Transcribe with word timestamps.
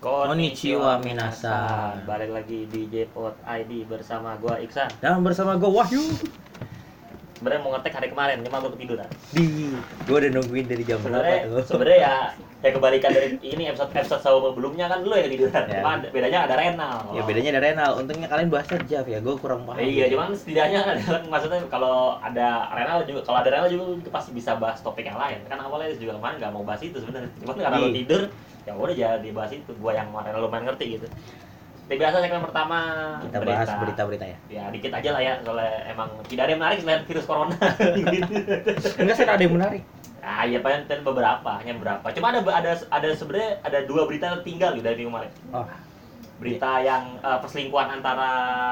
Konnichiwa 0.00 0.96
minasan. 1.04 2.08
Balik 2.08 2.32
lagi 2.32 2.64
di 2.64 2.88
Jpot 2.88 3.36
ID 3.44 3.84
bersama 3.84 4.32
gua 4.40 4.56
Iksan. 4.56 4.88
Dan 4.96 5.20
bersama 5.20 5.60
gue 5.60 5.68
Wahyu 5.68 6.00
Sebenarnya 7.36 7.60
mau 7.60 7.72
ngetek 7.72 7.92
hari 7.94 8.08
kemarin, 8.08 8.40
cuma 8.40 8.60
gua 8.60 8.72
ketiduran. 8.72 9.08
di 9.30 9.72
gue 10.04 10.12
udah 10.14 10.30
nungguin 10.30 10.66
dari 10.66 10.84
jam 10.84 10.96
Sebenarnya 10.98 11.36
berapa 11.42 11.52
tuh 11.54 11.64
sebenarnya 11.68 12.00
ya 12.00 12.14
ya 12.60 12.70
kebalikan 12.70 13.10
dari 13.10 13.28
ini 13.40 13.62
episode 13.66 13.88
episode 13.90 14.20
sebelumnya 14.20 14.88
kan 14.88 14.98
lu 15.00 15.12
yang 15.12 15.28
ketiduran. 15.28 15.64
Ya. 15.66 15.80
Cuma 15.80 15.92
bedanya 16.02 16.38
ada 16.44 16.54
Renal. 16.56 16.96
ya 17.12 17.22
bedanya 17.22 17.50
ada 17.50 17.60
Renal 17.62 17.90
untungnya 17.94 18.28
kalian 18.28 18.48
bahasnya 18.48 18.80
Jav 18.84 19.04
ya 19.04 19.20
gue 19.20 19.34
kurang 19.36 19.64
paham 19.64 19.80
Iya, 19.80 20.08
cuman 20.08 20.32
setidaknya 20.32 20.80
ada 20.82 20.96
maksudnya 21.32 21.60
kalau 21.68 22.16
ada 22.18 22.48
Renal 22.72 23.04
juga 23.04 23.20
kalau 23.20 23.38
ada 23.38 23.48
Renal 23.48 23.68
juga 23.68 23.84
pasti 24.10 24.32
bisa 24.32 24.56
bahas 24.56 24.80
topik 24.80 25.04
yang 25.04 25.16
lain. 25.16 25.44
Kan 25.44 25.60
awalnya 25.60 25.92
juga 25.94 26.16
kemarin 26.16 26.36
nggak 26.38 26.52
mau 26.52 26.64
bahas 26.64 26.80
itu 26.80 26.96
sebenarnya. 26.96 27.28
Cuman 27.38 27.54
karena 27.54 27.76
lu 27.78 27.88
Iya. 27.88 27.96
tidur, 28.00 28.22
ya 28.64 28.72
udah 28.74 28.94
jadi 28.94 29.28
bahas 29.30 29.52
itu. 29.52 29.70
Gua 29.76 29.92
yang 29.92 30.08
kemarin 30.08 30.36
lumayan 30.36 30.64
ngerti 30.68 30.96
gitu. 30.96 31.06
Seperti 31.80 32.06
biasa 32.06 32.16
segmen 32.22 32.42
pertama 32.46 32.78
kita 33.18 33.38
bahas 33.42 33.68
berita-berita 33.82 34.22
ya 34.24 34.38
Ya 34.46 34.64
dikit 34.70 34.94
aja 34.94 35.10
lah 35.10 35.22
ya, 35.22 35.34
soalnya 35.42 35.90
emang 35.90 36.08
tidak 36.30 36.46
ada 36.46 36.50
yang 36.54 36.60
menarik 36.62 36.78
selain 36.78 37.02
virus 37.02 37.26
corona. 37.26 37.56
enggak 39.00 39.14
sih 39.16 39.24
ada 39.26 39.42
yang 39.42 39.54
menarik 39.58 39.82
ah 40.20 40.44
iya 40.44 40.60
paling 40.60 40.84
beberapa, 41.00 41.50
hanya 41.56 41.72
beberapa. 41.80 42.06
Cuma 42.12 42.28
ada 42.28 42.44
ada 42.44 42.72
ada 42.76 43.08
sebenarnya 43.16 43.56
ada 43.64 43.78
dua 43.88 44.04
berita 44.04 44.28
yang 44.28 44.44
tinggal 44.44 44.70
gitu 44.76 44.84
dari 44.84 44.96
minggu 45.00 45.10
kemarin. 45.10 45.32
oh 45.50 45.64
Berita 46.40 46.80
yang 46.80 47.20
eh, 47.20 47.38
perselingkuhan 47.40 48.00
antara 48.00 48.28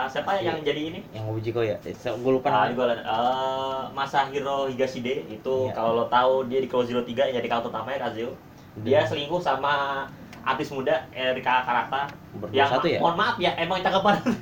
siapa 0.09 0.41
yang 0.41 0.61
jadi 0.61 0.89
ini? 0.89 1.01
yang 1.13 1.29
Ujiko 1.29 1.61
ya 1.61 1.77
gue 1.85 2.33
lupa 2.33 2.49
Ah, 2.49 2.69
namanya 2.69 3.01
uh, 3.05 3.81
Masahiro 3.93 4.69
Higashide 4.69 5.29
itu 5.29 5.55
Iya. 5.69 5.73
kalau 5.73 6.01
lo 6.01 6.05
tahu 6.09 6.49
dia 6.49 6.61
di 6.61 6.69
Close 6.69 6.89
Zero 6.89 7.05
3 7.05 7.29
yang 7.29 7.37
jadi 7.37 7.49
karakter 7.49 7.69
utamanya 7.69 8.09
Kazuyo. 8.09 8.33
Dia 8.83 9.01
selingkuh 9.03 9.39
sama 9.39 10.05
artis 10.41 10.71
muda 10.71 11.05
Erika 11.11 11.61
Karata 11.61 12.09
berdua 12.31 12.57
yang 12.57 12.71
satu 12.71 12.87
ya 12.87 12.99
mohon 12.99 13.17
maaf 13.17 13.37
ya 13.37 13.53
emang 13.55 13.83
cakapan 13.83 14.17
itu. 14.23 14.33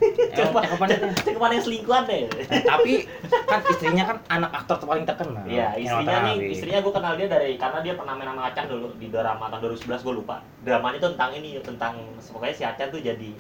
cakapan 1.18 1.50
yang 1.50 1.64
selingkuhan 1.64 2.02
deh. 2.04 2.30
Nah, 2.46 2.62
tapi 2.64 2.92
kan 3.42 3.60
istrinya 3.64 4.04
kan 4.04 4.16
anak 4.28 4.50
aktor 4.54 4.76
paling 4.80 5.02
terkenal 5.02 5.42
Iya, 5.42 5.74
istrinya 5.74 6.18
nih, 6.28 6.36
istrinya 6.48 6.78
gue 6.78 6.92
kenal 6.92 7.12
dia 7.14 7.26
dari 7.26 7.56
karena 7.56 7.78
dia 7.80 7.94
pernah 7.94 8.14
main 8.14 8.28
sama 8.28 8.42
Acan 8.44 8.66
dulu 8.66 8.86
di 8.94 9.06
drama 9.08 9.48
tahun 9.48 9.60
2011 9.72 10.06
gue 10.06 10.14
lupa. 10.14 10.36
Dramanya 10.62 10.98
tuh 11.00 11.10
tentang 11.14 11.30
ini, 11.32 11.48
tentang 11.58 11.92
pokoknya 12.22 12.54
si 12.54 12.62
Acan 12.62 12.88
tuh 12.88 13.00
jadi 13.00 13.30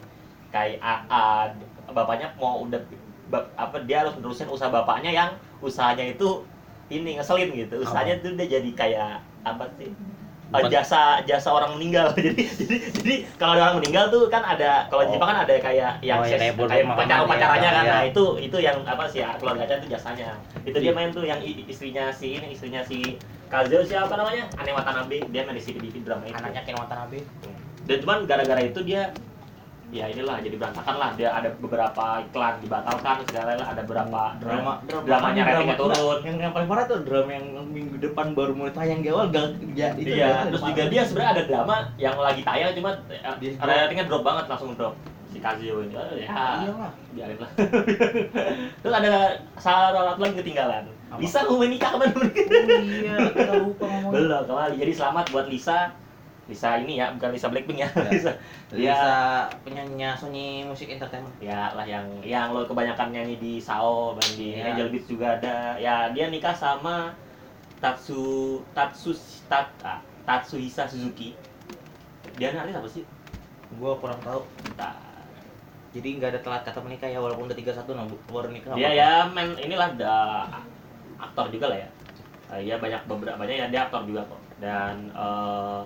kayak 0.48 0.78
a- 0.80 1.04
a- 1.06 1.50
bapaknya 1.88 2.34
mau 2.34 2.66
udah 2.66 2.80
ba- 3.26 3.46
apa 3.54 3.78
dia 3.80 4.02
harus 4.02 4.14
nerusin 4.16 4.46
usaha 4.46 4.66
bapaknya 4.66 5.10
yang 5.10 5.30
usahanya 5.60 6.02
itu 6.08 6.42
ini 6.88 7.14
ngeselin 7.14 7.50
gitu. 7.52 7.78
Usahanya 7.80 8.18
tuh 8.18 8.34
dia 8.34 8.58
jadi 8.58 8.70
kayak 8.72 9.10
apa 9.44 9.70
sih? 9.76 9.90
Eh, 10.46 10.62
Bukan- 10.62 10.70
jasa 10.70 11.00
jasa 11.26 11.50
orang 11.50 11.74
meninggal. 11.74 12.14
Jadi 12.16 12.38
jadi 12.46 12.76
jadi 12.94 13.14
kalau 13.34 13.58
ada 13.58 13.62
orang 13.66 13.76
meninggal 13.82 14.04
tuh 14.08 14.30
kan 14.30 14.40
ada 14.40 14.86
kalau 14.86 15.02
di 15.02 15.10
Oh. 15.10 15.14
Jepang 15.18 15.30
kan 15.34 15.38
ada 15.42 15.54
kayak 15.58 15.90
yang 16.00 16.18
Oh, 16.18 16.24
ya, 16.24 16.38
ses- 16.38 16.54
kayak 16.54 16.54
pacar 16.86 17.18
ya, 17.18 17.26
pacarannya 17.26 17.66
kan. 17.68 17.82
ya. 17.82 17.92
nah 17.92 18.02
itu 18.04 18.24
itu 18.38 18.56
yang 18.56 18.78
apa 18.86 19.04
sih 19.06 19.18
ya 19.20 19.34
keluarga 19.36 19.66
Acan 19.66 19.82
itu 19.82 19.88
jasanya. 19.90 20.38
Itu 20.62 20.78
dia 20.78 20.86
Iya. 20.86 20.94
main 20.94 21.10
tuh 21.10 21.24
yang 21.24 21.42
istrinya 21.42 22.04
si 22.08 22.38
ini 22.38 22.46
istrinya 22.48 22.78
si 22.80 23.18
Kazuo 23.46 23.82
siapa 23.82 24.10
namanya? 24.12 24.46
Ane 24.54 24.70
Watanabe. 24.70 25.18
Dia 25.26 25.42
main 25.42 25.54
di 25.54 25.62
CDTV 25.62 25.94
drama 26.00 26.22
itu. 26.24 26.34
Anaknya 26.36 26.62
Ken 26.62 26.74
Watanabe. 26.76 27.18
Dan 27.82 27.96
cuman 28.00 28.18
gara-gara 28.24 28.58
itu 28.60 28.80
dia 28.82 29.10
ya 29.96 30.06
inilah 30.12 30.36
jadi 30.44 30.56
berantakan 30.60 30.96
lah 31.00 31.10
dia 31.16 31.28
ada 31.32 31.48
beberapa 31.56 32.04
iklan 32.28 32.54
dibatalkan 32.60 33.16
segala 33.28 33.56
lah 33.56 33.68
ada 33.72 33.82
beberapa 33.82 34.20
drama 34.36 34.72
dramanya 34.84 35.42
ratingnya 35.48 35.76
turun. 35.80 36.18
yang 36.22 36.36
yang 36.36 36.52
paling 36.52 36.68
parah 36.68 36.84
tuh 36.84 37.00
drama 37.02 37.30
yang 37.32 37.46
minggu 37.72 37.96
depan 37.96 38.36
baru 38.36 38.52
mulai 38.52 38.72
tayang 38.76 39.00
di 39.00 39.08
awal 39.08 39.32
gak 39.32 39.56
ya, 39.72 39.96
itu 39.96 40.12
iya 40.12 40.44
drama 40.44 40.50
terus 40.52 40.62
juga 40.68 40.82
dia 40.92 41.02
sebenarnya 41.08 41.32
ada 41.32 41.44
drama 41.48 41.76
yang 41.96 42.16
lagi 42.20 42.42
tayang 42.44 42.72
cuma 42.76 42.90
eh, 43.08 43.56
ratingnya 43.56 44.06
drop 44.08 44.22
banget 44.26 44.44
langsung 44.50 44.72
drop. 44.74 44.94
Si 45.26 45.38
Kazuo 45.42 45.84
ini 45.84 45.94
Oh, 45.94 46.16
ya. 46.16 46.28
Biarin 47.12 47.36
lah. 47.40 47.50
Terus 48.80 48.94
ada 48.94 49.12
salah 49.60 50.14
satu 50.14 50.20
lagi 50.22 50.34
ketinggalan. 50.40 50.88
Apa? 51.12 51.20
Lisa 51.22 51.44
mau 51.46 51.62
nikah 51.62 51.90
kapan 51.94 52.08
oh, 52.18 52.24
iya 52.82 53.16
kita 53.30 53.54
lupa 53.62 53.84
ngomongin. 53.86 54.12
Belum 54.16 54.42
kembali. 54.48 54.74
Jadi 54.80 54.92
selamat 54.96 55.24
buat 55.30 55.46
Lisa 55.46 55.92
Lisa 56.46 56.78
ini 56.78 57.02
ya 57.02 57.10
bukan 57.10 57.34
Lisa 57.34 57.50
Blackpink 57.50 57.82
ya. 57.82 57.90
Ya. 57.90 58.10
Lisa. 58.14 58.32
Lisa 58.70 59.14
penyanyi 59.66 60.06
Sony 60.14 60.62
Music 60.62 60.94
Entertainment. 60.94 61.34
Ya 61.42 61.74
lah 61.74 61.82
yang 61.82 62.06
yang 62.22 62.54
lo 62.54 62.62
kebanyakan 62.70 63.10
nyanyi 63.10 63.36
di 63.42 63.52
Sao 63.58 64.14
dan 64.14 64.30
di 64.38 64.54
Ya. 64.54 64.70
Angel 64.70 64.94
Beats 64.94 65.10
juga 65.10 65.38
ada. 65.42 65.74
Ya 65.82 66.14
dia 66.14 66.30
nikah 66.30 66.54
sama 66.54 67.10
Tatsu 67.82 68.62
Tatsu 68.72 69.10
Tat, 69.50 69.74
ah, 69.82 69.98
Tatsuhisa 70.22 70.86
Suzuki. 70.86 71.34
Dia 72.38 72.54
artis 72.54 72.78
apa 72.78 72.88
sih? 72.88 73.02
Gua 73.82 73.98
kurang 73.98 74.22
tahu. 74.22 74.46
Nah, 74.78 74.94
jadi 75.90 76.08
nggak 76.22 76.30
ada 76.30 76.40
telat 76.46 76.62
kata 76.62 76.78
menikah 76.78 77.10
ya 77.10 77.18
walaupun 77.18 77.50
udah 77.50 77.58
31 77.58 77.90
nah 77.90 78.06
baru 78.30 78.48
nikah 78.54 78.70
dia 78.78 78.86
apa-apa. 78.86 78.94
ya 78.94 79.12
men 79.32 79.48
inilah 79.58 79.88
da, 79.98 80.18
aktor 81.18 81.50
juga 81.50 81.74
lah 81.74 81.78
ya. 81.82 81.88
Ya 82.62 82.78
banyak 82.78 83.10
beberapa 83.10 83.34
banyak 83.34 83.56
ya 83.58 83.66
dia 83.66 83.90
aktor 83.90 84.06
juga 84.06 84.22
kok. 84.30 84.38
Dan 84.62 85.10
eh, 85.10 85.80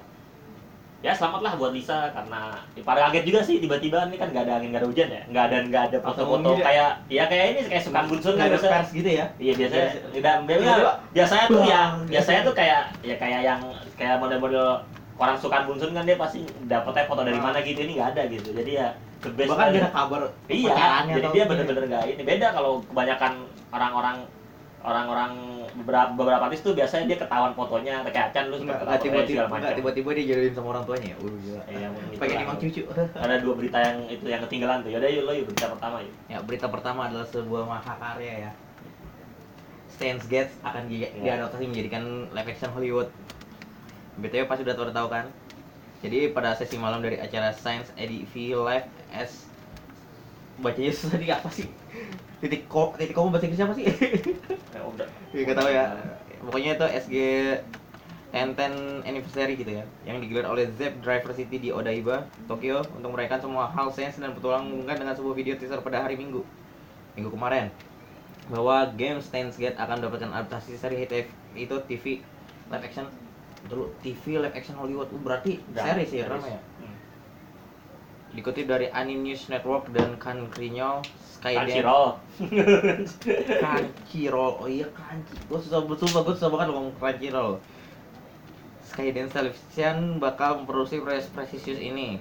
ya 1.00 1.11
selamat 1.11 1.41
lah 1.41 1.53
buat 1.56 1.72
Lisa 1.72 2.12
karena 2.12 2.53
ya, 2.77 2.83
pada 2.84 3.09
kaget 3.09 3.25
juga 3.25 3.41
sih 3.41 3.56
tiba-tiba 3.56 4.05
ini 4.05 4.16
kan 4.16 4.28
nggak 4.28 4.44
ada 4.44 4.53
angin 4.61 4.69
nggak 4.69 4.83
ada 4.84 4.88
hujan 4.88 5.09
ya? 5.09 5.22
Nggak 5.27 5.44
ada 5.47 5.56
nggak 5.65 5.83
ada 5.83 5.97
foto-foto 5.99 6.28
Autonomi 6.37 6.53
dia. 6.53 6.65
kayak 6.65 6.91
ya 7.09 7.25
kayak 7.27 7.44
ini 7.47 7.61
kayak 7.66 7.84
sukan 7.84 8.05
bunsun 8.05 8.33
nggak 8.33 8.38
kan 8.38 8.47
ada 8.47 8.56
biasa 8.59 8.69
pers 8.69 8.91
gitu 8.93 9.11
ya? 9.11 9.27
Iya 9.37 9.53
biasanya 9.56 9.81
Biasa. 9.81 10.09
tidak 10.12 10.34
biasanya, 10.44 10.61
Tiba-tiba, 10.77 10.93
biasanya 11.11 11.44
tuh 11.49 11.62
ya 11.65 11.81
biasanya 12.05 12.41
tuh 12.43 12.55
kayak 12.55 12.83
ya 13.00 13.15
kayak 13.16 13.41
yang 13.41 13.61
kayak 13.97 14.16
model-model 14.19 14.66
orang 15.16 15.37
sukan 15.37 15.62
bunsun 15.65 15.91
kan 15.93 16.05
dia 16.05 16.16
pasti 16.16 16.41
dapetnya 16.65 17.05
foto 17.05 17.22
dari 17.25 17.37
Ah. 17.37 17.44
mana 17.44 17.59
gitu 17.61 17.81
ini 17.81 17.93
nggak 17.97 18.09
ada 18.12 18.22
gitu. 18.28 18.49
Jadi 18.53 18.71
ya 18.77 18.88
the 19.21 19.31
best 19.32 19.49
bahkan 19.49 19.69
dia 19.71 19.88
kabar 19.88 20.21
Iya, 20.47 20.77
jadi 21.09 21.28
dia 21.31 21.44
bener-bener 21.44 21.84
nggak 21.88 22.05
ini. 22.09 22.22
Beda 22.25 22.53
kalau 22.53 22.81
kebanyakan 22.84 23.32
orang-orang 23.69 24.17
orang-orang 24.81 25.33
beberapa 25.71 26.11
beberapa 26.17 26.43
artis 26.47 26.61
tuh 26.61 26.73
biasanya 26.73 27.05
dia 27.07 27.19
ketahuan 27.19 27.53
fotonya 27.53 28.01
kayak 28.03 28.33
Acan 28.33 28.49
lu 28.49 28.57
suka 28.59 28.75
ketahuan 28.75 28.99
tiba-tiba 28.99 29.29
segala 29.29 29.47
nggak 29.47 29.61
macam. 29.63 29.79
tiba-tiba 29.79 30.11
dia 30.13 30.25
jodohin 30.27 30.53
sama 30.53 30.69
orang 30.73 30.85
tuanya 30.85 31.07
ya 31.07 31.17
uh 31.17 31.31
gila 31.37 31.61
Iya, 31.63 31.87
gitu 31.91 32.19
pengen 32.19 32.37
emang 32.41 32.57
cucu 32.59 32.81
Ada 33.15 33.35
dua 33.39 33.55
berita 33.55 33.79
yang 33.79 33.99
itu 34.09 34.25
yang 34.25 34.41
ketinggalan 34.43 34.79
tuh. 34.81 34.91
Yaudah 34.91 35.09
yuk 35.09 35.23
lo 35.23 35.33
yuk 35.33 35.47
berita 35.47 35.67
pertama 35.69 35.97
yuk. 36.01 36.15
ya 36.27 36.39
berita 36.41 36.67
pertama 36.67 37.01
adalah 37.07 37.27
sebuah 37.27 37.63
mahakarya 37.65 38.35
ya 38.41 38.53
Steins 39.91 40.25
Gate 40.27 40.53
akan 40.61 40.83
di, 40.87 40.97
Ya. 41.03 41.37
diadaptasi 41.37 41.65
menjadikan 41.67 42.03
live 42.31 42.49
action 42.49 42.71
Hollywood 42.73 43.09
BTW 44.17 44.45
pasti 44.45 44.62
udah 44.65 44.75
pada 44.75 44.93
tahu 44.95 45.09
kan 45.09 45.25
jadi 46.01 46.33
pada 46.33 46.57
sesi 46.57 46.77
malam 46.77 46.99
dari 46.99 47.17
acara 47.17 47.53
Science 47.53 47.93
EDV 47.95 48.33
Live 48.59 48.89
S 49.12 49.45
bacanya 50.57 50.89
susah 50.91 51.15
nih 51.15 51.31
apa 51.31 51.49
sih 51.49 51.69
titik 52.41 52.67
ko 52.67 52.95
titik 52.97 53.12
koma 53.12 53.34
bahasa 53.34 53.47
Inggrisnya 53.47 53.67
apa 53.69 53.75
sih 53.77 53.87
Ya 54.71 54.81
udah. 54.81 55.09
Ya, 55.35 55.41
gak 55.44 55.56
tahu 55.59 55.69
ya. 55.69 55.85
Pokoknya 56.41 56.70
itu 56.75 56.87
SG 57.05 57.14
N10 58.31 58.73
Anniversary 59.03 59.59
gitu 59.59 59.75
ya 59.75 59.85
Yang 60.06 60.17
digelar 60.25 60.47
oleh 60.49 60.70
Zep 60.79 61.03
Driver 61.03 61.35
City 61.35 61.59
di 61.59 61.69
Odaiba, 61.69 62.25
Tokyo 62.47 62.81
Untuk 62.94 63.11
merayakan 63.11 63.43
semua 63.43 63.67
hal 63.69 63.91
sains 63.91 64.17
dan 64.17 64.31
petualang 64.32 64.70
mengumumkan 64.70 64.97
dengan 64.97 65.12
sebuah 65.12 65.35
video 65.35 65.59
teaser 65.59 65.82
pada 65.82 65.99
hari 65.99 66.14
Minggu 66.14 66.47
Minggu 67.12 67.29
kemarin 67.29 67.69
Bahwa 68.47 68.87
game 68.94 69.19
Steins 69.19 69.59
Gate 69.59 69.75
akan 69.75 69.99
mendapatkan 70.00 70.31
adaptasi 70.31 70.79
seri 70.79 71.03
hit 71.03 71.26
itu 71.53 71.75
TV 71.91 72.23
live 72.70 72.85
action 72.87 73.11
Dulu 73.67 73.91
TV 74.00 74.38
live 74.38 74.55
action 74.55 74.79
Hollywood 74.79 75.11
Uh, 75.11 75.19
Berarti 75.20 75.59
Drama, 75.69 75.87
series 75.93 76.11
ya 76.14 76.25
drama 76.25 76.47
ya 76.49 76.61
Hmm. 76.81 76.97
Dikutip 78.31 78.64
dari 78.64 78.87
Anime 78.88 79.26
News 79.26 79.50
Network 79.50 79.91
dan 79.91 80.14
Kanrinyo 80.17 81.03
Skydance 81.03 81.19
Crunchyroll. 81.40 82.20
Crunchyroll, 83.64 84.52
oh 84.60 84.69
iya 84.69 84.87
Crunchy. 84.92 85.34
Gue 85.48 85.58
susah 85.64 85.81
sumpah 85.81 86.20
gue 86.28 86.34
susah 86.37 86.50
banget 86.52 86.66
ngomong 86.69 86.92
Crunchyroll. 87.00 87.56
Skydance 88.84 89.32
Television 89.32 90.20
bakal 90.20 90.62
memproduksi 90.62 91.00
proyek 91.00 91.32
prestisius 91.32 91.81
ini. 91.81 92.20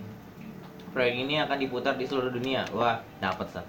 Proyek 0.95 1.15
ini 1.19 1.43
akan 1.43 1.57
diputar 1.59 1.99
di 1.99 2.07
seluruh 2.07 2.31
dunia. 2.31 2.63
Wah, 2.71 3.03
dapat 3.19 3.51
san. 3.51 3.65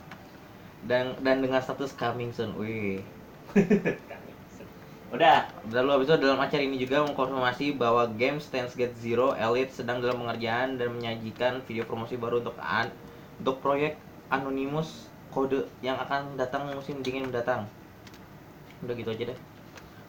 Dan 0.87 1.19
dan 1.21 1.43
dengan 1.43 1.59
status 1.59 1.93
coming 1.99 2.31
soon. 2.31 2.55
Wih. 2.55 3.03
Udah. 5.15 5.51
Lalu 5.75 5.89
habis 5.91 6.07
itu 6.07 6.17
dalam 6.23 6.39
acara 6.39 6.63
ini 6.63 6.79
juga 6.79 7.03
mengkonfirmasi 7.03 7.75
bahwa 7.75 8.07
game 8.15 8.39
Steins 8.39 8.79
Gate 8.79 8.95
Zero 9.03 9.35
Elite 9.35 9.75
sedang 9.75 9.99
dalam 9.99 10.23
pengerjaan 10.23 10.79
dan 10.79 10.95
menyajikan 10.95 11.67
video 11.67 11.83
promosi 11.83 12.15
baru 12.15 12.39
untuk 12.39 12.55
an 12.63 12.95
untuk 13.43 13.59
proyek 13.59 13.99
Anonymous 14.31 15.10
kode 15.31 15.65
yang 15.81 15.97
akan 15.97 16.35
datang 16.35 16.69
musim 16.71 17.01
dingin 17.01 17.31
mendatang. 17.31 17.67
Udah 18.83 18.95
gitu 18.95 19.11
aja 19.15 19.25
deh. 19.33 19.39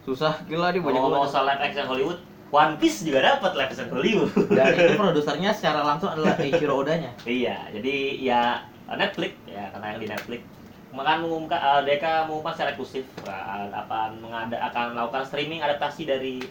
Susah 0.01 0.33
gila 0.49 0.73
nih 0.73 0.81
banyak 0.81 0.97
Ngomong 0.97 1.29
soal 1.29 1.45
live 1.45 1.61
action 1.61 1.85
Hollywood, 1.85 2.19
One 2.49 2.75
Piece 2.81 3.05
juga 3.05 3.21
dapat 3.21 3.53
live 3.53 3.69
action 3.69 3.89
Hollywood. 3.93 4.31
Dan 4.49 4.73
itu 4.81 4.93
produsernya 4.97 5.51
secara 5.53 5.85
langsung 5.85 6.09
adalah 6.09 6.33
Eiichiro 6.41 6.81
Oda-nya. 6.81 7.13
iya, 7.29 7.69
jadi 7.69 7.95
ya 8.17 8.41
Netflix 8.91 9.37
ya 9.47 9.71
karena 9.71 9.85
yang 9.95 9.99
di 10.03 10.09
Netflix 10.09 10.41
makan 10.91 11.23
mengumumkan 11.23 11.59
uh, 11.63 11.79
mereka 11.79 12.27
mengumumkan 12.27 12.51
secara 12.51 12.75
eksklusif 12.75 13.07
uh, 13.23 13.71
akan 13.71 14.19
mengada 14.19 14.59
akan 14.59 14.91
melakukan 14.91 15.23
streaming 15.23 15.63
adaptasi 15.63 16.03
dari 16.03 16.43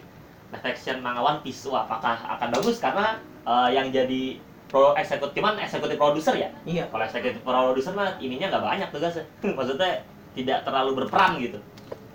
live 0.49 0.65
action 0.65 0.97
manga 0.99 1.21
One 1.21 1.39
Piece. 1.45 1.69
Wah, 1.69 1.85
apakah 1.85 2.17
akan 2.17 2.49
bagus 2.49 2.81
karena 2.81 3.21
uh, 3.45 3.69
yang 3.69 3.93
jadi 3.93 4.41
pro 4.71 4.95
eksekutif 4.95 5.35
cuman 5.35 5.59
eksekutif 5.59 5.99
produser 5.99 6.33
ya? 6.33 6.49
Iya. 6.63 6.87
Kalau 6.87 7.03
eksekutif 7.03 7.43
produser 7.43 7.91
mah 7.91 8.15
ininya 8.17 8.47
nggak 8.47 8.63
banyak 8.63 8.89
tugasnya. 8.89 9.25
Maksudnya 9.59 10.01
tidak 10.31 10.63
terlalu 10.63 10.91
berperan 10.95 11.35
gitu. 11.37 11.59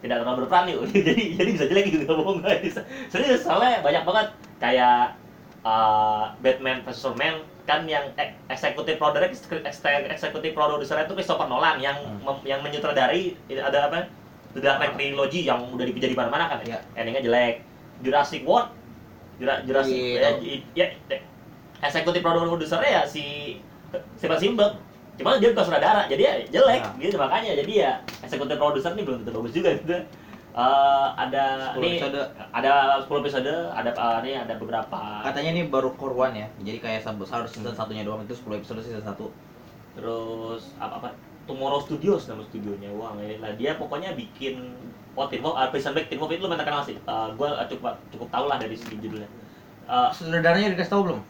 Tidak 0.00 0.16
terlalu 0.16 0.36
berperan 0.44 0.64
yuk. 0.72 0.88
Jadi 0.96 1.36
jadi 1.36 1.50
bisa 1.52 1.64
jelek 1.68 1.84
gitu 1.92 2.02
nggak 2.04 2.16
bohong 2.16 2.40
bisa. 2.58 2.80
Serius 3.12 3.44
soalnya 3.44 3.84
banyak 3.84 4.02
banget. 4.02 4.26
Kayak 4.56 5.20
uh, 5.60 6.32
Batman 6.40 6.80
vs 6.80 6.96
Superman 6.96 7.44
kan 7.66 7.82
yang 7.84 8.08
ek- 8.14 8.38
eksekutif 8.46 8.96
produser 8.96 9.28
eksekutif 10.06 10.54
produser 10.54 10.96
itu 10.96 11.12
Christopher 11.12 11.50
Nolan 11.50 11.76
yang 11.76 11.98
Hmm. 11.98 12.22
mem- 12.22 12.44
yang 12.46 12.60
menyutradari 12.62 13.34
ada 13.52 13.90
apa? 13.90 14.06
The 14.56 14.64
Dark 14.64 14.80
Knight 14.80 14.96
Trilogy 14.96 15.44
yang 15.44 15.60
udah 15.68 15.84
dipijak 15.84 16.08
di 16.08 16.16
mana-mana 16.16 16.48
kan 16.48 16.64
Iya. 16.64 16.80
endingnya 16.96 17.20
jelek. 17.20 17.60
Jurassic 18.00 18.46
World 18.48 18.72
Jura, 19.36 19.60
Jurassic 19.68 19.92
Iya. 20.16 20.40
ya, 20.72 20.86
ya, 21.04 21.18
eksekutif 21.82 22.20
produsernya 22.20 22.88
ya 22.88 23.02
si 23.04 23.56
Steven 24.16 24.38
Spielberg 24.38 24.72
cuma 25.16 25.40
dia 25.40 25.48
bukan 25.56 25.64
sutradara 25.64 26.04
jadi 26.12 26.22
ya 26.22 26.34
jelek 26.52 26.82
Ya. 26.84 26.90
gitu. 27.00 27.16
Makanya 27.16 27.56
jadi 27.56 27.72
ya 27.72 27.92
eksekutif 28.20 28.56
produser 28.60 28.92
ini 28.92 29.02
belum 29.04 29.24
tentu 29.24 29.32
bagus 29.40 29.54
juga 29.56 29.72
gitu. 29.72 29.96
Eh, 30.56 31.08
ada 31.20 31.76
10 31.76 31.84
nih 31.84 32.00
episode. 32.00 32.20
ada 32.52 32.72
10 33.04 33.20
episode 33.24 33.52
ada 33.76 33.90
eh, 33.92 34.18
nih 34.24 34.34
ada 34.44 34.54
beberapa. 34.56 35.00
Katanya 35.24 35.50
ini 35.56 35.62
baru 35.68 35.92
one 35.96 36.36
ya. 36.36 36.48
Jadi 36.64 36.78
kayak 36.80 37.00
harus 37.04 37.50
season 37.52 37.72
satunya 37.76 38.04
doang 38.04 38.24
itu 38.24 38.36
10 38.36 38.60
episode 38.60 38.80
season 38.84 39.04
1 39.04 39.16
terus 39.96 40.76
apa 40.76 41.00
apa 41.00 41.08
Tomorrow 41.48 41.80
Studios 41.80 42.28
nama 42.28 42.44
studionya. 42.44 42.92
Wah 42.92 43.16
lah 43.16 43.52
dia 43.56 43.80
pokoknya 43.80 44.12
bikin 44.12 44.76
oh 45.16 45.24
Teen 45.32 45.40
Wolf 45.40 45.56
uh, 45.56 45.68
Prison 45.72 45.96
Break 45.96 46.12
Teen 46.12 46.20
Wolf 46.20 46.28
itu 46.32 46.44
lumayan 46.44 46.60
terkenal 46.60 46.84
sih. 46.84 46.96
Eh, 47.00 47.28
gua 47.40 47.64
cukup 47.64 47.96
cukup 48.12 48.28
tahu 48.28 48.44
lah 48.52 48.60
dari 48.60 48.76
segi 48.76 49.00
judulnya. 49.00 49.28
Eh, 49.88 50.08
sutradaranya 50.12 50.76
dikasih 50.76 50.92
tahu 50.92 51.02
belum 51.08 51.20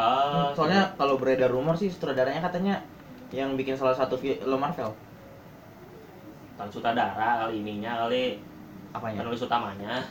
eh, 0.00 0.48
soalnya 0.56 0.96
kalau 0.96 1.20
beredar 1.20 1.52
rumor 1.52 1.76
sih 1.76 1.92
sutradaranya 1.92 2.40
katanya 2.40 2.80
yang 3.30 3.54
bikin 3.54 3.78
salah 3.78 3.94
satu 3.94 4.18
film 4.18 4.58
Marvel. 4.58 4.90
Bukan 6.56 6.68
sutradara 6.72 7.46
kali 7.46 7.62
ininya 7.62 8.06
kali. 8.06 8.42
Apanya? 8.90 9.22
Penulis 9.22 9.46
utamanya. 9.46 10.02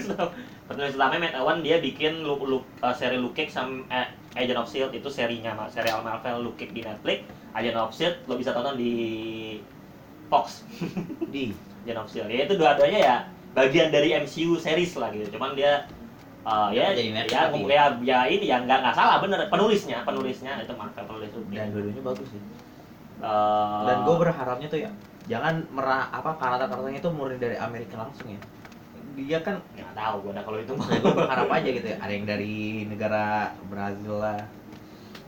Penulis 0.68 0.94
utamanya 0.94 1.20
Matt 1.24 1.36
Owen 1.40 1.64
dia 1.64 1.80
bikin 1.80 2.20
lu, 2.20 2.36
lu, 2.44 2.60
uh, 2.84 2.92
seri 2.92 3.16
Luke 3.16 3.32
Cage 3.32 3.48
sama 3.48 3.88
eh, 3.88 4.12
Agent 4.36 4.60
of 4.60 4.68
Shield 4.68 4.92
itu 4.92 5.08
serinya 5.08 5.56
serial 5.72 6.04
Marvel 6.04 6.44
Luke 6.44 6.60
Cage 6.60 6.76
di 6.76 6.84
Netflix. 6.84 7.24
Agent 7.56 7.78
of 7.80 7.90
Shield 7.96 8.20
lo 8.28 8.36
bisa 8.36 8.52
tonton 8.52 8.76
di 8.76 8.92
Fox. 10.28 10.68
Di? 11.32 11.56
Agent 11.88 11.98
of 12.04 12.08
Shield 12.12 12.28
ya 12.28 12.44
itu 12.44 12.54
dua-duanya 12.60 13.00
ya 13.00 13.16
bagian 13.56 13.88
dari 13.88 14.12
MCU 14.12 14.60
series 14.60 14.92
lah 15.00 15.08
gitu. 15.10 15.34
Cuman 15.34 15.56
dia 15.56 15.88
uh, 16.44 16.70
ya 16.70 16.94
Jadi 16.94 17.10
ya, 17.14 17.44
ya, 17.66 17.84
ya 18.04 18.18
ini 18.30 18.46
ya 18.46 18.62
nggak 18.62 18.78
nggak 18.84 18.96
salah 18.96 19.16
bener. 19.18 19.38
Penulisnya 19.50 20.04
penulisnya 20.06 20.62
itu 20.62 20.72
Marvel 20.76 21.04
penulis 21.06 21.30
dan 21.50 21.68
dua-duanya 21.74 22.02
bagus 22.04 22.28
sih. 22.30 22.42
Eh, 23.18 23.80
dan 23.82 23.96
gue 24.06 24.14
berharapnya 24.14 24.68
tuh 24.70 24.80
ya 24.86 24.90
jangan 25.26 25.66
merah 25.74 26.08
apa 26.14 26.38
karakter 26.38 26.70
karakternya 26.70 27.00
itu 27.02 27.10
murni 27.10 27.36
dari 27.40 27.56
Amerika 27.58 27.98
langsung 27.98 28.30
ya. 28.30 28.40
Dia 29.18 29.42
kan 29.42 29.58
nggak 29.74 29.92
tahu 29.98 30.16
gue 30.28 30.32
dah 30.38 30.44
kalau 30.46 30.58
itu 30.62 30.72
mah. 30.78 30.86
Gue 30.86 31.14
berharap 31.14 31.48
aja 31.50 31.68
gitu 31.68 31.86
ya 31.86 31.96
ada 31.98 32.12
yang 32.12 32.26
dari 32.28 32.86
negara 32.86 33.54
Brazil 33.66 34.22
lah 34.22 34.40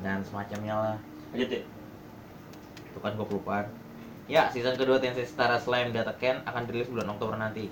dan 0.01 0.23
semacamnya 0.23 0.75
lah. 0.79 0.97
Lanjut 1.35 1.51
ya 1.51 1.63
itu 2.91 2.99
kan 2.99 3.13
gue 3.15 3.27
kelupaan. 3.27 3.67
Ya 4.31 4.47
season 4.55 4.79
kedua 4.79 5.03
Tensei 5.03 5.27
Star 5.27 5.51
Slime 5.59 5.91
Data 5.91 6.15
Ken 6.15 6.47
akan 6.47 6.63
dirilis 6.71 6.87
bulan 6.87 7.11
Oktober 7.11 7.35
nanti. 7.35 7.67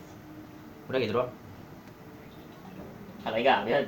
Udah 0.91 0.99
gitu 0.99 1.15
doang 1.15 1.31
Enggak, 3.27 3.59
ya 3.71 3.79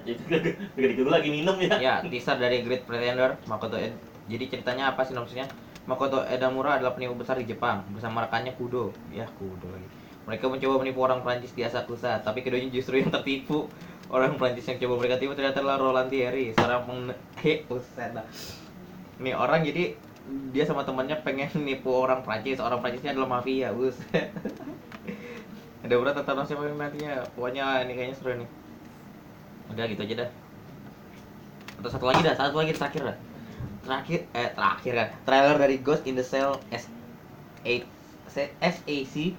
lagi 1.07 1.29
minum 1.31 1.57
ya. 1.59 1.75
ya 1.79 1.95
teaser 2.03 2.37
dari 2.37 2.67
Great 2.67 2.85
Pretender 2.85 3.39
Makoto 3.47 3.79
Ed 3.79 3.95
jadi 4.31 4.45
ceritanya 4.47 4.95
apa 4.95 5.03
sinopsisnya? 5.03 5.51
Makoto 5.91 6.23
Edamura 6.23 6.79
adalah 6.79 6.95
penipu 6.95 7.19
besar 7.19 7.35
di 7.35 7.51
Jepang 7.51 7.83
bersama 7.91 8.23
rekannya 8.23 8.55
Kudo. 8.55 8.95
Ya 9.11 9.27
Kudo 9.27 9.67
lagi. 9.67 9.89
Mereka 10.31 10.47
mencoba 10.47 10.75
menipu 10.87 11.03
orang 11.03 11.27
Prancis 11.27 11.51
di 11.51 11.67
Asakusa 11.67 12.23
tapi 12.23 12.47
keduanya 12.47 12.71
justru 12.71 13.03
yang 13.03 13.11
tertipu. 13.11 13.67
Orang 14.07 14.39
Prancis 14.39 14.71
yang 14.71 14.79
coba 14.79 15.03
mereka 15.03 15.19
tipu 15.19 15.35
ternyata 15.35 15.59
adalah 15.59 15.83
Roland 15.83 16.11
Thierry 16.11 16.55
seorang 16.55 16.87
peng 16.87 17.11
nih 19.21 19.37
orang 19.37 19.61
jadi 19.61 19.93
dia 20.49 20.65
sama 20.65 20.81
temannya 20.81 21.21
pengen 21.21 21.53
nipu 21.69 21.93
orang 21.93 22.23
Prancis 22.23 22.63
orang 22.63 22.79
Prancisnya 22.79 23.11
adalah 23.15 23.43
mafia 23.43 23.75
buset. 23.75 24.31
Ada 25.85 25.95
berat 25.97 26.23
tentang 26.23 26.47
siapa 26.47 26.71
nantinya? 26.71 27.25
Pokoknya 27.35 27.83
ini 27.89 27.93
kayaknya 27.99 28.15
seru 28.15 28.37
nih 28.37 28.60
udah 29.71 29.85
gitu 29.87 30.03
aja 30.03 30.15
dah 30.27 30.31
atau 31.81 31.91
satu 31.91 32.05
lagi 32.11 32.21
dah 32.27 32.35
satu 32.37 32.57
lagi 32.61 32.73
terakhir 32.77 33.03
dah 33.15 33.19
terakhir 33.87 34.21
eh 34.37 34.51
terakhir 34.53 34.93
kan 34.93 35.09
trailer 35.25 35.57
dari 35.57 35.77
Ghost 35.81 36.05
in 36.05 36.19
the 36.19 36.25
Shell 36.27 36.61
S 36.75 36.91
8 37.65 37.87
SAC 38.61 39.35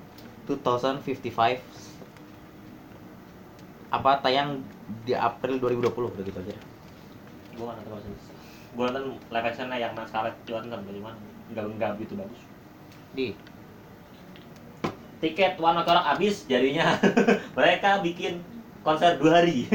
2055 0.48 1.81
apa 3.92 4.12
tayang 4.24 4.63
di 5.04 5.12
April 5.12 5.60
2020 5.60 6.16
udah 6.16 6.24
gitu 6.24 6.39
aja 6.39 6.51
dah. 6.56 6.66
Gue 7.60 7.66
nggak 7.68 7.92
masih 7.92 8.12
bisa. 8.16 8.31
Gue 8.72 8.83
nonton 8.88 9.04
live 9.19 9.48
actionnya 9.51 9.78
yang 9.80 9.92
Mas 9.92 10.07
Scarlett 10.07 10.39
Johansson 10.48 10.80
bagaimana? 10.88 11.19
Enggak 11.51 11.66
enggak 11.68 11.92
begitu 12.00 12.13
bagus. 12.16 12.42
di 13.12 13.36
Tiket 15.19 15.60
ok 15.60 15.86
orang 15.86 16.07
habis 16.07 16.48
jadinya 16.48 16.95
mereka 17.59 18.00
bikin 18.00 18.40
konser 18.81 19.18
dua 19.18 19.31
hari. 19.38 19.69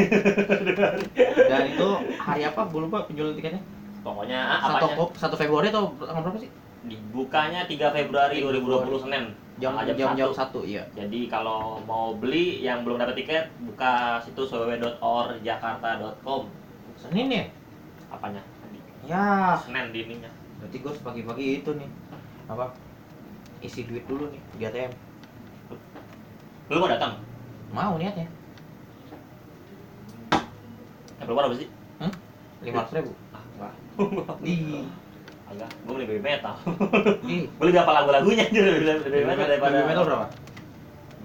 dan 1.50 1.62
itu 1.68 1.88
hari 2.16 2.42
apa 2.42 2.60
gue 2.64 2.80
lupa 2.80 3.06
penjualan 3.06 3.32
tiketnya 3.32 3.62
Pokoknya 4.02 4.38
satu 4.60 4.86
apanya? 4.86 5.06
satu 5.14 5.34
Februari 5.34 5.66
atau 5.68 5.90
tanggal 5.96 6.22
berapa 6.22 6.38
sih 6.38 6.50
Dibukanya 6.82 7.66
3 7.66 7.74
Februari 7.92 8.38
2020 8.38 9.02
Senin. 9.02 9.24
jam 9.56 9.74
jam 9.74 10.14
jam 10.14 10.30
satu. 10.30 10.34
satu 10.34 10.60
iya 10.62 10.86
Jadi 10.92 11.26
kalau 11.26 11.82
mau 11.82 12.14
beli 12.14 12.60
yang 12.60 12.82
belum 12.82 12.96
dapat 12.96 13.16
tiket 13.16 13.50
buka 13.60 14.18
situs 14.20 14.50
www.orjakarta.com. 14.50 16.46
Senin 16.96 17.26
ya 17.28 17.44
Apanya? 18.08 18.38
ya 19.02 19.54
Senin 19.58 19.90
di 19.90 20.02
ininya. 20.02 20.30
berarti 20.56 20.76
gue 20.78 20.92
pagi-pagi 20.96 21.46
itu 21.60 21.70
nih 21.72 21.90
apa 22.46 22.70
isi 23.58 23.82
duit 23.82 24.06
dulu 24.06 24.30
nih 24.30 24.40
di 24.52 24.64
ATM 24.64 24.92
Lu 26.66 26.78
mau 26.78 26.86
datang? 26.86 27.18
mau 27.68 27.94
niatnya 27.96 28.26
Berapa 31.26 31.54
sih? 31.54 31.68
lima 32.64 32.80
ratus 32.80 32.94
ribu 32.96 33.12
Ah, 33.30 33.42
enggak. 33.52 33.74
di 34.46 34.54
Agak, 35.46 35.70
gue 35.70 35.92
beli 35.94 36.06
baby 36.10 36.22
metal. 36.26 36.58
Beli 37.62 37.70
berapa 37.70 37.86
lagu-lagunya 37.86 38.50
aja 38.50 38.60
dari 38.66 38.82
baby 38.82 39.22
metal 39.22 39.46
daripada 39.46 39.76
Baby 39.78 39.88
metal 39.94 40.04
berapa 40.04 40.26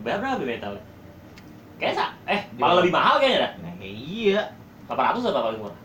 berapa 0.01 0.37
baby 0.37 0.45
metal? 0.45 0.71
Kayaknya 1.81 1.95
sa- 1.97 2.13
eh 2.29 2.41
malah 2.53 2.75
lebih 2.83 2.93
mahal 2.93 3.17
kayaknya 3.17 3.39
dah. 3.41 3.51
nah 3.65 3.73
iya 3.81 4.41
800 4.85 5.25
apa 5.25 5.39
paling 5.41 5.61
murah? 5.65 5.79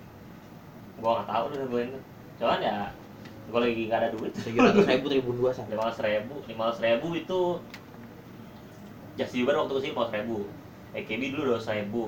Gua 1.01 1.11
nggak 1.17 1.29
tahu 1.29 1.43
udah 1.49 1.67
gue 1.67 1.81
itu. 1.89 1.99
Cuman 2.37 2.59
ya 2.61 2.77
gue 3.47 3.61
lagi 3.63 3.83
nggak 3.89 4.01
ada 4.05 4.09
duit. 4.13 4.33
tujuh 4.37 4.61
ratus 4.61 4.85
ribu 4.85 5.07
ribu 5.09 5.31
dua 5.33 5.51
sama 5.55 5.73
lima 5.73 5.89
ratus 5.89 6.03
ribu 6.05 6.35
lima 6.45 6.63
ratus 6.69 6.81
ribu 6.85 7.09
itu 7.17 7.41
Justin 9.17 9.39
Bieber 9.41 9.57
waktu 9.57 9.73
ke 9.73 9.81
sini 9.81 9.93
lima 9.95 10.03
ratus 10.05 10.15
ribu 10.15 10.37
AKB 10.93 11.23
dulu 11.33 11.43
dua 11.55 11.61
ribu 11.73 12.03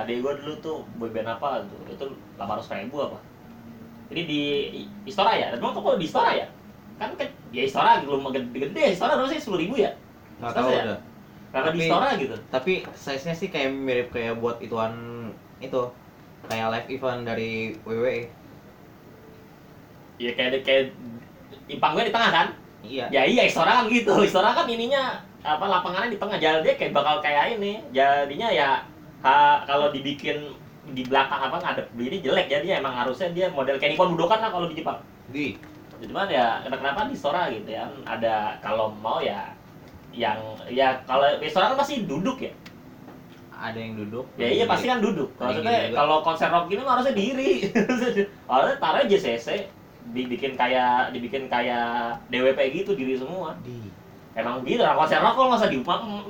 adik 0.00 0.22
gue 0.22 0.32
dulu 0.40 0.54
tuh 0.60 0.78
boyband 0.96 1.28
apa 1.28 1.60
tuh 1.66 1.80
itu 1.88 2.04
delapan 2.36 2.54
ratus 2.56 2.70
ribu 2.72 2.96
apa. 3.04 3.18
Ini 4.10 4.22
di 4.26 4.40
Istora 5.06 5.32
ya? 5.38 5.54
Emang 5.54 5.70
kok 5.70 5.98
di 5.98 6.06
Istora 6.08 6.34
ya? 6.34 6.46
Kan 6.98 7.14
kan 7.14 7.28
ya 7.54 7.62
Istora 7.62 8.02
belum 8.02 8.30
gede-gede. 8.34 8.94
Istora 8.94 9.14
berapa 9.14 9.30
sih? 9.30 9.40
Sepuluh 9.40 9.60
ribu 9.62 9.78
ya? 9.78 9.90
Nggak 10.42 10.52
tahu 10.56 10.68
ya? 10.72 10.82
udah. 10.84 10.98
Karena 11.50 11.66
di 11.66 11.70
Tapi- 11.70 11.82
Istora 11.86 12.08
gitu. 12.18 12.36
tapi 12.50 12.72
size 12.94 13.24
nya 13.26 13.34
sih 13.34 13.48
kayak 13.50 13.70
mirip 13.70 14.08
kayak 14.10 14.38
buat 14.38 14.58
ituan 14.58 14.94
itu. 15.58 15.82
Kayak 16.50 16.66
live 16.74 16.88
event 16.98 17.20
dari. 17.22 17.74
WWE 17.84 18.18
ya 20.20 20.36
kayak 20.36 20.60
kayak 20.60 20.92
impang 21.64 21.96
gue 21.96 22.04
di 22.04 22.12
tengah 22.12 22.30
kan? 22.30 22.46
Iya. 22.84 23.08
Ya 23.08 23.22
iya 23.24 23.42
Istora 23.48 23.80
kan 23.80 23.86
gitu. 23.88 24.12
Istora 24.20 24.52
kan 24.52 24.68
ininya 24.68 25.16
apa 25.40 25.64
lapangannya 25.64 26.12
di 26.12 26.20
tengah. 26.20 26.36
Jalan 26.36 26.60
dia 26.60 26.76
kayak 26.76 26.92
bakal 26.92 27.24
kayak 27.24 27.56
ini. 27.56 27.80
Jadinya 27.90 28.48
ya 28.52 28.84
ha, 29.24 29.64
kalau 29.68 29.92
dibikin 29.92 30.56
di 30.90 31.02
belakang 31.06 31.40
apa 31.40 31.56
ngadep 31.60 31.86
ini 31.94 32.18
jelek 32.24 32.46
jadinya 32.50 32.76
emang 32.82 32.94
harusnya 32.96 33.28
dia 33.30 33.46
model 33.52 33.76
kayak 33.78 33.94
Nippon 33.94 34.16
Budokan 34.16 34.40
lah 34.42 34.50
kalau 34.50 34.66
di 34.66 34.76
Jepang. 34.80 34.98
Di. 35.30 35.54
Cuman 36.00 36.26
ya 36.32 36.64
kenapa 36.64 37.06
di 37.06 37.14
Istora 37.14 37.52
gitu 37.52 37.68
ya 37.68 37.84
ada 38.08 38.56
kalau 38.64 38.90
mau 38.98 39.20
ya 39.20 39.52
yang 40.10 40.40
ya 40.66 40.96
kalau 41.04 41.28
di 41.38 41.46
Istora 41.46 41.72
kan 41.72 41.78
pasti 41.78 42.08
duduk 42.08 42.40
ya. 42.40 42.52
Ada 43.60 43.76
yang 43.76 43.94
duduk. 44.00 44.24
Ya 44.40 44.48
iya 44.48 44.64
pasti 44.64 44.88
kan 44.88 45.04
duduk. 45.04 45.36
Maksudnya 45.36 45.92
kalau 45.92 46.24
konser 46.24 46.48
rock 46.48 46.72
gini 46.72 46.80
mah 46.80 46.96
harusnya 46.96 47.12
diri. 47.12 47.68
Harusnya 48.48 48.76
taruh 48.80 49.04
JCC 49.04 49.68
dibikin 50.16 50.56
kayak 50.56 51.12
dibikin 51.12 51.44
kayak 51.44 52.16
DWP 52.32 52.56
gitu 52.72 52.96
diri 52.96 53.20
semua. 53.20 53.52
Di. 53.60 53.92
Emang 54.32 54.64
gitu 54.64 54.80
lah 54.80 54.96
konser 54.96 55.20
rock 55.20 55.36
kalau 55.36 55.52
masa 55.52 55.68
di 55.68 55.76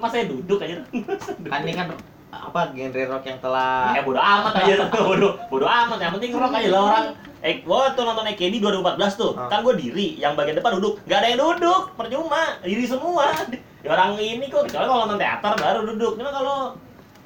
masa 0.02 0.26
duduk 0.26 0.59
aja. 0.59 0.82
kan 1.54 1.62
ini 1.62 1.73
kan 1.78 1.94
apa 2.30 2.70
genre 2.70 3.02
rock 3.10 3.25
yang 3.26 3.38
telah 3.42 3.94
Eh 3.99 4.02
bodo 4.06 4.22
amat 4.22 4.52
aja 4.62 4.87
bodo 4.94 5.28
bodo 5.50 5.66
amat 5.66 5.99
yang 5.99 6.12
penting 6.14 6.30
rock 6.38 6.54
aja 6.54 6.68
lah 6.70 6.82
orang 6.90 7.06
Eh, 7.40 7.64
gua 7.64 7.88
tuh 7.96 8.04
nonton 8.04 8.28
AKB 8.28 8.60
2014 8.60 9.16
tuh, 9.16 9.32
Ah. 9.32 9.49
kan 9.49 9.64
gua 9.64 9.72
diri, 9.72 10.20
yang 10.20 10.37
bagian 10.37 10.60
depan 10.60 10.76
duduk, 10.76 11.00
nggak 11.08 11.25
ada 11.25 11.28
yang 11.32 11.40
duduk, 11.40 11.88
percuma, 11.96 12.60
diri 12.60 12.84
semua. 12.84 13.32
Ya 13.80 13.96
orang 13.96 14.12
ini 14.20 14.44
kok, 14.52 14.68
kecuali 14.68 14.84
kalau 14.84 15.08
nonton 15.08 15.16
teater 15.16 15.56
baru 15.56 15.88
duduk, 15.88 16.20
cuma 16.20 16.28
kalau 16.28 16.76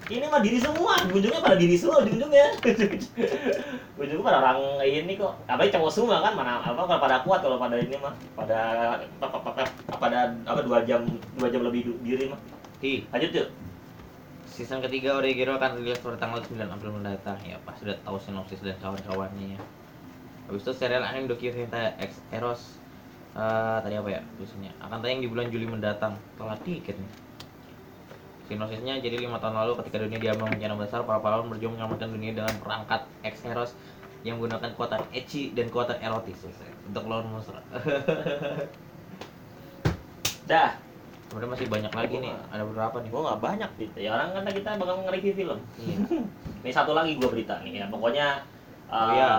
ini 0.07 0.23
mah 0.31 0.39
diri 0.39 0.63
semua, 0.63 0.95
ujungnya 1.11 1.43
pada 1.43 1.59
diri 1.59 1.75
semua 1.75 2.07
ujung-ujungnya. 2.07 2.47
ujungnya 3.99 4.23
pada 4.23 4.39
orang 4.39 4.59
ini 4.87 5.19
kok, 5.19 5.35
apalagi 5.51 5.75
cowok 5.75 5.91
semua 5.91 6.23
kan, 6.23 6.39
mana 6.39 6.63
apa 6.63 6.79
kalau 6.79 7.03
pada 7.03 7.27
kuat 7.27 7.43
kalau 7.43 7.59
pada 7.59 7.75
ini 7.75 7.99
mah, 7.99 8.15
pada 8.39 8.61
pada 9.99 10.21
apa 10.47 10.61
dua 10.63 10.87
jam 10.87 11.03
dua 11.35 11.51
jam 11.51 11.67
lebih 11.67 11.91
diri 12.07 12.31
mah. 12.31 12.39
di 12.79 13.03
Lanjut 13.11 13.31
yuk. 13.35 13.49
Season 14.55 14.79
ketiga 14.87 15.19
Oregiro 15.19 15.59
akan 15.59 15.83
rilis 15.83 15.99
pada 15.99 16.15
tanggal 16.15 16.39
9 16.39 16.55
April 16.71 16.95
mendatang. 16.95 17.35
Ya 17.43 17.59
pas 17.67 17.75
sudah 17.75 17.99
tahu 18.07 18.23
sinopsis 18.23 18.63
dan 18.63 18.79
kawan-kawannya 18.79 19.59
ya. 19.59 19.61
Habis 20.47 20.63
itu 20.63 20.73
serial 20.79 21.03
anime 21.03 21.27
docu 21.27 21.51
Hentai 21.51 21.99
X 21.99 22.23
Eros 22.31 22.79
eh, 23.35 23.79
tadi 23.83 23.99
apa 23.99 24.09
ya 24.15 24.21
tulisannya? 24.39 24.71
Akan 24.79 25.03
tayang 25.03 25.19
di 25.19 25.27
bulan 25.27 25.51
Juli 25.51 25.67
mendatang. 25.67 26.15
Telat 26.39 26.63
tiket 26.63 26.95
nih. 26.95 27.13
Sinopsisnya 28.47 29.03
jadi 29.03 29.19
lima 29.19 29.43
tahun 29.43 29.59
lalu 29.59 29.83
ketika 29.83 30.07
dunia 30.07 30.21
diambang 30.23 30.55
bencana 30.55 30.79
besar 30.79 31.03
para 31.03 31.19
pahlawan 31.19 31.51
berjuang 31.51 31.75
menyelamatkan 31.75 32.15
dunia 32.15 32.31
dengan 32.39 32.55
perangkat 32.63 33.11
X 33.27 33.43
Eros 33.51 33.75
yang 34.23 34.39
menggunakan 34.39 34.71
kekuatan 34.79 35.03
ecchi 35.11 35.51
dan 35.51 35.67
kekuatan 35.67 35.99
erotis. 35.99 36.47
Untuk 36.87 37.05
lawan 37.11 37.27
monster. 37.33 37.59
Dah, 40.51 40.77
Kemudian 41.35 41.51
masih 41.51 41.67
banyak 41.67 41.91
lagi 41.91 42.17
nih, 42.23 42.31
ada 42.31 42.63
beberapa 42.63 43.03
nih. 43.03 43.11
gua 43.11 43.21
nggak 43.27 43.41
banyak 43.43 43.71
gitu. 43.83 43.99
Ya 44.07 44.15
orang 44.15 44.39
kan 44.39 44.47
kita 44.55 44.79
bakal 44.79 45.03
nge-review 45.03 45.35
film. 45.35 45.59
Iya. 45.83 45.97
Nih 46.63 46.71
satu 46.71 46.95
lagi 46.95 47.19
gua 47.19 47.35
berita 47.35 47.59
nih 47.67 47.83
ya. 47.83 47.87
Pokoknya 47.91 48.47
uh, 48.87 48.95
Oh, 48.95 49.11
iya. 49.19 49.31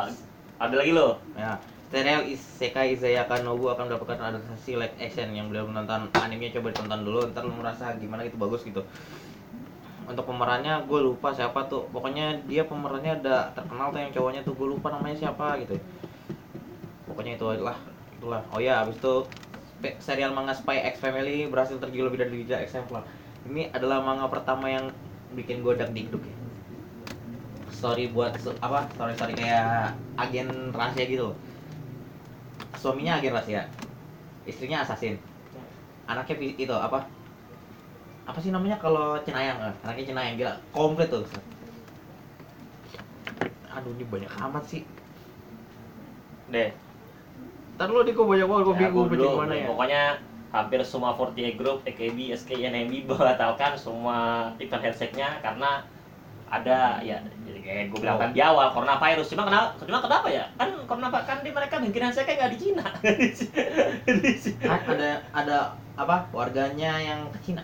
ada 0.59 0.75
lagi 0.75 0.91
lo. 0.91 1.23
Ya, 1.39 1.55
serial 1.87 2.27
Isekai 2.27 2.99
Izayaka 2.99 3.39
Nobu 3.47 3.71
akan 3.71 3.87
mendapatkan 3.87 4.19
adaptasi 4.19 4.75
live 4.75 4.95
action 4.99 5.31
yang 5.31 5.47
belum 5.47 5.71
menonton 5.71 6.11
animenya 6.19 6.59
coba 6.59 6.75
ditonton 6.75 7.01
dulu 7.07 7.19
ntar 7.31 7.47
lu 7.47 7.55
merasa 7.55 7.95
gimana 7.95 8.27
gitu 8.27 8.35
bagus 8.35 8.67
gitu 8.67 8.83
untuk 10.05 10.27
pemerannya 10.27 10.85
gue 10.85 10.99
lupa 11.01 11.31
siapa 11.31 11.65
tuh 11.71 11.87
pokoknya 11.95 12.45
dia 12.45 12.67
pemerannya 12.67 13.23
ada 13.23 13.49
terkenal 13.55 13.89
tuh 13.89 14.03
yang 14.03 14.11
cowoknya 14.11 14.41
tuh 14.43 14.53
gue 14.53 14.67
lupa 14.75 14.91
namanya 14.93 15.17
siapa 15.17 15.55
gitu 15.63 15.79
pokoknya 17.09 17.39
itu 17.39 17.45
lah 17.63 17.77
itulah 18.19 18.41
oh 18.53 18.59
ya 18.61 18.85
abis 18.85 18.99
itu 18.99 19.15
serial 20.01 20.31
manga 20.33 20.53
Spy 20.57 20.81
X 20.93 21.01
Family 21.01 21.45
berhasil 21.49 21.77
terjual 21.77 22.09
lebih 22.09 22.25
dari 22.25 22.45
3 22.47 22.65
eksemplar. 22.65 23.03
Ini 23.45 23.69
adalah 23.73 24.01
manga 24.01 24.25
pertama 24.25 24.69
yang 24.71 24.89
bikin 25.37 25.61
gue 25.61 25.73
dak 25.77 25.91
dikduk 25.93 26.23
ya 26.23 26.35
story 27.75 28.09
buat 28.09 28.33
apa? 28.65 28.87
Story 28.97 29.13
story 29.13 29.33
kayak 29.37 29.93
agen 30.17 30.73
rahasia 30.73 31.05
gitu 31.05 31.35
suaminya 32.79 33.19
agen 33.19 33.35
rahasia 33.35 33.69
istrinya 34.45 34.85
assassin. 34.85 35.17
Anaknya 36.05 36.37
itu 36.53 36.73
apa? 36.73 37.09
Apa 38.25 38.37
sih 38.41 38.53
namanya 38.53 38.77
kalau 38.77 39.17
cenayang? 39.25 39.57
Eh, 39.57 39.73
anaknya 39.85 40.05
cenayang 40.13 40.35
gila 40.37 40.53
komplit 40.69 41.09
tuh. 41.09 41.25
Aduh 43.73 43.91
ini 43.97 44.05
banyak 44.05 44.29
amat 44.29 44.63
sih. 44.69 44.81
Deh. 46.53 46.69
Ntar 47.75 47.87
lu 47.91 48.01
di 48.07 48.15
kok 48.15 48.23
banyak 48.23 48.47
banget 48.47 48.63
gue 48.63 48.75
Ya, 48.75 48.79
bingung 48.87 49.07
dulu, 49.11 49.23
gimana 49.35 49.55
ya. 49.55 49.67
Pokoknya 49.67 50.03
hampir 50.55 50.79
semua 50.87 51.11
48 51.19 51.59
group, 51.59 51.77
AKB, 51.83 52.31
SK, 52.31 52.49
NMB 52.55 53.11
membatalkan 53.11 53.75
semua 53.83 54.49
event 54.63 54.83
handshake-nya 54.83 55.43
karena 55.43 55.83
ada 56.45 57.01
ya 57.01 57.19
jadi 57.41 57.59
kayak 57.59 57.83
gue 57.91 57.99
bilang 57.99 58.21
kan 58.21 58.29
di 58.31 58.39
awal 58.39 58.71
coronavirus. 58.71 59.27
Cuma 59.33 59.43
kenapa 59.49 59.75
cuma 59.81 59.99
kenapa 59.99 60.27
ya? 60.31 60.45
Kan 60.55 60.69
kenapa 60.87 61.19
kan 61.27 61.43
di 61.43 61.51
mereka 61.51 61.81
bikin 61.83 62.01
handshake 62.05 62.31
nggak 62.37 62.51
di 62.55 62.59
Cina. 62.61 62.85
Kan 64.63 64.79
ada 64.95 65.09
ada 65.33 65.57
apa 65.97 66.29
warganya 66.31 67.01
yang 67.01 67.27
ke 67.33 67.39
Cina. 67.51 67.63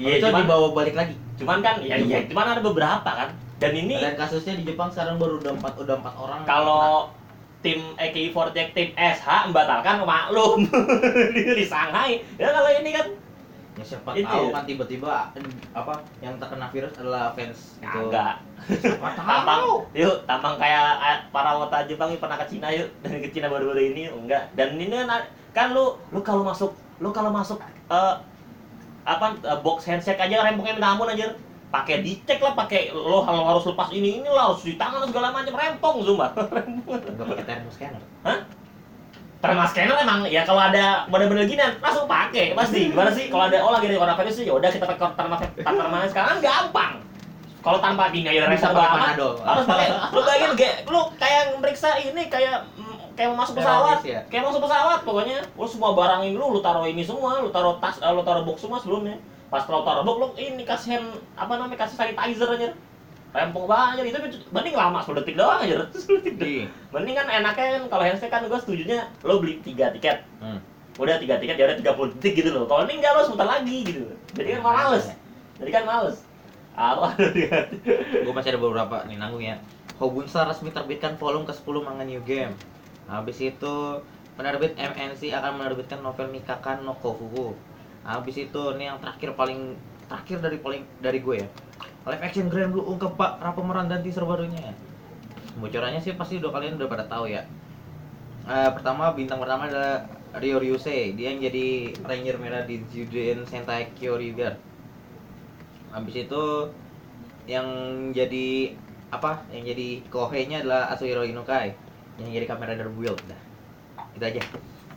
Iya 0.00 0.20
itu 0.20 0.26
dibawa 0.32 0.72
balik 0.72 0.96
lagi. 0.96 1.16
cuman 1.40 1.64
kan 1.64 1.80
ya 1.80 1.96
iya 1.96 2.28
cuman 2.28 2.46
ada 2.52 2.60
beberapa 2.60 3.08
kan. 3.08 3.32
Dan 3.60 3.72
ini 3.76 3.96
dan 3.96 4.16
kasusnya 4.16 4.60
di 4.60 4.64
Jepang 4.68 4.92
sekarang 4.92 5.16
baru 5.16 5.40
udah 5.40 5.52
empat 5.56 5.72
udah 5.80 5.94
empat 6.00 6.14
orang. 6.20 6.40
Kalau 6.44 7.12
tim 7.60 7.92
AKB48 7.96 8.72
tim 8.72 8.88
SH 8.96 9.52
membatalkan 9.52 10.04
maklum. 10.04 10.64
Di, 11.36 11.64
Shanghai 11.64 12.24
ya 12.40 12.48
kalau 12.52 12.70
ini 12.72 12.90
kan. 12.96 13.06
Ya 13.78 13.84
siapa 13.86 14.12
Itu 14.18 14.26
tahu 14.26 14.50
ya. 14.50 14.52
kan 14.52 14.64
tiba-tiba 14.66 15.10
apa 15.72 15.94
yang 16.20 16.34
terkena 16.42 16.68
virus 16.74 16.90
adalah 16.98 17.32
fans 17.38 17.78
itu 17.78 18.00
siapa 18.76 19.08
tampang 19.16 19.86
yuk 19.94 20.26
tampang 20.26 20.58
kayak 20.58 21.00
eh, 21.00 21.18
para 21.30 21.54
wota 21.54 21.86
Jepang 21.86 22.10
yang 22.12 22.20
pernah 22.20 22.36
ke 22.40 22.46
Cina 22.50 22.68
yuk. 22.74 22.88
Dan 23.04 23.20
ke 23.24 23.30
Cina 23.30 23.46
baru-baru 23.46 23.94
ini 23.94 24.10
enggak. 24.10 24.52
Dan 24.58 24.76
ini 24.76 25.06
kan, 25.06 25.22
kan 25.54 25.66
lu 25.76 25.96
lu 26.10 26.20
kalau 26.20 26.42
masuk 26.42 26.74
lu 27.00 27.08
kalau 27.14 27.30
masuk 27.30 27.60
eh, 27.88 28.14
apa 29.06 29.26
eh, 29.40 29.58
box 29.64 29.88
handshake 29.88 30.20
aja 30.20 30.44
rempongnya 30.44 30.76
minta 30.76 30.92
ampun 30.92 31.08
aja 31.08 31.32
pakai 31.70 32.02
dicek 32.02 32.42
lah 32.42 32.52
pakai 32.58 32.90
lo 32.90 33.22
kalau 33.22 33.46
harus 33.46 33.62
lepas 33.62 33.94
ini 33.94 34.18
ini 34.20 34.26
lah 34.26 34.50
harus 34.50 34.66
di 34.66 34.74
tangan 34.74 35.06
segala 35.06 35.30
macam. 35.30 35.54
Rempong 35.54 36.02
zumba 36.02 36.34
nggak 36.34 37.26
pakai 37.30 37.44
thermal 37.46 37.70
scanner 37.70 38.02
Thermal 39.40 39.66
scanner 39.70 39.96
emang 40.02 40.20
ya 40.28 40.42
kalau 40.44 40.60
ada 40.60 41.06
bener-bener 41.08 41.46
gini 41.46 41.62
langsung 41.80 42.10
pakai 42.10 42.52
pasti. 42.58 42.90
Gimana 42.90 43.14
sih? 43.14 43.30
Kalau 43.30 43.46
ada 43.46 43.62
oh 43.62 43.72
lagi 43.72 43.86
ada 43.88 43.96
coronavirus 44.02 44.34
sih? 44.42 44.44
Ya 44.50 44.52
udah 44.58 44.68
kita 44.68 44.84
pakai 44.84 45.14
thermal 45.14 45.38
thermal 45.56 46.00
sekarang 46.10 46.36
gampang. 46.42 46.92
Kalau 47.60 47.78
tanpa 47.78 48.10
gini 48.10 48.28
ya 48.34 48.50
repot 48.50 48.72
pakai 48.74 48.90
banget. 48.98 49.16
Harus 49.46 49.64
pakai. 49.64 49.88
Lu 50.10 50.20
bayangin 50.26 50.52
kayak 50.58 50.76
lu 50.90 51.00
kayak 51.16 51.42
meriksa 51.62 51.90
ini 52.02 52.26
kayak 52.26 52.66
mm, 52.74 53.14
kayak 53.14 53.28
mau 53.30 53.46
masuk 53.46 53.62
pesawat. 53.62 54.00
ya? 54.02 54.20
kayak 54.26 54.42
mau 54.42 54.50
masuk 54.50 54.64
pesawat 54.66 55.00
pokoknya. 55.06 55.38
Lu 55.54 55.66
semua 55.70 55.94
barang 55.94 56.20
ini 56.26 56.34
lu 56.34 56.50
lu 56.50 56.60
taruh 56.60 56.84
ini 56.84 57.06
semua 57.06 57.38
lu 57.38 57.48
taruh 57.54 57.78
tas 57.78 58.02
eh, 58.02 58.10
lu 58.10 58.26
taruh 58.26 58.42
box 58.42 58.66
semua 58.66 58.82
sebelumnya 58.82 59.22
pas 59.50 59.66
taruh 59.66 60.06
box 60.06 60.16
lu 60.16 60.28
ini 60.38 60.62
kasih 60.62 60.96
hand 60.96 61.08
apa 61.34 61.58
namanya 61.58 61.82
kasih 61.82 61.98
sanitizer 61.98 62.48
aja 62.54 62.70
rempong 63.30 63.66
banget 63.66 64.10
itu 64.10 64.18
mending 64.50 64.74
lama 64.74 64.98
10 65.02 65.18
detik 65.22 65.36
doang 65.38 65.62
aja 65.62 65.86
10 65.94 66.22
detik 66.22 66.34
doang. 66.38 66.46
di 66.46 66.54
mending 66.94 67.14
kan 67.18 67.26
enaknya 67.30 67.66
kan 67.78 67.82
kalau 67.90 68.02
handshake 68.06 68.30
kan 68.30 68.46
gue 68.46 68.60
setujunya 68.62 69.06
lo 69.26 69.38
beli 69.42 69.62
tiga 69.62 69.90
tiket. 69.94 70.26
Hmm. 70.42 70.58
udah 70.98 71.16
tiga 71.16 71.38
tiket 71.38 71.56
ya 71.56 71.64
udah 71.70 71.78
30 71.78 72.14
detik 72.18 72.32
gitu 72.42 72.50
loh. 72.50 72.66
Kalau 72.66 72.84
ini 72.86 72.98
enggak 72.98 73.14
lo 73.14 73.22
sebentar 73.26 73.48
lagi 73.48 73.78
gitu. 73.86 74.02
Jadi 74.34 74.48
kan 74.58 74.60
males. 74.62 75.04
Jadi 75.62 75.70
kan 75.70 75.84
males. 75.86 76.16
Apa? 76.74 77.06
Gue 78.26 78.34
masih 78.34 78.50
ada 78.54 78.60
beberapa 78.60 78.96
nih 79.06 79.16
nanggung 79.16 79.42
ya. 79.42 79.56
Hobunsa 79.96 80.44
resmi 80.44 80.74
terbitkan 80.74 81.16
volume 81.16 81.46
ke-10 81.48 81.76
manga 81.80 82.04
New 82.04 82.20
Game. 82.26 82.52
Habis 83.06 83.38
itu 83.40 83.74
penerbit 84.34 84.76
MNC 84.76 85.32
akan 85.32 85.52
menerbitkan 85.60 86.00
novel 86.04 86.28
Mikakan 86.28 86.84
no 86.84 86.96
Kofuku 86.98 87.69
habis 88.04 88.36
itu 88.36 88.62
ini 88.76 88.88
yang 88.88 88.98
terakhir 88.98 89.36
paling 89.36 89.76
terakhir 90.08 90.38
dari 90.42 90.58
paling 90.58 90.82
dari 90.98 91.18
gue 91.20 91.36
ya. 91.44 91.48
Live 92.08 92.22
action 92.24 92.48
Grand 92.48 92.72
Blue 92.72 92.84
ungkap 92.84 93.14
pak. 93.14 93.38
Para 93.38 93.52
pemeran 93.52 93.86
dan 93.86 94.00
teaser 94.00 94.24
barunya 94.24 94.72
bocorannya 95.60 96.00
sih 96.00 96.16
pasti 96.16 96.40
udah 96.40 96.50
kalian 96.54 96.80
udah 96.80 96.88
pada 96.88 97.04
tahu 97.04 97.28
ya. 97.28 97.44
Eh, 98.48 98.70
pertama 98.72 99.12
bintang 99.12 99.36
pertama 99.36 99.68
adalah 99.68 100.08
Ryo 100.40 100.62
Ryusei 100.62 101.12
dia 101.12 101.34
yang 101.34 101.42
jadi 101.42 101.92
ranger 102.06 102.36
merah 102.40 102.62
di 102.64 102.80
Juden 102.88 103.44
Sentai 103.44 103.92
Kyoryuger 103.98 104.56
habis 105.90 106.14
itu 106.14 106.44
yang 107.50 107.66
jadi 108.14 108.78
apa? 109.10 109.42
Yang 109.50 109.74
jadi 109.74 109.88
kohenya 110.06 110.62
adalah 110.62 110.94
Asuhiro 110.94 111.26
Inukai 111.26 111.74
yang 112.22 112.30
jadi 112.30 112.46
kamera 112.46 112.78
build 112.78 113.18
dah. 113.26 113.40
Itu 114.14 114.22
aja 114.22 114.42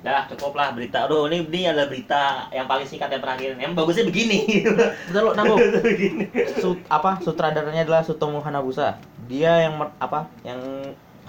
Dah 0.04 0.28
cukup 0.28 0.60
lah 0.60 0.76
berita. 0.76 1.08
Aduh 1.08 1.32
ini 1.32 1.48
ini 1.48 1.64
adalah 1.64 1.88
berita 1.88 2.52
yang 2.52 2.68
paling 2.68 2.84
singkat 2.84 3.08
yang 3.08 3.24
terakhir. 3.24 3.56
Yang 3.56 3.72
bagusnya 3.72 4.04
begini. 4.04 4.40
Bentar 5.08 5.22
lo 5.24 5.32
nanggung 5.32 5.60
begini. 5.88 6.28
Su- 6.60 6.84
apa 6.92 7.24
sutradaranya 7.24 7.88
adalah 7.88 8.04
Sutomo 8.04 8.44
Hanabusa 8.44 9.00
dia 9.24 9.64
yang 9.64 9.80
apa 10.04 10.28
yang 10.44 10.60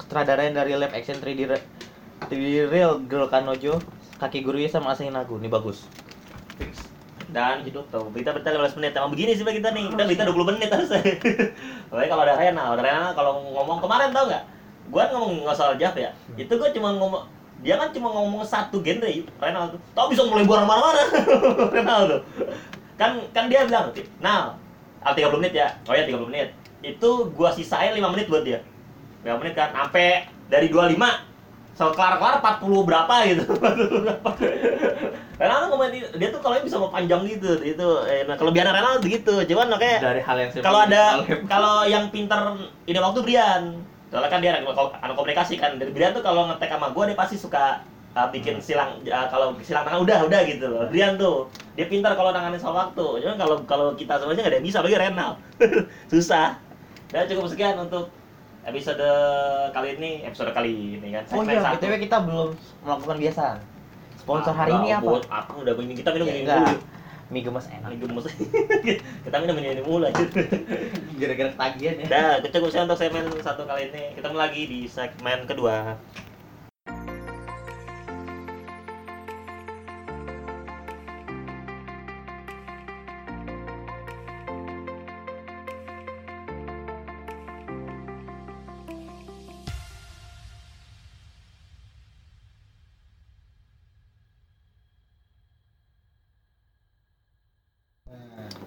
sutradaranya 0.02 0.66
dari 0.66 0.74
live 0.74 0.90
action 0.90 1.22
3D 1.22 1.40
re- 1.46 1.66
3D 2.26 2.66
Real 2.66 2.98
Girl 3.06 3.30
Kanojo 3.30 3.78
Kaki 4.18 4.42
Guruya 4.42 4.66
sama 4.66 4.94
Asahi 4.94 5.14
Nagu 5.14 5.38
ini 5.38 5.46
bagus 5.46 5.86
Dan 7.34 7.66
tuh 7.66 8.14
berita-berita 8.14 8.54
15 8.54 8.78
menit. 8.78 8.94
Emang 8.94 9.10
begini 9.10 9.34
sih 9.34 9.42
kita 9.42 9.74
nih. 9.74 9.90
Kita 9.90 10.02
berita 10.06 10.22
20 10.22 10.54
menit 10.54 10.70
harusnya. 10.70 11.02
Pokoknya 11.90 12.06
kalau 12.06 12.22
ada 12.22 12.34
Rena, 12.38 12.62
ada 12.70 12.78
Rena 12.78 13.10
kalau 13.10 13.42
ngomong 13.50 13.82
kemarin 13.82 14.14
tau 14.14 14.30
nggak? 14.30 14.44
Gua 14.86 15.02
ngomong 15.10 15.42
nggak 15.42 15.56
soal 15.58 15.74
Jav 15.74 15.98
ya. 15.98 16.14
Itu 16.38 16.54
gua 16.54 16.70
cuma 16.70 16.94
ngomong 16.94 17.26
dia 17.60 17.74
kan 17.78 17.92
cuma 17.94 18.08
ngomong 18.10 18.42
satu 18.42 18.80
genre 18.80 19.08
Renal 19.38 19.70
tuh. 19.70 19.80
Tau 19.94 20.10
bisa 20.10 20.26
mulai 20.26 20.44
buang 20.44 20.66
mana-mana. 20.66 21.02
Renal 21.76 22.00
tuh. 22.08 22.20
Kan 22.98 23.20
kan 23.30 23.46
dia 23.46 23.66
bilang, 23.66 23.92
"Nah, 24.18 24.54
ah, 25.02 25.12
30 25.12 25.38
menit 25.38 25.54
ya." 25.54 25.68
Oh 25.86 25.94
ya 25.94 26.04
30 26.08 26.28
menit. 26.28 26.52
Itu 26.84 27.32
gua 27.32 27.54
sisain 27.54 27.94
5 27.94 28.12
menit 28.12 28.26
buat 28.26 28.44
dia. 28.44 28.60
5 29.24 29.40
menit 29.40 29.54
kan 29.56 29.72
sampai 29.72 30.28
dari 30.52 30.68
25 30.68 31.00
so 31.74 31.90
kelar 31.90 32.22
kelar 32.22 32.38
40 32.38 32.86
berapa 32.86 33.14
gitu 33.26 33.42
40 33.58 34.06
berapa 34.06 34.30
Renaldo 35.34 35.66
komen 35.74 35.90
di- 35.90 36.12
dia 36.22 36.30
tuh 36.30 36.38
kalau 36.38 36.54
bisa 36.62 36.78
mau 36.78 36.86
panjang 36.86 37.26
gitu 37.26 37.58
itu 37.66 37.86
eh, 38.06 38.22
nah, 38.30 38.38
kelebihan 38.38 38.70
Renaldo 38.70 39.02
begitu 39.02 39.42
cuman 39.50 39.74
makanya 39.74 40.14
dari 40.14 40.22
hal 40.22 40.36
yang 40.38 40.50
kalau 40.62 40.80
ada 40.86 41.02
kalau 41.50 41.74
yang 41.82 42.06
pinter 42.14 42.38
ide 42.86 43.02
waktu 43.02 43.20
Brian 43.26 43.82
soalnya 44.14 44.30
kan 44.30 44.38
dia 44.38 44.54
anak, 44.54 44.70
anak 44.78 45.14
komunikasi 45.18 45.58
kan. 45.58 45.74
Dari 45.74 45.90
Brian 45.90 46.14
tuh 46.14 46.22
kalau 46.22 46.46
ngetek 46.46 46.70
sama 46.70 46.94
gue 46.94 47.02
dia 47.10 47.18
pasti 47.18 47.34
suka 47.34 47.82
uh, 48.14 48.30
bikin 48.30 48.62
silang 48.62 49.02
uh, 49.02 49.26
kalau 49.26 49.58
silang 49.58 49.82
tangan 49.82 50.06
udah 50.06 50.22
udah 50.22 50.40
gitu 50.46 50.70
loh. 50.70 50.86
Brian 50.86 51.18
tuh 51.18 51.50
dia 51.74 51.90
pintar 51.90 52.14
kalau 52.14 52.30
nanganin 52.30 52.62
soal 52.62 52.78
waktu. 52.78 53.26
Cuman 53.26 53.34
kalau 53.34 53.56
kalau 53.66 53.86
kita 53.98 54.22
semuanya 54.22 54.46
nggak 54.46 54.52
ada 54.54 54.58
yang 54.62 54.66
bisa 54.70 54.78
bagi 54.78 54.94
Renal. 54.94 55.30
Susah. 56.14 56.54
Dan 57.10 57.26
cukup 57.26 57.50
sekian 57.50 57.74
untuk 57.76 58.06
episode 58.62 59.02
kali 59.74 59.98
ini 59.98 60.22
episode 60.22 60.54
kali 60.54 61.02
ini 61.02 61.08
kan. 61.10 61.22
Oh 61.34 61.42
iya 61.42 61.74
btw 61.74 61.98
kita 61.98 62.22
belum 62.22 62.54
melakukan 62.86 63.18
biasa. 63.18 63.46
Sponsor 64.14 64.54
Ah, 64.54 64.58
hari 64.62 64.72
ini 64.78 64.88
apa? 64.94 65.04
buat 65.04 65.24
apa 65.26 65.52
udah 65.58 65.74
minum 65.74 65.92
kita 65.92 66.14
minum 66.14 66.24
Ya, 66.24 66.34
ini 66.38 66.46
dulu 66.46 66.78
mie 67.32 67.40
gemes 67.40 67.66
enak 67.72 67.88
ini 67.94 68.04
gemes 68.04 68.24
kita 69.24 69.36
minum 69.40 69.56
ini 69.56 69.80
mulu 69.80 70.04
aja 70.04 70.24
gara-gara 71.16 71.48
ketagihan 71.54 71.96
ya 72.02 72.06
Dah, 72.10 72.32
cukup 72.54 72.70
saya 72.70 72.86
untuk 72.86 72.98
segmen 73.00 73.26
satu 73.42 73.66
kali 73.66 73.90
ini. 73.90 74.14
Ketemu 74.14 74.36
lagi 74.38 74.62
di 74.70 74.80
segmen 74.86 75.44
kedua. 75.50 75.98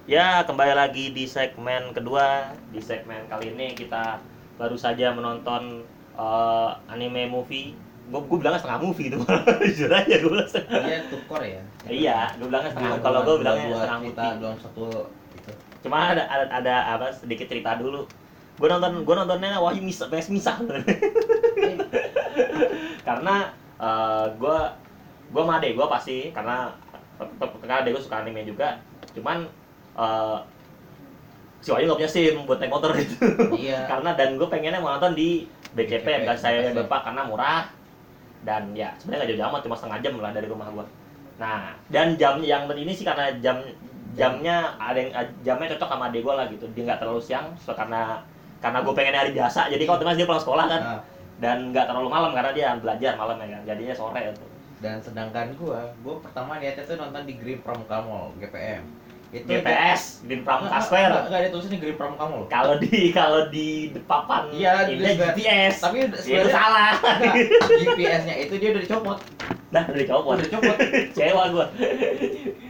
Ya, 0.08 0.40
kembali 0.48 0.72
lagi 0.72 1.12
di 1.12 1.28
segmen 1.28 1.92
kedua. 1.92 2.56
Di 2.72 2.80
segmen 2.80 3.28
kali 3.28 3.52
ini 3.52 3.76
kita 3.76 4.24
baru 4.56 4.80
saja 4.80 5.12
menonton 5.12 5.84
eh, 6.16 6.70
anime 6.88 7.28
movie. 7.28 7.76
Gue 8.08 8.24
gue 8.24 8.40
bilangnya 8.40 8.64
setengah 8.64 8.88
movie 8.88 9.12
gitu. 9.12 9.20
Jujur 9.68 9.92
aja 9.92 10.16
gue 10.16 10.32
bilang 10.32 10.48
setengah. 10.48 10.80
dia 10.80 11.04
tukor 11.12 11.44
ya 11.44 11.60
Iya, 11.92 12.20
gue 12.40 12.48
bilangnya 12.48 12.72
setengah. 12.72 13.04
Kalau 13.04 13.20
gue 13.28 13.36
bilangnya 13.44 13.68
setengah 13.68 14.00
movie. 14.00 14.16
dalam 14.16 14.60
satu 14.64 14.88
gitu 15.36 15.52
Cuma 15.84 16.16
ada, 16.16 16.24
ada 16.24 16.46
ada 16.56 16.76
apa 16.96 17.12
sedikit 17.12 17.52
cerita 17.52 17.76
dulu. 17.76 18.08
Gue 18.56 18.68
nonton 18.72 19.04
gue 19.04 19.16
nontonnya 19.28 19.60
Wahyu 19.60 19.84
Misa, 19.84 20.08
PS 20.08 20.32
Misa. 20.32 20.56
karena 23.12 23.52
eh, 23.76 24.26
gue 24.40 24.58
gue 25.36 25.42
sama 25.44 25.60
adek 25.60 25.76
gue 25.76 25.88
pasti 25.92 26.32
karena 26.32 26.72
karena 27.60 27.76
adek 27.84 27.92
gue 27.92 28.04
suka 28.08 28.24
anime 28.24 28.48
juga. 28.48 28.80
Cuman 29.12 29.67
eh, 29.98 30.38
si 31.62 31.70
Wahyu 31.74 31.90
nggak 31.90 32.00
punya 32.00 32.12
SIM 32.12 32.36
buat 32.48 32.60
naik 32.62 32.72
motor 32.72 32.96
gitu. 32.96 33.18
iya. 33.58 33.84
Karena 33.92 34.16
dan 34.16 34.38
gue 34.40 34.48
pengennya 34.48 34.80
mau 34.80 34.96
nonton 34.96 35.18
di 35.18 35.50
BCP, 35.74 36.06
BCP, 36.06 36.30
saya 36.40 36.60
BCP. 36.72 36.86
Bapak 36.86 37.12
karena 37.12 37.22
murah. 37.28 37.64
Dan 38.46 38.72
ya 38.72 38.96
sebenarnya 38.96 39.20
nggak 39.20 39.30
jauh-jauh 39.34 39.50
amat 39.52 39.62
cuma 39.66 39.76
setengah 39.76 40.00
jam 40.00 40.14
lah 40.24 40.32
dari 40.32 40.48
rumah 40.48 40.70
gue 40.72 40.86
nah 41.38 41.70
dan 41.94 42.18
jam 42.18 42.42
yang 42.42 42.66
ini 42.66 42.90
sih 42.90 43.06
karena 43.06 43.30
jam 43.38 43.62
jamnya 44.18 44.74
ada 44.82 44.98
yang 44.98 45.14
jamnya 45.46 45.78
cocok 45.78 45.90
sama 45.94 46.10
adik 46.10 46.26
gue 46.26 46.34
lah 46.34 46.46
gitu. 46.50 46.66
Dia 46.74 46.84
nggak 46.90 47.00
terlalu 47.06 47.22
siang 47.22 47.54
so, 47.62 47.78
karena 47.78 48.26
karena 48.58 48.82
gue 48.82 48.94
pengennya 48.98 49.22
hari 49.22 49.32
biasa. 49.38 49.70
Jadi 49.70 49.84
kalau 49.86 50.02
otomatis 50.02 50.18
dia 50.18 50.26
pulang 50.26 50.42
sekolah 50.42 50.66
kan. 50.66 50.82
Nah, 50.82 51.02
dan 51.38 51.70
nggak 51.70 51.86
terlalu 51.86 52.10
malam 52.10 52.34
karena 52.34 52.52
dia 52.58 52.74
belajar 52.82 53.14
malam 53.14 53.38
ya 53.38 53.48
kan. 53.54 53.62
Jadinya 53.70 53.94
sore 53.94 54.22
itu. 54.34 54.46
Dan 54.82 54.98
sedangkan 55.02 55.54
gua 55.58 55.90
gua 56.02 56.18
pertama 56.22 56.58
niatnya 56.58 56.86
tuh 56.86 56.98
nonton 56.98 57.30
di 57.30 57.34
Green 57.38 57.62
Pramuka 57.62 58.02
Mall 58.02 58.34
GPM 58.42 58.97
itu 59.28 59.44
GPS 59.44 60.24
Green 60.24 60.42
Nggak, 60.42 60.82
Square 60.82 61.12
nggak, 61.28 61.36
ada 61.36 61.50
tulisan 61.52 61.72
di 61.76 61.80
Green 61.84 61.98
Pramuka 62.00 62.26
Mall 62.26 62.48
kalau 62.48 62.80
di 62.80 63.12
kalau 63.12 63.42
di 63.52 63.92
papan 64.08 64.48
Iya, 64.56 64.88
di 64.88 64.96
ini. 64.96 65.20
GPS 65.20 65.84
tapi 65.84 66.08
itu 66.08 66.48
salah. 66.48 66.96
GPS-nya 67.68 68.36
itu 68.48 68.54
dia 68.56 68.72
udah 68.72 68.82
dicopot. 68.82 69.20
Nah 69.68 69.84
dari 69.84 70.08
cowok 70.08 70.32
udah 70.32 70.46
dicopot. 70.48 70.78
Cewa 71.18 71.44
gue 71.52 71.66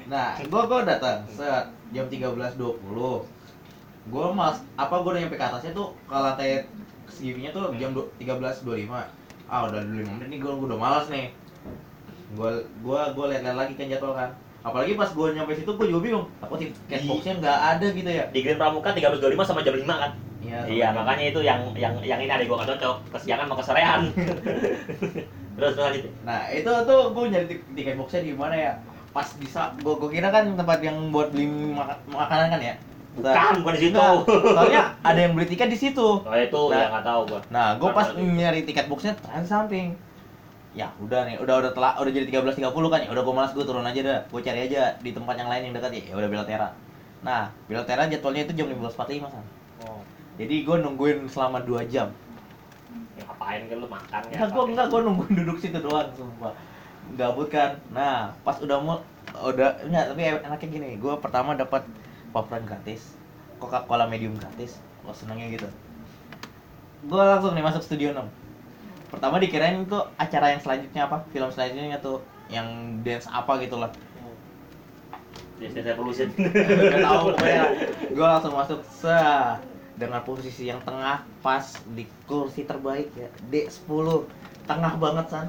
nah 0.07 0.39
gua 0.47 0.63
gua 0.65 0.79
datang 0.81 1.27
set 1.27 1.67
jam 1.91 2.07
13.20 2.07 2.55
gua 4.07 4.25
mas 4.31 4.57
apa 4.73 4.95
gua 4.97 5.11
udah 5.13 5.21
nyampe 5.21 5.35
ke 5.35 5.43
atasnya 5.43 5.75
tuh 5.75 5.93
ke 6.07 6.15
lantai 6.15 6.63
segininya 7.05 7.51
tuh 7.51 7.75
jam 7.75 7.91
du- 7.91 8.07
13.25 8.17 8.87
ah 9.45 9.61
udah 9.67 9.83
5 9.83 9.93
menit 9.93 10.27
nih 10.27 10.39
gua, 10.39 10.55
gua 10.55 10.67
udah 10.71 10.79
malas 10.79 11.05
nih. 11.07 11.27
Gua 12.33 12.49
gua 12.81 13.11
gua 13.11 13.25
liat-liat 13.29 13.55
lagi 13.55 13.73
kan 13.75 13.87
jadwal 13.87 14.11
kan 14.11 14.31
apalagi 14.67 14.93
pas 14.93 15.07
gua 15.09 15.31
nyampe 15.31 15.53
situ 15.53 15.71
gua 15.71 15.87
juga 15.87 16.01
bingung 16.03 16.25
takut 16.37 16.59
tiket 16.59 16.99
Di- 16.99 17.07
boxnya 17.07 17.33
nggak 17.37 17.59
ada 17.71 17.87
gitu 17.89 18.09
ya 18.09 18.23
di 18.27 18.39
Green 18.41 18.55
Pramuka 18.55 18.91
13.25 18.91 19.39
sama 19.41 19.61
jam 19.61 19.73
5 19.73 19.87
kan 19.87 20.11
iya 20.39 20.59
iya 20.65 20.87
makanya 20.91 21.25
itu 21.25 21.39
yang 21.41 21.59
yang 21.73 21.95
yang 22.01 22.19
ini 22.19 22.29
ada 22.29 22.39
gue 22.41 22.51
gak 22.53 22.69
cocok 22.69 22.95
kesiangan 23.11 23.47
mau 23.47 23.55
keserean 23.55 23.99
terus 25.57 25.73
terus 25.73 25.75
lanjut 25.75 26.03
Nah 26.21 26.47
itu 26.49 26.69
tuh 26.83 27.01
gue 27.09 27.23
nyari 27.27 27.45
tik- 27.47 27.67
tiket 27.73 27.95
boxnya 27.95 28.21
di 28.21 28.31
mana 28.31 28.55
ya? 28.55 28.73
Pas 29.09 29.25
bisa, 29.33 29.73
gue 29.75 29.93
gue 29.93 30.09
kira 30.09 30.29
kan 30.29 30.45
tempat 30.53 30.77
yang 30.79 31.09
buat 31.09 31.31
beli 31.31 31.49
maka- 31.73 31.99
makanan 32.05 32.47
kan 32.49 32.61
ya? 32.61 32.75
bukan 33.17 33.33
bukan 33.59 33.73
di 33.73 33.81
situ 33.83 33.97
soalnya 34.53 34.93
ada 35.01 35.17
yang 35.17 35.33
beli 35.33 35.49
tiket 35.49 35.67
di 35.67 35.79
situ. 35.79 36.21
oh 36.21 36.35
itu 36.37 36.61
Nah. 36.69 36.77
ya 36.77 36.85
nggak 36.91 37.01
tahu 37.03 37.21
gue 37.25 37.39
Nah, 37.49 37.67
gue 37.75 37.89
pas 37.89 38.07
nyari 38.13 38.61
tiket 38.61 38.85
boxnya 38.85 39.13
di 39.17 39.49
samping. 39.49 39.97
Ya 40.77 40.93
udah 41.01 41.25
nih, 41.25 41.41
udah 41.41 41.57
udah 41.57 41.71
telah, 41.73 41.97
udah 41.97 42.11
jadi 42.13 42.29
13.30 42.29 42.93
kan 42.93 42.99
ya. 43.01 43.09
Udah 43.09 43.23
gue 43.25 43.33
malas 43.33 43.51
gue 43.57 43.65
turun 43.65 43.81
aja 43.81 43.97
dah. 44.05 44.19
Gue 44.29 44.45
cari 44.45 44.69
aja 44.69 44.93
di 45.01 45.09
tempat 45.09 45.33
yang 45.33 45.49
lain 45.49 45.65
yang 45.65 45.73
dekat 45.73 45.89
ya. 45.97 46.13
Ya 46.13 46.15
udah 46.21 46.29
Beltera. 46.29 46.69
Nah, 47.25 47.49
Beltera 47.65 48.05
jadwalnya 48.05 48.45
itu 48.45 48.53
jam 48.53 48.69
15.45 48.69 49.33
san. 49.33 49.41
oh. 49.89 50.05
Jadi 50.37 50.61
gue 50.61 50.75
nungguin 50.77 51.25
selama 51.25 51.65
2 51.65 51.81
jam. 51.89 52.13
ya, 53.17 53.25
ngapain 53.25 53.65
kan 53.65 53.77
lu 53.81 53.89
makan 53.89 54.21
ya 54.29 54.37
Enggak, 54.37 54.49
gue 54.53 54.63
enggak, 54.69 54.87
gue 54.93 54.99
nungguin 55.01 55.33
duduk 55.41 55.57
situ 55.57 55.79
doang, 55.81 56.05
sumpah. 56.13 56.53
Gabut 57.17 57.49
kan. 57.49 57.81
Nah, 57.89 58.29
pas 58.45 58.61
udah 58.61 58.77
mau 58.77 59.01
udah 59.33 59.81
enggak, 59.81 60.13
tapi 60.13 60.21
enaknya 60.45 60.67
gini, 60.69 60.89
gue 61.01 61.13
pertama 61.17 61.57
dapat 61.57 61.89
popcorn 62.29 62.69
gratis, 62.69 63.17
Coca-Cola 63.57 64.05
medium 64.05 64.37
gratis. 64.37 64.77
Gue 65.01 65.13
senengnya 65.17 65.49
gitu. 65.49 65.67
Gue 67.09 67.17
langsung 67.17 67.57
nih 67.57 67.65
masuk 67.65 67.81
studio 67.81 68.13
6. 68.13 68.46
Pertama 69.07 69.39
dikirain 69.39 69.87
itu 69.87 69.99
acara 70.19 70.51
yang 70.51 70.61
selanjutnya 70.61 71.01
apa? 71.07 71.23
Film 71.31 71.49
selanjutnya 71.51 71.97
tuh 72.03 72.19
yang 72.51 72.99
dance 73.03 73.27
apa 73.31 73.59
gitu 73.63 73.79
lah. 73.79 73.91
Dance 75.57 75.79
Revolution. 75.79 76.27
Gak 76.35 77.01
tahu 77.01 77.19
pokoknya. 77.33 77.63
Gue 78.11 78.27
langsung 78.27 78.53
masuk 78.53 78.79
se 78.87 79.17
dengan 79.97 80.21
posisi 80.21 80.69
yang 80.69 80.77
tengah 80.85 81.25
pas 81.41 81.65
di 81.95 82.05
kursi 82.29 82.67
terbaik 82.67 83.09
ya. 83.17 83.31
D10 83.49 84.07
tengah 84.69 84.93
banget 84.99 85.25
san. 85.31 85.47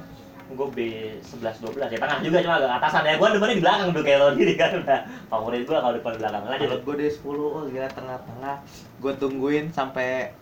Gue 0.49 0.65
B 0.73 0.79
11 1.21 1.61
12 1.61 1.93
ya 1.93 1.99
tengah 2.01 2.19
juga 2.25 2.41
cuma 2.41 2.57
agak 2.57 2.81
atasan 2.81 3.05
ya. 3.05 3.13
Gue 3.21 3.27
depannya 3.37 3.55
di 3.59 3.63
belakang 3.63 3.89
tuh 3.93 4.01
kayak 4.01 4.17
lo 4.23 4.27
diri 4.33 4.53
kan. 4.57 4.81
Udah 4.81 4.99
favorit 5.29 5.61
gue 5.67 5.77
kalau 5.77 5.93
depan 5.93 6.11
di 6.15 6.19
belakang 6.25 6.41
lanjut 6.47 6.67
Kalau 6.71 6.79
gue 6.81 6.95
D10, 7.05 7.37
oh 7.37 7.63
gila 7.69 7.89
tengah-tengah. 7.91 8.55
Gue 8.97 9.13
tungguin 9.19 9.69
sampai 9.69 10.33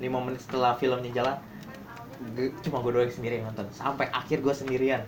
5 0.00 0.08
menit 0.08 0.40
setelah 0.40 0.78
filmnya 0.80 1.12
jalan 1.12 1.36
Cuma 2.66 2.84
gue 2.84 2.92
doang 2.92 3.12
sendiri 3.12 3.40
yang 3.40 3.52
nonton. 3.52 3.66
Sampai 3.72 4.08
akhir 4.12 4.44
gue 4.44 4.54
sendirian. 4.54 5.02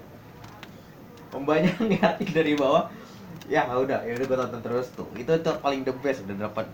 Mbaknya 1.33 1.72
ngeliatin 1.81 2.31
dari 2.38 2.53
bawah. 2.57 2.92
Ya 3.48 3.66
udah, 3.68 4.05
ya 4.07 4.16
udah 4.16 4.27
gue 4.29 4.38
tonton 4.38 4.62
terus 4.64 4.87
tuh. 4.92 5.09
Itu 5.16 5.37
tuh 5.40 5.57
paling 5.61 5.85
the 5.85 5.94
best, 6.01 6.25
udah 6.25 6.48
dapat 6.48 6.68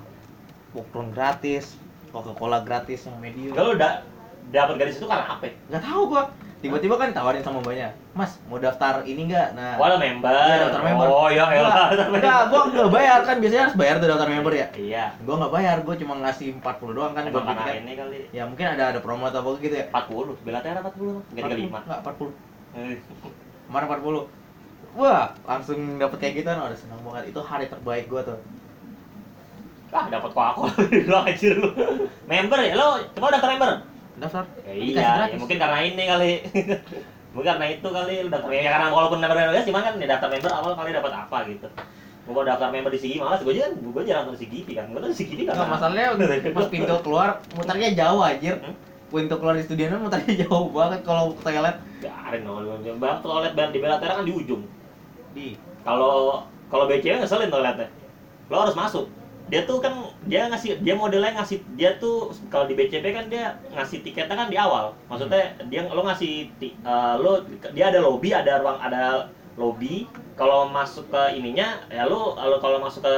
popcorn 0.74 1.10
gratis 1.10 1.78
Coca-Cola 2.12 2.64
gratis 2.64 3.04
yang 3.04 3.16
medium. 3.20 3.52
Kalau 3.52 3.76
udah 3.76 4.04
dapat 4.48 4.74
garis 4.80 4.96
itu 4.96 5.06
karena 5.06 5.24
apa 5.28 5.44
ya? 5.44 5.52
Gak 5.76 5.82
tahu 5.84 6.02
gua 6.08 6.24
Tiba-tiba 6.58 6.98
kan 6.98 7.14
tawarin 7.14 7.38
sama 7.38 7.62
mbaknya 7.62 7.94
Mas, 8.18 8.34
mau 8.50 8.58
daftar 8.58 9.06
ini 9.06 9.30
nggak? 9.30 9.54
Nah 9.54 9.78
Wah, 9.78 9.94
lo 9.94 9.96
member. 10.02 10.26
Iya, 10.26 10.66
daftar 10.66 10.82
member. 10.82 11.06
Oh, 11.06 11.30
iya, 11.30 11.44
iya. 11.54 11.62
Enggak, 11.62 12.08
enggak, 12.18 12.40
gua 12.50 12.62
nggak 12.66 12.90
bayar 12.90 13.20
kan 13.22 13.36
biasanya 13.38 13.62
harus 13.70 13.76
bayar 13.78 13.94
tuh 14.02 14.08
daftar 14.10 14.26
member 14.26 14.52
ya. 14.58 14.66
Iya. 14.74 15.04
Gua 15.22 15.34
nggak 15.38 15.52
bayar, 15.54 15.76
gua 15.86 15.94
cuma 15.94 16.14
ngasih 16.18 16.58
40 16.58 16.98
doang 16.98 17.12
kan 17.14 17.22
Emang 17.30 17.46
karena 17.46 17.62
tiket. 17.62 17.74
ini 17.78 17.92
kali 17.94 18.18
Ya 18.34 18.42
mungkin 18.50 18.66
ada 18.74 18.84
ada 18.90 18.98
promo 18.98 19.30
atau 19.30 19.38
apa 19.38 19.50
gitu 19.62 19.76
ya. 19.78 19.86
40, 19.94 20.34
Belatera 20.42 20.78
40, 20.82 21.22
enggak 21.30 21.44
35. 21.46 21.78
Enggak, 21.86 21.98
40. 22.02 22.30
Eh, 22.74 22.96
Kemarin 23.70 23.86
40. 23.86 24.22
Wah, 24.98 25.26
langsung 25.46 25.78
dapet 26.02 26.18
kayak 26.18 26.34
gitu 26.42 26.48
kan, 26.50 26.58
udah 26.58 26.74
seneng 26.74 27.00
banget. 27.06 27.22
Itu 27.30 27.38
hari 27.38 27.70
terbaik 27.70 28.10
gua 28.10 28.26
tuh. 28.26 28.38
Ah, 29.94 30.10
dapat 30.10 30.34
Coca-Cola 30.34 30.74
doang 31.06 31.24
anjir 31.30 31.54
lu. 31.54 31.70
Member 32.26 32.58
ya 32.66 32.74
lo, 32.74 32.98
coba 33.14 33.30
daftar 33.30 33.54
member. 33.54 33.70
Daftar. 34.18 34.44
Ya, 34.66 34.72
Dikasih 34.74 34.94
iya, 34.94 35.10
ya 35.30 35.36
mungkin 35.38 35.56
karena 35.58 35.78
ini 35.82 36.04
kali. 36.06 36.32
mungkin 37.34 37.48
karena 37.54 37.66
itu 37.70 37.88
kali 37.92 38.14
lu 38.24 38.28
daftar 38.32 38.50
ya 38.50 38.70
karena 38.72 38.88
walaupun 38.88 39.18
member 39.20 39.36
member 39.36 39.62
cuman 39.68 39.82
kan 39.84 39.94
ya 40.00 40.06
daftar 40.08 40.28
member 40.32 40.50
awal 40.50 40.72
kali 40.74 40.90
dapat 40.90 41.12
apa 41.14 41.38
gitu. 41.46 41.68
Mau 42.28 42.44
daftar 42.44 42.68
member 42.68 42.92
di 42.92 43.00
Sigi 43.00 43.16
malas, 43.16 43.40
gua 43.40 43.52
aja 43.56 43.72
gua 43.72 44.02
jarang 44.04 44.28
nonton 44.28 44.40
Sigi 44.42 44.66
kan. 44.68 44.90
Gua 44.92 45.00
nonton 45.00 45.16
Sigi 45.16 45.46
kan. 45.46 45.54
Enggak, 45.56 45.70
masalahnya 45.70 46.06
pas 46.56 46.68
pintu 46.68 46.94
keluar 47.00 47.40
mutarnya 47.56 47.88
jauh 47.96 48.20
anjir. 48.20 48.56
Hmm? 48.60 48.76
pintu 49.08 49.34
keluar 49.40 49.56
di 49.56 49.64
studio 49.64 49.96
mau 49.96 50.12
tadi 50.14 50.36
jauh 50.36 50.68
banget 50.68 51.00
kalau 51.04 51.32
ke 51.32 51.42
toilet 51.48 51.76
Garing 51.98 52.44
dong, 52.44 53.00
bang 53.00 53.18
toilet 53.24 53.52
bang 53.56 53.70
di 53.72 53.78
Belatera 53.80 54.20
kan 54.20 54.24
di 54.28 54.32
ujung. 54.36 54.62
di 55.34 55.56
Kalau 55.82 56.44
kalau 56.68 56.84
BCW 56.86 57.24
ngeselin 57.24 57.50
toiletnya. 57.50 57.88
Lo 58.52 58.62
harus 58.62 58.76
masuk. 58.76 59.08
Dia 59.48 59.64
tuh 59.64 59.80
kan 59.80 60.12
dia 60.28 60.44
ngasih 60.52 60.84
dia 60.84 60.92
modelnya 60.92 61.32
ngasih 61.40 61.64
dia 61.76 61.96
tuh 61.96 62.32
kalau 62.52 62.68
di 62.68 62.76
BCP 62.76 63.04
kan 63.16 63.24
dia 63.32 63.56
ngasih 63.72 64.04
tiketnya 64.04 64.36
kan 64.36 64.48
di 64.52 64.56
awal. 64.60 64.92
Maksudnya 65.08 65.56
dia 65.72 65.88
lo 65.88 66.04
ngasih 66.04 66.52
eh, 66.60 67.14
lo 67.20 67.44
dia 67.72 67.84
ada 67.88 68.00
lobby, 68.04 68.36
ada 68.36 68.60
ruang 68.60 68.76
ada 68.80 69.32
lobby. 69.56 70.04
Kalau 70.36 70.70
masuk 70.70 71.08
ke 71.10 71.22
ininya 71.34 71.80
ya 71.88 72.04
lo 72.06 72.36
lo 72.36 72.56
kalau 72.60 72.78
masuk 72.78 73.02
ke 73.02 73.16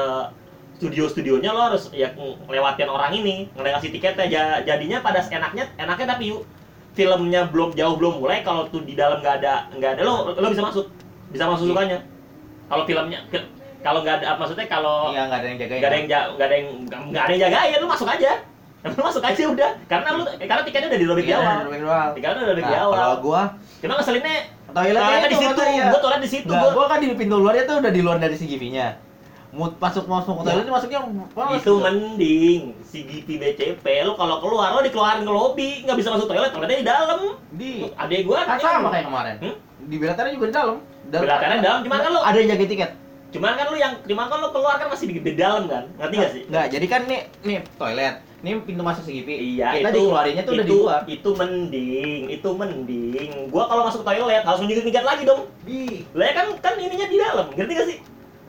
studio-studionya 0.81 1.53
lo 1.53 1.61
harus 1.69 1.93
ya 1.93 2.09
ngelewatin 2.17 2.89
orang 2.89 3.13
ini, 3.13 3.53
ngasih 3.53 3.93
tiketnya 3.93 4.27
Ja- 4.33 4.61
jadinya 4.65 5.05
pada 5.05 5.21
enaknya 5.21 5.69
enaknya 5.77 6.07
tapi 6.17 6.33
yuk 6.33 6.47
filmnya 6.95 7.47
belum 7.53 7.77
jauh 7.79 7.95
belum 8.01 8.19
mulai 8.19 8.43
kalau 8.43 8.67
tuh 8.67 8.83
di 8.83 8.99
dalam 8.99 9.23
nggak 9.23 9.45
ada 9.45 9.71
nggak 9.77 9.91
ada 9.99 10.03
lo 10.03 10.35
lo 10.35 10.49
bisa 10.51 10.63
masuk 10.65 10.91
bisa 11.31 11.47
masuk 11.47 11.71
sukanya 11.71 12.03
kalau 12.67 12.83
filmnya 12.83 13.23
kalau 13.81 14.01
nggak 14.01 14.21
ada 14.21 14.37
maksudnya 14.37 14.67
kalau 14.67 15.09
iya 15.11 15.25
nggak 15.25 15.39
ada 15.41 15.47
yang 15.47 15.59
jagain 15.59 15.79
nggak 15.81 15.91
ada 15.91 15.97
yang 15.97 16.09
ja- 16.09 16.29
nggak 16.31 16.47
ada 16.47 16.55
yang 16.55 16.69
nggak 17.11 17.23
ada 17.23 17.33
yang 17.33 17.43
jagain 17.45 17.77
lu 17.77 17.89
masuk 17.89 18.09
aja. 18.09 18.33
Lu 18.81 18.97
masuk 18.97 19.21
aja 19.21 19.43
udah. 19.45 19.71
Karena 19.85 20.09
lu 20.17 20.23
karena 20.25 20.63
tiketnya 20.65 20.89
udah 20.89 21.01
di 21.01 21.05
lobby 21.05 21.23
di 21.23 21.29
Iya, 21.29 21.37
awal. 21.37 21.59
tiketnya 22.17 22.43
udah 22.43 22.57
di 22.57 22.65
Nah, 22.65 22.81
awal. 22.81 22.97
kalau 22.97 23.17
gua 23.21 23.43
cuma 23.77 23.93
ngeselinnya 23.95 24.37
toiletnya 24.71 25.17
di 25.21 25.29
itu 25.29 25.37
situ. 25.37 25.53
makanya. 25.53 25.85
gua 25.85 26.01
toilet 26.01 26.21
di 26.21 26.31
situ 26.33 26.49
Nggak, 26.49 26.63
gua 26.63 26.71
gua 26.73 26.87
kan 26.89 26.99
di 26.99 27.07
pintu 27.13 27.37
luarnya 27.37 27.65
tuh 27.67 27.77
udah 27.77 27.93
di 27.93 28.01
luar 28.01 28.17
dari 28.17 28.35
CGV-nya. 28.35 28.89
Mut 29.51 29.77
masuk 29.77 30.05
masuk 30.07 30.33
ke 30.33 30.43
toilet 30.47 30.65
itu 30.65 30.73
masuknya 30.73 31.01
itu 31.53 31.73
mending. 31.77 32.63
Si 32.81 32.99
GP 33.05 33.29
BCP 33.37 33.85
lu 34.01 34.17
kalau 34.17 34.41
keluar 34.41 34.73
lo 34.73 34.81
dikeluarin 34.81 35.23
ke 35.23 35.33
lobby. 35.35 35.71
Nggak 35.85 35.97
bisa 36.01 36.09
masuk 36.11 36.25
toilet 36.25 36.49
toiletnya 36.49 36.79
di 36.79 36.87
dalam. 36.87 37.19
Di. 37.53 37.73
Adek 37.93 38.21
gua 38.25 38.49
kan 38.49 38.57
sama 38.57 38.89
kayak 38.89 39.05
kemarin. 39.05 39.35
Hmm? 39.45 39.55
Di 39.83 39.97
Belatera 39.99 40.29
juga 40.33 40.47
di 40.47 40.55
dalam. 40.55 40.77
Di 41.05 41.27
dalam, 41.61 41.81
cuman 41.85 41.99
kan 41.99 42.11
lu- 42.15 42.25
ada 42.25 42.37
yang 42.39 42.49
jaga 42.49 42.65
tiket. 42.65 42.91
Cuman 43.31 43.55
kan 43.55 43.67
lu 43.67 43.77
yang 43.77 43.95
cuman 44.03 44.27
kan 44.27 44.39
lu 44.39 44.49
keluar 44.51 44.75
kan 44.75 44.87
masih 44.87 45.07
di, 45.07 45.15
di 45.19 45.35
dalam 45.35 45.65
kan 45.65 45.87
ngerti 45.97 46.15
gak 46.17 46.31
sih 46.31 46.43
Enggak, 46.47 46.67
jadi 46.69 46.87
kan 46.87 47.01
nih 47.07 47.21
nih 47.41 47.59
toilet. 47.75 48.15
Nih 48.41 48.57
pintu 48.59 48.81
masuk 48.81 49.05
CGV. 49.05 49.29
Iya, 49.29 49.69
Kita 49.71 49.89
itu 49.89 49.99
dikeluarinnya 50.01 50.43
tuh 50.43 50.53
udah 50.53 50.65
di 50.65 50.73
itu- 50.73 50.81
luar. 50.81 51.01
Itu 51.05 51.31
mending, 51.37 52.21
itu 52.27 52.49
mending. 52.51 53.31
Gua 53.49 53.69
kalau 53.69 53.85
masuk 53.85 54.01
toilet 54.01 54.41
harus 54.41 54.61
mikir-mikir 54.61 55.03
lagi 55.03 55.23
dong. 55.23 55.45
Di. 55.61 56.09
Lah 56.11 56.25
ya 56.25 56.33
kan 56.35 56.47
kan 56.57 56.73
ininya 56.75 57.05
di 57.05 57.17
dalam, 57.17 57.47
ngerti 57.53 57.73
gak 57.75 57.87
sih? 57.87 57.99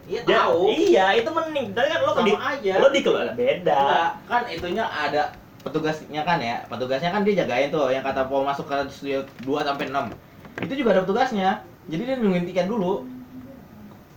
Iya 0.07 0.19
Ya, 0.23 0.47
tahu. 0.47 0.63
Iya, 0.67 1.05
itu 1.13 1.29
mending. 1.29 1.65
Tapi 1.71 1.87
kan 1.87 1.99
lo 2.01 2.11
Sama 2.13 2.23
di 2.23 2.33
aja. 2.33 2.73
lo 2.77 2.87
di 2.87 2.99
keluar 3.01 3.27
beda. 3.31 3.75
Enggak, 3.77 4.09
kan 4.25 4.41
itunya 4.47 4.85
ada 4.85 5.23
petugasnya 5.61 6.21
kan 6.23 6.37
ya. 6.39 6.55
Petugasnya 6.65 7.09
kan 7.11 7.21
dia 7.21 7.35
jagain 7.37 7.69
tuh 7.69 7.91
yang 7.91 8.01
kata 8.01 8.25
mau 8.25 8.41
masuk 8.41 8.65
ke 8.65 8.75
studio 8.87 9.19
2 9.43 9.61
sampai 9.61 9.85
6. 9.87 10.07
Itu 10.57 10.73
juga 10.73 10.89
ada 10.95 11.01
petugasnya. 11.03 11.49
Jadi 11.85 12.01
dia 12.01 12.15
nungguin 12.15 12.47
tiket 12.47 12.65
dulu. 12.65 13.03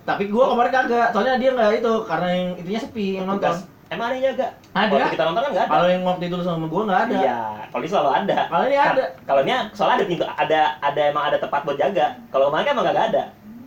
Tapi 0.05 0.29
gua 0.29 0.53
kemarin 0.53 0.73
kagak, 0.73 1.09
soalnya 1.17 1.40
dia 1.40 1.51
nggak 1.57 1.81
itu 1.81 1.93
karena 2.05 2.29
yang 2.29 2.49
itunya 2.61 2.81
sepi 2.81 3.07
yang 3.17 3.27
nonton. 3.27 3.57
Emang 3.88 4.07
ada 4.11 4.14
yang 4.17 4.27
jaga? 4.33 4.47
Ada. 4.73 4.93
Waktu 4.93 5.12
kita 5.17 5.25
nonton 5.25 5.43
kan 5.45 5.51
nggak 5.53 5.64
ada. 5.64 5.73
Kalau 5.73 5.87
yang 5.88 6.03
waktu 6.05 6.25
itu 6.29 6.37
sama 6.45 6.67
gua 6.69 6.83
nggak 6.85 7.01
ada. 7.09 7.17
Iya, 7.21 7.38
kalau 7.73 7.83
ini 7.85 7.90
selalu 7.90 8.11
ada. 8.12 8.38
Kalau 8.49 8.64
ini 8.69 8.77
ada. 8.77 9.05
Kalau 9.25 9.40
ini 9.45 9.53
soalnya 9.73 9.97
ada 9.97 10.07
pintu, 10.09 10.25
ada 10.25 10.61
ada 10.85 11.01
emang 11.09 11.25
ada 11.33 11.38
tempat 11.40 11.61
buat 11.64 11.77
jaga. 11.81 12.07
Kalau 12.29 12.45
kemarin 12.53 12.64
kan 12.69 12.73
emang 12.77 12.85
nggak 12.85 13.09
ada. 13.17 13.25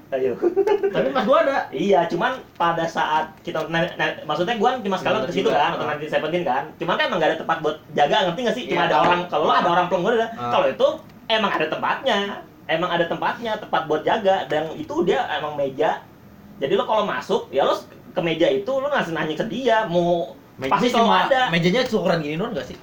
Ayo. 0.08 0.32
Tapi 0.96 1.08
pas 1.12 1.26
gua 1.28 1.38
ada. 1.44 1.58
Iya, 1.74 2.00
cuman 2.08 2.32
pada 2.56 2.86
saat 2.88 3.28
kita 3.44 3.60
nah, 3.68 3.84
nah, 4.00 4.08
maksudnya 4.24 4.56
gua 4.56 4.80
cuma 4.80 4.96
sekali 4.96 5.20
ke 5.28 5.34
situ 5.36 5.50
kan, 5.52 5.76
nonton 5.76 5.90
nanti 5.90 6.06
Seventeen 6.08 6.46
kan. 6.48 6.64
Cuman 6.80 6.94
kan 6.96 7.06
emang 7.12 7.20
gak 7.20 7.30
ada 7.36 7.40
tempat 7.44 7.58
buat 7.60 7.76
jaga, 7.92 8.16
ngerti 8.30 8.40
gak 8.46 8.56
sih? 8.56 8.64
Cuma 8.72 8.86
Iya, 8.86 8.88
ada 8.88 8.96
tahu. 8.96 9.04
orang 9.10 9.22
kalau 9.28 9.46
ada 9.52 9.70
orang 9.74 9.86
pelong 9.92 10.04
gua 10.06 10.14
ada. 10.16 10.28
Ah. 10.38 10.52
Kalau 10.54 10.68
itu 10.70 10.88
emang 11.28 11.52
ada 11.52 11.66
tempatnya. 11.68 12.20
Emang 12.68 12.92
ada 12.92 13.06
tempatnya, 13.08 13.52
tempat 13.64 13.82
buat 13.88 14.04
jaga 14.04 14.44
dan 14.52 14.76
itu 14.76 14.96
dia 15.08 15.24
emang 15.40 15.56
meja. 15.56 16.04
Jadi 16.58 16.74
lo 16.74 16.84
kalau 16.90 17.04
masuk, 17.06 17.54
ya 17.54 17.64
lo 17.66 17.78
ke 18.14 18.22
meja 18.26 18.50
itu 18.50 18.72
lo 18.72 18.90
ngasih 18.90 19.14
nanya 19.14 19.36
ke 19.38 19.46
dia 19.46 19.86
mau 19.86 20.34
pasti 20.58 20.90
selalu 20.90 21.06
cuma- 21.06 21.26
ada. 21.30 21.42
Mejanya 21.54 21.82
ukuran 21.86 22.20
gini 22.26 22.36
doang 22.36 22.52
nggak 22.54 22.66
sih? 22.66 22.78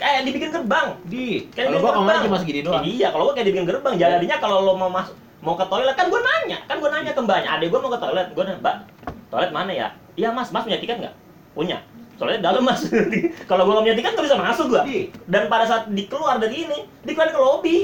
Kayak 0.00 0.20
dibikin 0.26 0.50
gerbang. 0.50 0.88
Di. 1.06 1.48
Kayak 1.52 1.66
Kalau 1.70 1.80
gua 1.80 1.92
kemarin 2.00 2.20
cuma 2.26 2.38
segini 2.40 2.60
doang. 2.64 2.82
Iya, 2.82 3.06
kalau 3.12 3.22
gua 3.28 3.34
kayak 3.36 3.46
dibikin 3.52 3.66
gerbang. 3.68 3.94
Jadinya 4.00 4.36
kalau 4.40 4.64
lo 4.64 4.72
mau 4.74 4.90
masuk 4.90 5.14
mau 5.44 5.54
ke 5.60 5.64
toilet 5.68 5.92
kan 5.92 6.08
gua 6.08 6.20
nanya, 6.24 6.58
kan 6.64 6.76
gua 6.80 6.90
nanya 6.96 7.12
ke 7.12 7.20
mbaknya, 7.20 7.48
adek 7.60 7.68
gua 7.68 7.80
mau 7.84 7.92
ke 7.92 8.00
toilet, 8.00 8.26
gua 8.32 8.44
nanya, 8.48 8.58
"Mbak, 8.64 8.76
toilet 9.28 9.52
mana 9.52 9.72
ya?" 9.76 9.88
"Iya, 10.16 10.28
Mas, 10.32 10.48
Mas 10.48 10.64
punya 10.64 10.80
tiket 10.80 10.96
nggak?" 11.04 11.14
"Punya." 11.52 11.78
Soalnya 12.16 12.40
dalam 12.40 12.64
Mas. 12.64 12.80
kalau 13.50 13.68
gua 13.68 13.72
nggak 13.76 13.84
punya 13.92 13.96
tiket 14.00 14.10
nggak 14.16 14.26
bisa 14.32 14.38
masuk 14.40 14.66
gua. 14.72 14.82
Di. 14.88 15.12
Dan 15.28 15.52
pada 15.52 15.68
saat 15.68 15.92
dikeluar 15.92 16.40
dari 16.40 16.64
ini, 16.64 16.88
dikeluarin 17.04 17.36
ke 17.36 17.42
lobby. 17.44 17.76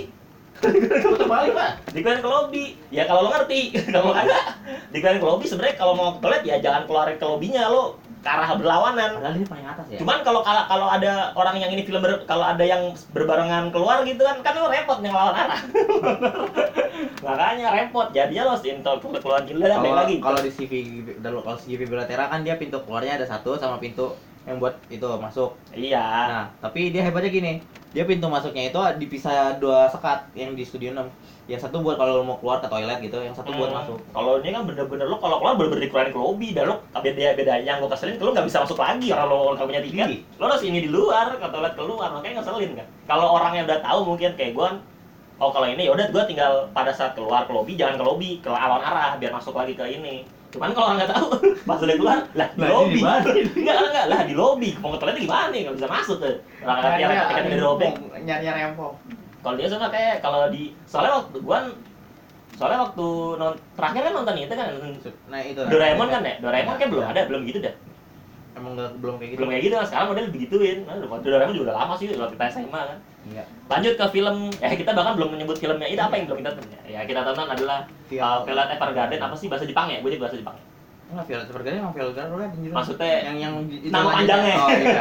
Putar 0.61 1.29
balik, 1.29 1.53
Pak. 1.57 1.71
Dikeluarin 1.97 2.21
ke 2.21 2.31
lobby. 2.31 2.65
Ya 2.93 3.09
kalau 3.09 3.27
lo 3.27 3.29
ngerti, 3.33 3.61
kalau 3.95 4.13
kagak 4.13 4.45
dikeluarin 4.93 5.21
ke 5.21 5.27
lobby 5.27 5.45
sebenarnya 5.49 5.77
kalau 5.81 5.93
mau 5.97 6.09
ke 6.17 6.21
toilet 6.21 6.43
ya 6.45 6.57
jangan 6.61 6.85
keluarin 6.85 7.17
ke 7.17 7.25
lobbynya 7.25 7.69
lo 7.73 7.97
ke 8.21 8.29
arah 8.29 8.53
berlawanan. 8.53 9.17
Padahal 9.17 9.37
ini 9.41 9.47
paling 9.49 9.67
atas 9.67 9.87
ya. 9.89 9.97
Cuman 9.97 10.21
kalau 10.21 10.45
kalau 10.45 10.63
kalau 10.69 10.87
ada 10.93 11.33
orang 11.33 11.57
yang 11.57 11.73
ini 11.73 11.89
film 11.89 12.05
ber- 12.05 12.29
kalau 12.29 12.45
ada 12.45 12.61
yang 12.61 12.93
berbarengan 13.17 13.73
keluar 13.73 14.05
gitu 14.05 14.21
kan 14.21 14.45
kan 14.45 14.53
lo 14.61 14.69
repot 14.69 15.01
yang 15.01 15.17
lawan 15.17 15.33
arah. 15.33 15.61
Makanya 17.25 17.67
repot. 17.73 18.13
Jadinya 18.13 18.53
lo 18.53 18.61
intol 18.61 19.01
keluar 19.01 19.41
gila 19.49 19.65
dan 19.65 19.81
balik 19.81 19.89
kalau 19.89 20.01
lagi. 20.05 20.17
kalau 20.21 20.41
di 20.45 20.51
CV 20.53 20.73
kalau 21.25 21.57
CV 21.57 21.81
Bilatera 21.89 22.29
kan 22.29 22.45
dia 22.45 22.61
pintu 22.61 22.77
keluarnya 22.85 23.17
ada 23.17 23.27
satu 23.27 23.57
sama 23.57 23.81
pintu 23.81 24.13
yang 24.49 24.57
buat 24.57 24.75
itu 24.89 25.05
masuk. 25.05 25.53
Iya. 25.77 26.01
Nah, 26.01 26.45
tapi 26.65 26.89
dia 26.93 27.05
hebatnya 27.05 27.29
gini. 27.29 27.53
Dia 27.91 28.07
pintu 28.07 28.31
masuknya 28.31 28.71
itu 28.71 28.79
dipisah 29.03 29.59
dua 29.59 29.91
sekat 29.91 30.31
yang 30.39 30.55
di 30.55 30.63
studio 30.63 30.95
6. 30.95 31.11
Yang 31.51 31.67
satu 31.67 31.83
buat 31.83 31.99
kalau 31.99 32.23
lo 32.23 32.25
mau 32.25 32.39
keluar 32.39 32.63
ke 32.63 32.71
toilet 32.71 33.03
gitu, 33.03 33.19
yang 33.19 33.35
satu 33.35 33.51
buat 33.51 33.75
Hmm, 33.75 33.83
masuk. 33.83 33.99
Kalau 34.15 34.39
ini 34.39 34.55
kan 34.55 34.63
bener-bener 34.63 35.07
lo 35.11 35.19
kalau 35.19 35.43
keluar 35.43 35.59
bener-bener 35.59 35.91
dikeluarin 35.91 36.15
ke 36.15 36.21
lobby 36.23 36.49
dan 36.55 36.71
lo 36.71 36.75
beda 36.95 37.35
beda 37.35 37.55
yang 37.67 37.83
lo 37.83 37.91
keselin 37.91 38.23
lo 38.23 38.31
nggak 38.31 38.47
bisa 38.47 38.63
masuk 38.63 38.79
lagi 38.79 39.11
orang 39.11 39.27
lo 39.27 39.39
nggak 39.59 39.67
punya 39.67 39.83
tiket. 39.83 40.07
Ih. 40.07 40.21
Lo 40.39 40.45
harus 40.47 40.63
ini 40.63 40.79
di 40.87 40.89
luar 40.89 41.35
ke 41.35 41.47
toilet 41.51 41.75
keluar 41.75 42.09
makanya 42.15 42.35
ngeselin 42.39 42.71
kan. 42.79 42.87
Kalau 43.11 43.27
orang 43.35 43.53
yang 43.59 43.65
udah 43.67 43.81
tahu 43.83 44.01
mungkin 44.07 44.31
kayak 44.39 44.55
gue 44.55 44.69
Oh 45.41 45.49
kalau 45.49 45.65
ini 45.65 45.89
yaudah 45.89 46.13
gue 46.13 46.23
tinggal 46.29 46.69
pada 46.77 46.93
saat 46.93 47.17
keluar 47.17 47.49
ke 47.49 47.53
lobby 47.57 47.73
jangan 47.73 47.97
ke 47.97 48.05
lobby 48.05 48.31
ke 48.45 48.49
lawan 48.53 48.77
arah 48.85 49.17
biar 49.17 49.33
masuk 49.33 49.57
lagi 49.57 49.73
ke 49.73 49.89
ini. 49.89 50.29
Cuman 50.51 50.71
kalau 50.71 50.87
orang 50.91 50.99
nggak 50.99 51.13
tahu 51.15 51.27
pas 51.69 51.79
udah 51.79 51.97
keluar 51.97 52.19
lah 52.35 52.49
di 52.51 52.63
lobby. 52.65 52.99
Enggak 53.55 53.77
enggak 53.87 54.07
lah 54.07 54.21
di 54.27 54.35
lobby. 54.35 54.71
Mau 54.79 54.91
ke 54.91 54.99
toilet 54.99 55.17
gimana 55.19 55.47
nih 55.49 55.61
nggak 55.63 55.77
bisa 55.79 55.89
masuk 55.89 56.17
tuh. 56.19 56.35
Orang 56.61 56.77
nggak 56.77 56.99
Nyari- 56.99 57.19
tiket 57.25 57.45
dari 57.47 57.61
lobby. 57.61 57.87
nyari 58.21 58.43
nyari 58.45 58.61
rempong. 58.67 58.95
Kalau 59.41 59.55
dia 59.57 59.69
sama 59.69 59.89
kayak 59.89 60.21
kalau 60.21 60.51
di 60.51 60.63
soalnya 60.85 61.13
waktu 61.17 61.37
gua 61.41 61.59
soalnya 62.53 62.79
waktu 62.83 63.07
non, 63.41 63.55
terakhir 63.73 64.01
kan 64.05 64.13
nonton 64.13 64.37
itu 64.37 64.53
kan 64.53 64.69
Nah, 65.31 65.41
itu. 65.41 65.61
Doraemon 65.65 66.09
kan 66.11 66.21
ya 66.21 66.35
Doraemon 66.39 66.77
kan 66.77 66.89
belum 66.93 67.05
ada 67.07 67.21
belum 67.25 67.43
gitu 67.49 67.59
dah 67.63 67.75
Emang 68.51 68.75
nggak 68.75 68.91
belum 68.99 69.15
kayak 69.23 69.31
gitu. 69.31 69.39
belum 69.39 69.51
kayak 69.55 69.63
gitu 69.63 69.75
kan 69.79 69.87
sekarang 69.87 70.07
model 70.11 70.27
digituin 70.35 70.79
nah, 70.83 70.95
Doraemon 70.99 71.55
juga 71.55 71.65
udah 71.71 71.77
lama 71.87 71.95
sih 71.95 72.07
udah 72.11 72.29
kita 72.35 72.45
SMA 72.51 72.83
kan 72.83 72.99
Iya. 73.21 73.45
lanjut 73.69 73.95
ke 74.01 74.07
film 74.17 74.37
eh 74.65 74.75
kita 74.81 74.97
bahkan 74.97 75.13
belum 75.13 75.37
menyebut 75.37 75.61
filmnya 75.61 75.85
itu 75.85 76.01
apa 76.01 76.17
yang 76.17 76.25
belum 76.25 76.41
kita 76.41 76.51
tonton 76.57 76.81
ya 76.89 77.05
kita 77.05 77.21
tonton 77.21 77.47
adalah 77.53 77.85
Film. 78.09 78.25
uh, 78.25 78.41
Violet 78.49 78.69
Evergarden 78.81 79.21
apa 79.21 79.35
sih 79.37 79.47
bahasa 79.53 79.69
Jepang 79.69 79.93
ya 79.93 80.01
gue 80.01 80.11
juga 80.17 80.25
bahasa 80.27 80.41
Jepang 80.41 80.57
Enggak, 81.11 81.25
Violet 81.29 81.47
Evergarden 81.51 81.81
emang 81.83 81.93
Violet 81.93 82.15
Evergarden. 82.15 82.71
Maksudnya, 82.71 83.11
yang 83.27 83.37
yang 83.43 83.55
itu 83.67 83.91
nama 83.91 84.15
panjangnya. 84.15 84.55
Oh 84.63 84.71
iya. 84.71 85.01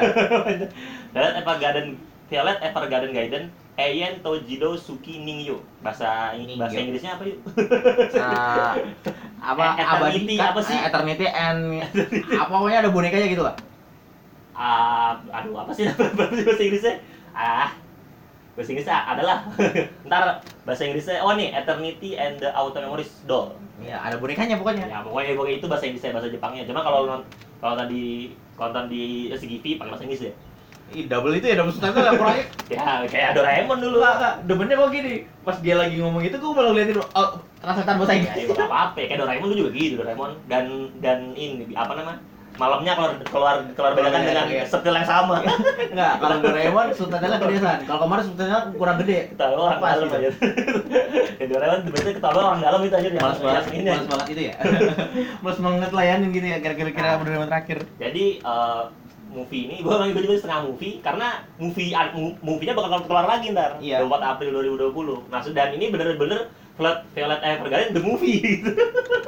Violet 1.14 1.36
Evergarden 1.38 1.88
Violet 2.30 2.58
Evergarden 2.66 3.12
Gaiden 3.14 3.44
Eien 3.80 4.20
Tojido 4.20 4.76
Suki 4.76 5.24
Ningyo 5.24 5.63
bahasa 5.80 6.36
Ningyo. 6.36 6.60
bahasa 6.60 6.84
Inggrisnya 6.84 7.15
apa 7.15 7.24
yuk 7.24 7.39
Nah, 8.12 8.76
apa 9.39 9.63
Eternity, 9.80 10.36
abadi 10.36 10.36
apa 10.36 10.60
sih? 10.60 10.76
Eh, 10.76 10.82
Eternity 10.92 11.26
and 11.32 11.60
apa 12.44 12.52
pokoknya 12.52 12.80
ada 12.84 12.92
bonekanya 12.92 13.28
gitu 13.32 13.44
lah. 13.48 13.56
Ah, 14.52 15.15
aduh 15.32 15.56
apa 15.63 15.72
sih 15.72 15.88
bahasa 16.20 16.60
Inggrisnya? 16.60 17.00
Ah, 17.32 17.72
bahasa 18.60 18.70
Inggrisnya 18.76 19.00
adalah 19.08 19.48
ntar 20.04 20.44
bahasa 20.68 20.84
Inggrisnya 20.84 21.24
oh 21.24 21.39
nih 21.39 21.56
Eternity 21.56 22.20
and 22.20 22.36
the 22.44 22.52
Auto 22.52 22.84
Memories 22.84 23.24
Doll. 23.24 23.56
Iya, 23.80 23.96
ada 23.96 24.20
bonekanya 24.20 24.60
pokoknya. 24.60 24.92
Ya 24.92 25.00
pokoknya 25.00 25.39
pokoknya 25.39 25.56
itu 25.63 25.68
bahasa 25.72 25.88
Inggrisnya 25.88 26.12
bahasa 26.12 26.28
Jepangnya. 26.28 26.68
Cuma 26.68 26.84
kalau 26.84 27.24
kalau 27.63 27.76
tadi 27.80 28.36
konten 28.60 28.92
di 28.92 29.32
SGV 29.32 29.80
pakai 29.80 29.92
bahasa 29.96 30.04
Inggris 30.04 30.28
ya. 30.28 30.34
Double 31.06 31.34
itu 31.34 31.45
ya, 31.45 31.56
double 31.56 31.69
subtitle 31.69 32.02
ya 32.02 32.13
kurangnya. 32.13 32.45
Ya 32.69 32.86
kayak 33.04 33.30
Doraemon 33.34 33.78
dulu. 33.78 33.97
Enggak. 33.99 34.34
Demennya 34.45 34.75
kok 34.75 34.89
gini. 34.89 35.13
Pas 35.41 35.58
dia 35.58 35.75
lagi 35.75 35.95
ngomong 35.97 36.21
itu 36.21 36.36
gua 36.36 36.52
malah 36.54 36.69
ngeliatin 36.71 36.97
oh, 36.99 37.30
translator 37.60 37.95
bahasa 37.97 38.12
Ya, 38.12 38.17
Inggris. 38.19 38.43
itu 38.43 38.54
nggak 38.54 38.69
apa-apa. 38.69 38.97
Kayak 38.99 39.19
Doraemon 39.19 39.47
dulu 39.47 39.60
juga 39.60 39.71
gitu 39.71 39.93
Doraemon 39.97 40.32
dan 40.45 40.65
dan 40.99 41.17
ini 41.34 41.69
apa 41.73 41.93
nama? 41.93 42.13
Malamnya 42.60 42.91
keluar 42.91 43.12
keluar 43.23 43.56
keluar 43.71 43.91
bedakan 43.95 44.19
dengan 44.21 44.45
iya. 44.45 44.67
setel 44.67 44.91
yang 44.91 45.08
sama. 45.08 45.39
Enggak, 45.93 46.13
kalau 46.19 46.36
Doraemon 46.43 46.88
subtitlenya 46.91 47.38
gedean. 47.39 47.80
Kalau 47.88 47.99
kemarin 48.04 48.23
subtitlenya 48.28 48.60
kurang 48.75 48.97
gede. 48.99 49.19
Ketawa 49.32 49.56
orang 49.56 49.80
Pas 49.80 49.89
dalam 49.95 50.08
gitu. 50.08 50.17
aja. 50.19 50.30
Ya 51.39 51.45
Doraemon 51.47 51.80
biasanya 51.88 52.15
ketawa 52.19 52.39
orang 52.45 52.60
dalam 52.60 52.80
itu 52.84 52.95
aja 52.95 53.10
Males 53.10 53.39
banget, 53.39 53.63
ini. 53.71 53.88
males 53.88 54.08
banget 54.08 54.28
itu 54.30 54.41
ya. 54.45 54.54
Males 55.39 55.58
banget 55.58 55.89
layanin 55.89 56.30
gitu 56.30 56.45
ya, 56.45 56.58
kira-kira 56.60 56.89
kira 56.91 57.08
Nah. 57.10 57.23
Doraemon 57.23 57.47
terakhir. 57.47 57.78
Jadi 57.95 58.25
eh, 58.43 58.82
movie 59.30 59.63
ini 59.65 59.76
gue 59.80 59.94
lagi 59.94 60.12
juga 60.12 60.36
setengah 60.36 60.62
movie 60.65 61.00
karena 61.00 61.28
movie 61.56 61.94
movie-nya 62.42 62.74
bakal 62.74 63.06
keluar 63.06 63.26
lagi 63.26 63.54
ntar 63.54 63.78
Iya. 63.78 64.02
24 64.02 64.32
April 64.36 64.50
2020 64.89 65.30
maksud 65.30 65.54
dan 65.54 65.70
ini 65.72 65.88
bener-bener 65.88 66.50
Violet 66.76 67.06
Violet 67.12 67.39
Evergarden 67.39 67.92
the 67.92 68.02
movie 68.02 68.39
gitu. 68.39 68.72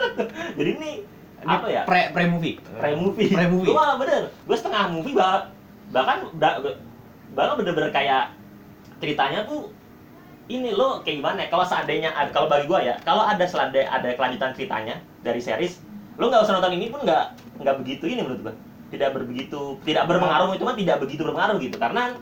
jadi 0.58 0.70
ini 0.74 0.92
apa 1.42 1.68
ya 1.68 1.82
Pre 1.84 2.10
pre 2.12 2.26
movie. 2.26 2.58
pre 2.58 2.94
movie 2.94 3.30
Pre 3.30 3.46
movie. 3.48 3.68
gue 3.68 3.76
malah 3.76 3.98
bener 3.98 4.22
gue 4.30 4.58
setengah 4.58 4.90
movie 4.90 5.14
bah 5.14 5.50
bahkan 5.90 6.30
bahkan 7.32 7.56
bener-bener 7.56 7.90
kayak 7.90 8.34
ceritanya 8.98 9.44
tuh 9.44 9.70
ini 10.48 10.72
lo 10.72 11.00
kayak 11.00 11.18
gimana 11.20 11.38
ya 11.42 11.50
kalau 11.50 11.64
seandainya 11.64 12.10
kalau 12.30 12.46
bagi 12.46 12.66
gue 12.66 12.80
ya 12.84 12.96
kalau 13.02 13.22
ada 13.22 13.46
selada 13.46 13.82
ada 13.84 14.10
kelanjutan 14.12 14.52
ceritanya 14.52 14.96
dari 15.22 15.40
series 15.40 15.80
lo 16.16 16.28
nggak 16.28 16.42
usah 16.42 16.58
nonton 16.58 16.74
ini 16.74 16.90
pun 16.90 17.02
nggak 17.02 17.24
nggak 17.60 17.76
begitu 17.78 18.06
ini 18.08 18.22
menurut 18.22 18.42
gue 18.44 18.56
tidak 18.92 19.10
berbegitu 19.16 19.80
tidak 19.88 20.04
berpengaruh 20.06 20.52
itu 20.54 20.64
mah 20.68 20.76
tidak 20.78 20.98
begitu 21.00 21.22
berpengaruh 21.24 21.58
gitu 21.58 21.80
karena 21.80 22.20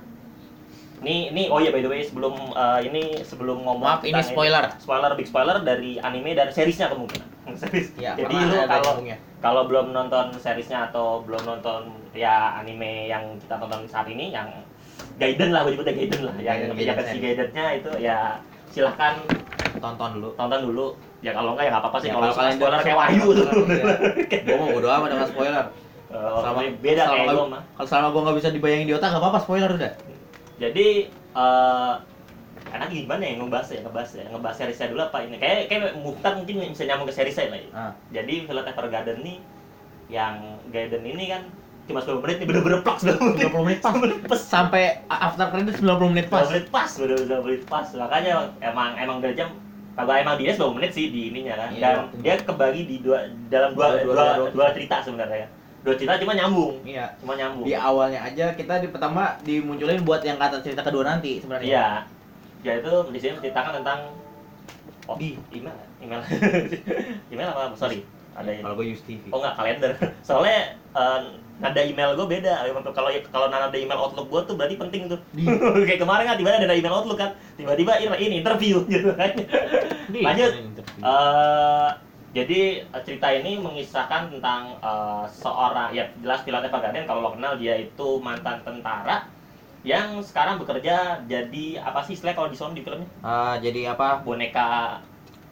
ini 0.99 1.32
ini 1.32 1.43
oh 1.47 1.63
ya 1.63 1.71
by 1.71 1.82
the 1.82 1.89
way 1.89 2.03
sebelum 2.03 2.36
eh, 2.53 2.79
ini 2.86 3.03
sebelum 3.23 3.63
ngomong 3.63 3.99
Maaf, 3.99 4.03
ini 4.05 4.19
spoiler. 4.21 4.67
spoiler 4.77 5.12
big 5.15 5.27
spoiler 5.27 5.58
dari 5.63 5.97
anime 5.99 6.36
dan 6.36 6.51
seriesnya 6.51 6.91
kemungkinan 6.91 7.27
series 7.62 7.95
Ya, 7.97 8.13
jadi 8.13 8.36
ada 8.45 8.79
kalau 8.79 8.93
kalau 9.39 9.62
belum 9.65 9.95
nonton 9.95 10.36
seriesnya 10.38 10.91
atau 10.91 11.23
belum 11.23 11.47
nonton 11.47 11.89
ya 12.13 12.60
anime 12.60 13.08
yang 13.08 13.39
kita 13.39 13.55
tonton 13.58 13.88
saat 13.88 14.05
ini 14.12 14.32
yang 14.36 14.47
Gaiden 15.19 15.51
lah, 15.51 15.67
gue 15.67 15.75
nyebutnya 15.75 15.95
Gaiden 15.95 16.21
lah, 16.23 16.36
yang 16.39 16.71
Gaiden, 16.75 17.03
series. 17.03 17.19
Gaidennya 17.19 17.65
itu 17.75 17.91
ya 17.99 18.39
silahkan 18.71 19.19
tonton 19.79 20.19
dulu. 20.19 20.29
tonton 20.39 20.60
dulu. 20.63 20.88
Ya 21.19 21.36
kalau 21.36 21.55
enggak 21.55 21.67
ya 21.67 21.71
nggak 21.75 21.84
apa-apa 21.84 21.97
sih 21.99 22.08
Ya, 22.08 22.13
kalau 22.15 22.23
kalau 22.32 22.38
kalian 22.39 22.55
spoiler 22.55 22.79
kayak 22.79 22.97
Wahyu 22.99 23.25
tuh. 23.36 23.45
Iya. 23.47 24.43
Gua 24.47 24.55
mau 24.55 24.67
bodo 24.71 24.88
amat 24.88 25.08
dengan 25.12 25.27
spoiler. 25.27 25.65
Eh, 26.10 26.17
Selama 26.17 26.60
beda 26.76 27.04
selama 27.04 27.15
kayak 27.15 27.30
gue 27.32 27.48
mah. 27.48 27.62
Kalau 27.72 27.88
selama 27.88 28.08
gua 28.10 28.22
nggak 28.24 28.38
bisa 28.38 28.50
dibayangin 28.50 28.88
di 28.88 28.93
otak 28.93 29.10
nggak 29.10 29.22
apa-apa 29.22 29.39
spoiler 29.39 29.72
udah. 29.72 29.91
Jadi 30.58 30.88
eh 31.32 31.93
karena 32.62 32.86
gimana 32.86 33.22
ya 33.22 33.34
ngebahas 33.36 33.67
ya 33.67 33.80
ngebahas 33.82 34.10
ya 34.12 34.26
ngebahas 34.28 34.56
seriesnya 34.56 34.88
dulu 34.88 35.02
apa 35.04 35.17
ini 35.22 35.38
kayak 35.38 35.65
kayak 35.65 35.93
Mukhtar 35.95 36.34
mungkin 36.36 36.62
bisa 36.67 36.84
nyambung 36.84 37.06
ke 37.06 37.15
seriesnya 37.15 37.48
lah 37.48 37.60
ya. 37.60 37.69
Ah. 37.72 37.91
Jadi 38.12 38.34
Violet 38.43 38.67
Evergarden 38.67 39.19
nih 39.19 39.38
yang 40.08 40.36
Gaiden 40.67 41.04
ini 41.04 41.26
kan 41.28 41.45
cuma 41.86 41.98
10 42.00 42.17
menit 42.19 42.38
nih 42.38 42.48
bener-bener 42.48 42.82
plak 42.82 42.98
10 43.00 43.17
menit 43.17 43.45
90 43.48 43.65
menit 43.65 43.80
pas. 43.80 43.93
pas 44.28 44.38
Sampai 44.39 44.82
after 45.08 45.45
credit 45.48 45.78
90 45.78 45.89
menit 46.08 46.26
pas. 46.28 46.41
10 46.43 46.50
menit 46.52 46.67
pas 46.69 46.89
bener-bener 46.91 47.30
10 47.36 47.45
menit 47.48 47.63
pas 47.65 47.86
makanya 47.95 48.34
emang 48.60 48.89
emang 48.95 49.15
udah 49.19 49.34
jam 49.36 49.50
kalau 49.95 50.13
emang 50.15 50.38
dia 50.38 50.52
10 50.52 50.69
menit 50.72 50.91
sih 50.91 51.10
di 51.10 51.30
ininya 51.30 51.54
kan 51.56 51.69
Iya, 51.72 51.82
dan 51.82 51.98
dia 52.19 52.34
kebagi 52.39 52.82
di 52.84 52.98
dua 53.00 53.19
dalam 53.50 53.74
dua 53.74 53.98
Dua- 53.98 54.02
dua, 54.04 54.13
dua- 54.13 54.36
dua, 54.38 54.50
dua- 54.52 54.72
cerita 54.72 55.02
sebenarnya 55.02 55.45
dua 55.80 55.96
cerita 55.96 56.20
cuma 56.20 56.34
nyambung 56.34 56.84
Iya. 56.84 57.15
cuma 57.18 57.34
nyambung 57.34 57.63
Di 57.63 57.74
awalnya 57.74 58.20
aja 58.22 58.52
kita 58.52 58.80
di 58.80 58.88
pertama 58.88 59.39
dimunculin 59.42 60.04
buat 60.04 60.20
yang 60.22 60.36
kata 60.36 60.60
cerita 60.60 60.84
kedua 60.84 61.04
nanti 61.06 61.39
sebenarnya. 61.39 61.65
iya 61.65 61.88
ya 62.60 62.74
itu 62.78 62.92
di 63.08 63.18
sini 63.18 63.32
menceritakan 63.39 63.80
tentang 63.80 64.00
oh 65.08 65.15
Di. 65.15 65.39
email 65.50 65.76
email 66.00 66.20
email 67.32 67.50
apa 67.50 67.72
sorry 67.74 68.04
ada 68.38 68.56
Kalau 68.56 68.76
gue 68.80 68.96
use 68.96 69.04
TV. 69.04 69.20
Oh 69.36 69.44
nggak 69.44 69.56
kalender. 69.60 69.92
Soalnya 70.28 70.72
eh, 70.96 71.20
nada 71.60 71.82
email 71.84 72.15
gue 72.15 72.24
beda. 72.24 72.63
Kalau 72.96 73.12
kalau 73.28 73.48
nada 73.52 73.76
email 73.76 74.00
Outlook 74.00 74.32
gue 74.32 74.42
tuh 74.48 74.56
berarti 74.56 74.80
penting 74.80 75.12
tuh. 75.12 75.20
Di. 75.36 75.44
Kayak 75.89 76.08
kemarin 76.08 76.24
kan 76.24 76.36
tiba-tiba 76.39 76.63
ada 76.63 76.78
email 76.78 76.96
Outlook 76.96 77.20
kan. 77.20 77.36
Tiba-tiba 77.60 78.00
ini, 78.00 78.08
ini 78.15 78.36
interview 78.39 78.88
gitu 78.88 79.12
kan. 79.12 79.36
Lanjut. 80.08 80.52
Interview. 80.56 81.04
Jadi 82.30 82.60
eh, 82.86 83.02
cerita 83.06 83.28
ini 83.34 83.58
mengisahkan 83.58 84.30
tentang 84.30 84.78
eh, 84.78 85.26
seorang 85.34 85.89
ya 85.92 86.06
jelas 86.22 86.46
Violet 86.46 86.70
Evergarden 86.70 87.06
kalau 87.10 87.22
lo 87.26 87.30
kenal 87.34 87.58
dia 87.58 87.74
itu 87.76 88.08
mantan 88.22 88.62
tentara 88.62 89.26
yang 89.82 90.20
sekarang 90.20 90.60
bekerja 90.60 91.24
jadi 91.24 91.80
apa 91.80 92.04
sih 92.04 92.13
istilah 92.13 92.36
kalau 92.36 92.52
di 92.52 92.58
sound 92.60 92.76
di 92.76 92.84
filmnya 92.84 93.08
Ah, 93.24 93.56
jadi 93.58 93.96
apa? 93.96 94.20
boneka 94.22 95.00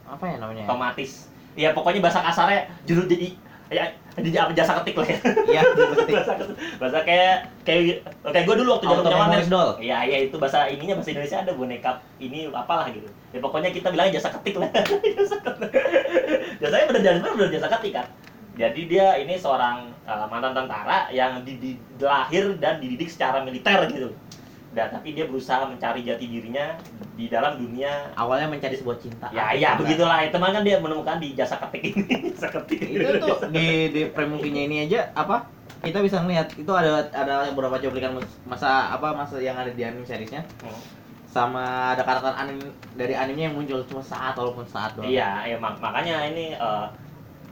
Apa 0.04 0.24
ya 0.28 0.36
namanya? 0.38 0.68
otomatis 0.68 1.32
ya 1.58 1.72
pokoknya 1.74 2.04
bahasa 2.04 2.22
kasarnya 2.22 2.68
judul 2.86 3.08
jadi 3.08 3.34
ya 3.68 3.86
jadi 4.18 4.48
apa 4.48 4.52
jasa 4.58 4.82
ketik 4.82 4.98
lah 4.98 5.08
ya. 5.08 5.20
Iya, 5.46 5.62
ketik. 5.94 6.14
bahasa 6.18 6.34
bahasa 6.82 7.00
kayak 7.06 7.36
kayak 7.62 8.02
kayak 8.26 8.44
gue 8.50 8.56
dulu 8.58 8.70
waktu 8.80 8.86
zaman 8.90 9.04
zaman 9.06 9.46
doll. 9.52 9.72
iya 9.78 10.02
iya 10.08 10.18
itu 10.26 10.36
bahasa 10.42 10.66
ininya 10.72 10.98
bahasa 10.98 11.14
Indonesia 11.14 11.38
ada 11.46 11.52
boneka 11.54 11.92
ini 12.18 12.50
apalah 12.50 12.90
gitu. 12.90 13.06
Ya 13.30 13.40
pokoknya 13.44 13.70
kita 13.70 13.94
bilangnya 13.94 14.18
jasa 14.18 14.34
ketik 14.40 14.58
lah. 14.58 14.72
Jasa 15.20 15.38
ketik. 15.38 15.72
Jasanya 16.58 16.86
bener 16.90 17.02
jasa 17.06 17.30
bener 17.38 17.50
jasa 17.54 17.68
ketik 17.78 17.94
kan 17.94 18.08
jadi 18.58 18.82
dia 18.90 19.08
ini 19.22 19.38
seorang 19.38 19.94
uh, 20.10 20.26
mantan 20.26 20.58
tentara 20.58 21.14
yang 21.14 21.46
di, 21.46 21.62
di- 21.62 21.80
lahir 22.02 22.58
dan 22.58 22.82
dididik 22.82 23.06
secara 23.06 23.46
militer 23.46 23.86
gitu 23.94 24.10
dan 24.78 24.94
tapi 24.94 25.12
dia 25.12 25.26
berusaha 25.26 25.66
mencari 25.66 26.06
jati 26.06 26.30
dirinya 26.30 26.78
di 27.18 27.26
dalam 27.26 27.58
dunia 27.58 28.14
Awalnya 28.14 28.46
mencari 28.48 28.78
sebuah 28.78 29.02
cinta. 29.02 29.26
ya 29.34 29.50
ya 29.52 29.74
begitulah 29.74 30.22
itu 30.22 30.38
mah 30.38 30.54
kan 30.54 30.62
dia 30.62 30.78
menemukan 30.78 31.18
di 31.18 31.34
jasa 31.34 31.58
ketik 31.58 31.98
ini 31.98 32.06
jasa 32.38 32.54
ketik 32.54 32.78
Itu 32.86 33.10
tuh 33.18 33.50
di 33.50 33.90
di 33.90 34.02
pre-movie-nya 34.08 34.62
ini 34.64 34.78
aja 34.86 35.10
apa? 35.18 35.50
Kita 35.78 35.98
bisa 36.02 36.22
ngeliat 36.22 36.54
itu 36.54 36.70
ada 36.70 37.06
ada 37.08 37.50
beberapa 37.50 37.78
cuplikan 37.80 38.22
masa 38.46 38.94
apa 38.94 39.14
masa 39.14 39.38
yang 39.38 39.58
ada 39.58 39.70
di 39.70 39.82
anime 39.82 40.06
seriesnya 40.06 40.46
Hmm. 40.62 40.78
sama 41.28 41.94
ada 41.94 42.02
karakter 42.02 42.34
anime 42.34 42.66
dari 42.94 43.14
animenya 43.14 43.50
yang 43.50 43.56
muncul 43.56 43.82
cuma 43.84 44.02
saat 44.02 44.34
walaupun 44.34 44.66
saat 44.66 44.94
doang. 44.94 45.06
Iya, 45.06 45.46
ya 45.46 45.58
mak- 45.58 45.78
makanya 45.78 46.26
ini 46.28 46.54
eh, 46.54 46.86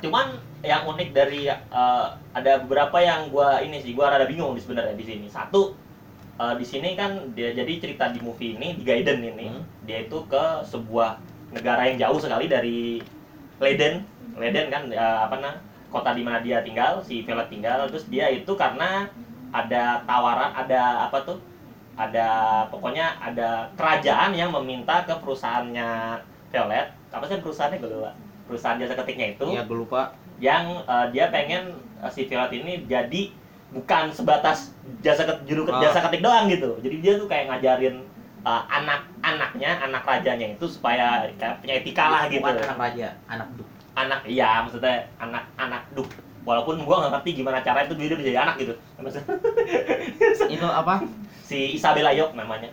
cuman 0.01 0.33
yang 0.61 0.85
unik 0.85 1.09
dari 1.11 1.45
eh, 1.49 2.05
ada 2.33 2.51
beberapa 2.61 2.97
yang 2.97 3.29
gua 3.29 3.61
ini 3.61 3.77
sih 3.77 3.93
gua 3.93 4.09
rada 4.09 4.25
bingung 4.25 4.57
sebenarnya 4.57 4.93
di 4.93 5.05
sini. 5.05 5.25
Satu 5.29 5.73
eh, 6.35 6.55
di 6.55 6.65
sini 6.65 6.93
kan 6.93 7.11
dia 7.31 7.51
jadi 7.51 7.73
cerita 7.77 8.09
di 8.09 8.19
movie 8.19 8.55
ini 8.55 8.75
di 8.75 8.83
Gaiden 8.83 9.19
ini 9.21 9.47
Hmm. 9.49 9.63
dia 9.83 10.03
itu 10.03 10.17
ke 10.25 10.43
sebuah 10.63 11.19
negara 11.51 11.87
yang 11.87 11.97
jauh 11.99 12.19
sekali 12.19 12.45
dari 12.47 12.99
Leiden. 13.57 14.03
Leiden 14.35 14.67
kan 14.67 14.83
eh, 14.89 15.17
apa 15.21 15.39
nah 15.39 15.55
kota 15.87 16.11
di 16.11 16.27
mana 16.27 16.43
dia 16.43 16.59
tinggal, 16.59 16.99
si 16.99 17.23
Violet 17.23 17.47
tinggal. 17.47 17.87
Terus 17.87 18.11
dia 18.11 18.27
itu 18.27 18.51
karena 18.53 19.07
ada 19.49 20.03
tawaran, 20.03 20.51
ada 20.51 21.07
apa 21.07 21.23
tuh? 21.23 21.39
Ada 21.95 22.27
pokoknya 22.67 23.15
ada 23.23 23.71
kerajaan 23.79 24.35
yang 24.35 24.51
meminta 24.51 25.07
ke 25.07 25.15
perusahaannya 25.15 26.19
Violet. 26.51 26.91
Apa 27.07 27.23
sih 27.23 27.39
perusahaannya 27.39 27.79
gue 27.79 27.87
lupa. 27.89 28.11
Perusahaan 28.45 28.75
jasa 28.75 28.93
ketiknya 28.93 29.33
itu 29.33 29.47
Iya, 29.47 29.63
gue 29.63 29.77
lupa. 29.79 30.11
yang 30.35 30.83
eh, 30.83 31.07
dia 31.15 31.31
pengen 31.31 31.71
eh, 32.03 32.11
si 32.11 32.27
Violet 32.27 32.51
ini 32.51 32.83
jadi 32.83 33.31
bukan 33.71 34.03
sebatas 34.09 34.71
jasa 34.99 35.23
ket, 35.23 35.37
juru 35.45 35.63
ket- 35.63 35.73
Ah. 35.73 35.81
jasa 35.81 35.99
ketik 36.03 36.21
doang 36.21 36.45
gitu. 36.47 36.77
Jadi 36.79 36.95
dia 36.99 37.13
tuh 37.15 37.25
kayak 37.25 37.49
ngajarin 37.49 38.05
eh, 38.43 38.63
anak-anaknya, 38.69 39.71
anak 39.81 40.03
rajanya 40.03 40.47
itu 40.51 40.65
supaya 40.67 41.25
kayak 41.33 41.59
punya 41.59 41.73
etika 41.75 42.05
lah 42.05 42.23
gitu. 42.27 42.45
Bukan 42.45 42.61
anak 42.61 42.77
raja, 42.79 43.07
anak 43.25 43.47
duk. 43.53 43.65
Anak 43.95 44.19
iya 44.23 44.61
maksudnya 44.61 45.09
anak-anak 45.17 45.81
duh. 45.91 46.05
Walaupun 46.43 46.77
gua 46.79 47.01
nggak 47.01 47.13
ngerti 47.17 47.41
gimana 47.41 47.57
cara 47.59 47.81
itu 47.81 47.97
dia 47.97 48.05
bisa 48.07 48.21
jadi 48.23 48.39
anak 48.39 48.55
gitu. 48.59 48.73
Maksudnya, 48.95 49.25
Itu 50.53 50.67
apa? 50.67 51.01
si 51.41 51.73
Isabella 51.73 52.09
Yok 52.11 52.33
namanya. 52.33 52.69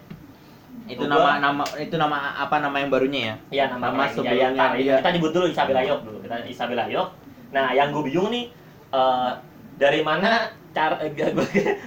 Itu 0.85 1.05
nama 1.05 1.39
nama 1.39 1.65
itu 1.75 1.95
nama 1.95 2.19
apa 2.35 2.57
nama 2.59 2.77
yang 2.77 2.91
barunya 2.91 3.21
ya? 3.23 3.35
Iya 3.51 3.65
nama, 3.71 3.85
Nama 3.89 4.03
sebelumnya 4.09 4.49
ya, 4.51 4.67
dia- 4.75 4.99
kita 4.99 5.09
nyebut 5.11 5.33
dulu 5.33 5.47
Isabella 5.47 5.81
Yok 5.83 6.01
dulu. 6.03 6.19
Kita 6.21 6.37
Isabella 6.45 6.85
Yok. 6.87 7.09
Nah, 7.49 7.73
yang 7.73 7.93
gue 7.93 8.03
bingung 8.03 8.29
nih 8.29 8.45
eh, 8.91 9.31
dari 9.75 10.01
mana 10.01 10.53
cara 10.73 10.99
eh, 11.05 11.13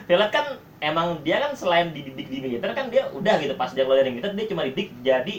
Violet 0.07 0.31
kan 0.31 0.45
emang 0.79 1.19
dia 1.25 1.41
kan 1.41 1.51
selain 1.57 1.91
dididik 1.91 2.29
di 2.29 2.37
militer 2.39 2.69
kan 2.71 2.87
dia 2.93 3.09
udah 3.11 3.35
gitu 3.41 3.53
pas 3.57 3.73
dia 3.73 3.83
keluar 3.85 4.01
dari 4.01 4.13
militer 4.13 4.31
dia 4.37 4.47
cuma 4.47 4.63
didik 4.65 4.93
jadi 5.01 5.35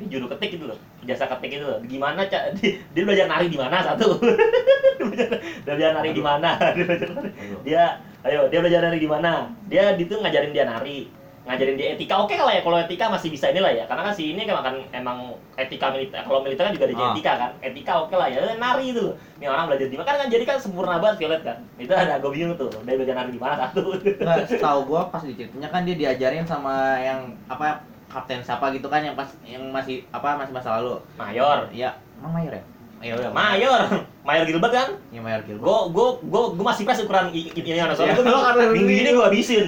ini 0.00 0.04
juru 0.08 0.26
ketik 0.26 0.58
gitu 0.58 0.66
loh 0.66 0.78
jasa 1.02 1.26
ketik 1.26 1.58
itu 1.58 1.64
loh. 1.66 1.78
Gimana 1.84 2.26
ca- 2.30 2.54
dia, 2.56 2.78
dia 2.94 3.02
belajar 3.02 3.26
nari 3.26 3.46
di 3.50 3.58
mana 3.58 3.82
satu? 3.82 4.16
Dia 5.02 5.08
belajar, 5.08 5.28
dia 5.42 5.74
belajar 5.74 5.92
nari 5.98 6.10
di 6.14 6.22
mana? 6.22 6.50
Dia 6.78 6.84
belajar 6.86 7.08
nari. 7.10 7.30
Dia 7.66 7.82
ayo 8.22 8.46
dia 8.46 8.58
belajar 8.62 8.80
nari 8.86 8.98
di 9.02 9.10
mana? 9.10 9.50
Dia 9.66 9.84
itu 9.98 10.14
ngajarin 10.14 10.54
dia 10.54 10.62
nari 10.62 11.10
ngajarin 11.42 11.74
dia 11.74 11.88
etika 11.92 12.14
oke 12.16 12.30
lah 12.32 12.50
ya 12.50 12.62
kalau 12.62 12.78
etika 12.78 13.10
masih 13.10 13.28
bisa 13.28 13.50
inilah 13.50 13.72
ya 13.72 13.84
karena 13.84 14.06
kan 14.06 14.14
si 14.14 14.30
ini 14.30 14.46
kan 14.46 14.62
emang 14.90 15.18
etika 15.52 15.90
militer 15.90 16.22
kalau 16.22 16.38
militer 16.38 16.62
kan 16.62 16.72
juga 16.72 16.86
ada 16.86 16.94
Ah. 16.94 17.10
etika 17.10 17.32
kan 17.34 17.50
etika 17.60 17.92
oke 17.98 18.14
lah 18.14 18.30
ya 18.30 18.54
nari 18.54 18.84
itu 18.88 19.10
ini 19.36 19.46
orang 19.46 19.66
belajar 19.66 19.86
di 19.86 19.96
mana 19.96 20.06
kan, 20.06 20.16
kan 20.16 20.28
jadi 20.28 20.44
kan 20.44 20.56
sempurna 20.56 20.96
banget 20.96 21.18
Violet 21.18 21.42
kan 21.42 21.58
itu 21.76 21.90
ada 21.90 22.14
gue 22.16 22.30
bingung 22.30 22.54
tuh 22.54 22.70
dia 22.78 22.94
belajar 22.94 23.14
nari 23.16 23.30
di 23.30 23.40
mana 23.40 23.54
satu 23.60 23.90
Nggak, 23.98 24.46
setahu 24.46 24.80
gua 24.86 25.10
pas 25.10 25.18
di 25.20 25.34
ceritanya 25.34 25.66
kan 25.66 25.82
dia 25.82 25.96
diajarin 25.96 26.46
sama 26.46 26.74
yang 26.96 27.18
apa 27.46 27.82
kapten 28.06 28.38
siapa 28.38 28.70
gitu 28.70 28.86
kan 28.86 29.00
yang 29.00 29.18
pas 29.18 29.26
yang 29.42 29.66
masih 29.68 30.06
apa 30.10 30.36
masih 30.36 30.52
masa 30.52 30.78
lalu. 30.78 31.00
mayor 31.16 31.64
Iya, 31.72 31.90
emang 32.16 32.32
mayor 32.34 32.52
ya? 32.52 32.62
Iya, 33.02 33.12
udah. 33.18 33.30
mayor 33.32 33.80
mayor 34.22 34.44
Gilbert 34.44 34.70
kan 34.70 34.88
Iya, 35.10 35.18
mayor 35.18 35.40
Gilbert. 35.42 35.64
gue 35.64 35.78
gue 35.90 36.08
gue 36.22 36.42
gue 36.54 36.62
masih 36.62 36.84
pas 36.84 36.94
ukuran 36.94 37.32
ini 37.32 37.50
soalnya 37.90 38.14
Iya. 38.14 38.52
gue 38.54 38.78
ini- 38.78 39.00
ini 39.00 39.10
gue 39.10 39.24
habisin 39.26 39.66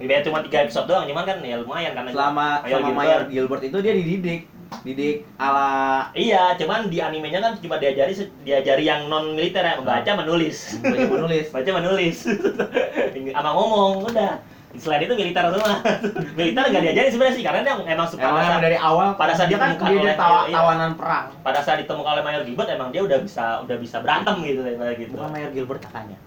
ya 0.00 0.24
cuma 0.24 0.40
tiga 0.40 0.64
episode 0.64 0.88
doang 0.88 1.04
cuman 1.04 1.22
kan 1.22 1.38
ya 1.40 1.60
lumayan 1.60 1.92
karena 1.92 2.10
selama 2.10 2.46
Mayor 2.64 2.80
mayor 2.90 3.20
Gilbert 3.28 3.62
itu 3.62 3.78
dia 3.78 3.92
dididik 3.92 4.48
didik 4.80 5.26
ala 5.36 6.08
Iya, 6.10 6.54
cuman 6.56 6.88
di 6.88 6.98
animenya 6.98 7.38
kan 7.38 7.52
cuma 7.58 7.76
diajari 7.76 8.14
diajari 8.40 8.82
yang 8.82 9.10
non 9.10 9.34
militer 9.34 9.60
ya, 9.60 9.76
membaca, 9.76 10.10
menulis. 10.16 10.78
baca 10.78 11.04
menulis 11.10 11.46
Baca, 11.50 11.70
menulis. 11.74 12.16
Sama 13.34 13.50
ngomong, 13.50 14.06
udah. 14.06 14.38
Selain 14.78 15.02
itu 15.02 15.12
militer 15.12 15.42
semua. 15.42 15.82
militer 16.38 16.62
nggak 16.62 16.82
diajari 16.86 17.08
sebenarnya 17.10 17.34
sih, 17.34 17.42
karena 17.42 17.60
dia 17.60 17.74
emang 17.74 18.06
suka 18.06 18.22
emang 18.22 18.30
pada 18.32 18.40
emang 18.40 18.54
saat, 18.54 18.62
dari 18.64 18.78
awal 18.78 19.08
pada 19.18 19.32
saat 19.34 19.48
dia 19.50 19.58
kan 19.58 19.68
ditemukan 19.74 19.90
dia, 19.90 19.98
dia 19.98 20.06
oleh- 20.06 20.16
tawa- 20.16 20.46
iya. 20.46 20.54
tawanan 20.54 20.90
perang 20.94 21.26
pada 21.42 21.60
saat 21.60 21.78
ditemukan 21.82 22.10
oleh 22.14 22.24
Mayor 22.24 22.42
Gilbert 22.46 22.68
emang 22.70 22.88
dia 22.88 23.02
udah 23.02 23.18
bisa 23.18 23.44
udah 23.66 23.76
bisa 23.76 23.96
berantem 23.98 24.36
gitu 24.46 24.60
kayak 24.62 24.96
gitu. 24.96 25.12
bukan 25.12 25.28
Mayor 25.28 25.50
Gilbert 25.50 25.80
kakaknya 25.82 26.18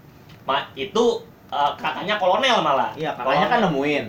Ma, 0.44 0.68
itu 0.76 1.04
eh, 1.54 1.72
kakaknya 1.78 2.16
kolonel 2.18 2.58
malah. 2.60 2.90
iya 2.98 3.14
kakaknya 3.14 3.48
kan 3.48 3.60
Kolonel. 3.62 3.70
nemuin. 3.70 4.06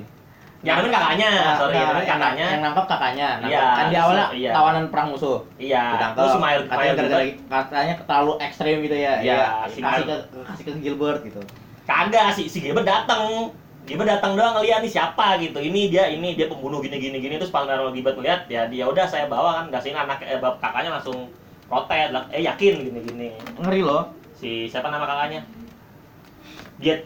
Yang 0.64 0.76
nemuin 0.80 0.94
kakaknya, 0.96 1.28
Nah, 1.28 1.56
sorry, 1.60 1.76
nah, 1.76 1.76
yang 1.76 1.92
yang- 1.92 2.08
kakaknya. 2.08 2.46
yang 2.48 2.62
nangkap 2.64 2.84
kakaknya. 2.88 3.28
Iya, 3.44 3.60
kan 3.76 3.84
di 3.92 3.96
awalnya 4.00 4.26
iya. 4.32 4.50
tawanan 4.56 4.84
perang 4.88 5.08
musuh. 5.12 5.38
Iya, 5.60 5.82
ditangkap 5.92 6.16
terus 6.24 6.34
Mayor 6.40 6.60
katanya 6.64 6.92
gara-gara 6.96 7.24
Gilbert 7.28 7.48
katanya 7.52 7.94
terlalu 8.08 8.32
ekstrim 8.40 8.76
gitu 8.80 8.96
ya. 8.96 9.14
Iya, 9.20 9.36
ya 9.36 9.48
si 9.68 9.78
kasih 9.84 10.04
ke 10.08 10.16
kasih 10.40 10.64
ke 10.64 10.70
Gilbert 10.80 11.20
gitu. 11.20 11.40
Kagak 11.84 12.32
sih 12.32 12.48
si 12.48 12.58
Gilbert 12.64 12.88
datang 12.88 13.52
Gilbert 13.84 14.08
datang 14.08 14.32
doang 14.40 14.56
ngeliat 14.56 14.80
nih 14.80 14.88
siapa 14.88 15.36
gitu. 15.36 15.60
Ini 15.60 15.80
dia 15.92 16.08
ini 16.08 16.32
dia 16.32 16.48
pembunuh 16.48 16.80
gini 16.80 16.96
gini. 16.96 17.20
Gini 17.20 17.36
terus 17.36 17.52
Mayor 17.52 17.92
Gilbert 17.92 18.16
ngeliat 18.16 18.48
ya 18.48 18.64
dia 18.64 18.88
udah 18.88 19.04
saya 19.04 19.28
bawa 19.28 19.60
kan. 19.60 19.64
Nggak 19.68 19.84
sini 19.84 19.96
anak 20.00 20.24
eh, 20.24 20.40
kakaknya 20.40 20.96
langsung 20.96 21.28
protes 21.68 22.08
eh 22.32 22.40
yakin 22.40 22.72
gini 22.88 22.98
gini 23.04 23.28
ngeri 23.60 23.84
loh. 23.84 24.08
Si 24.32 24.64
siapa 24.64 24.88
nama 24.88 25.04
kakaknya? 25.04 25.44
Dia 26.80 27.04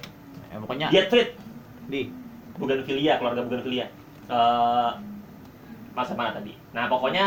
ya, 0.50 0.56
pokoknya 0.62 0.86
dia 0.92 1.02
treat. 1.10 1.28
Di 1.88 2.00
Bougainvillea 2.58 3.16
keluarga 3.20 3.40
Bougainvillea 3.46 3.86
eh 4.28 4.90
masa 5.96 6.12
mana 6.18 6.30
tadi? 6.36 6.52
Nah 6.74 6.84
pokoknya 6.92 7.22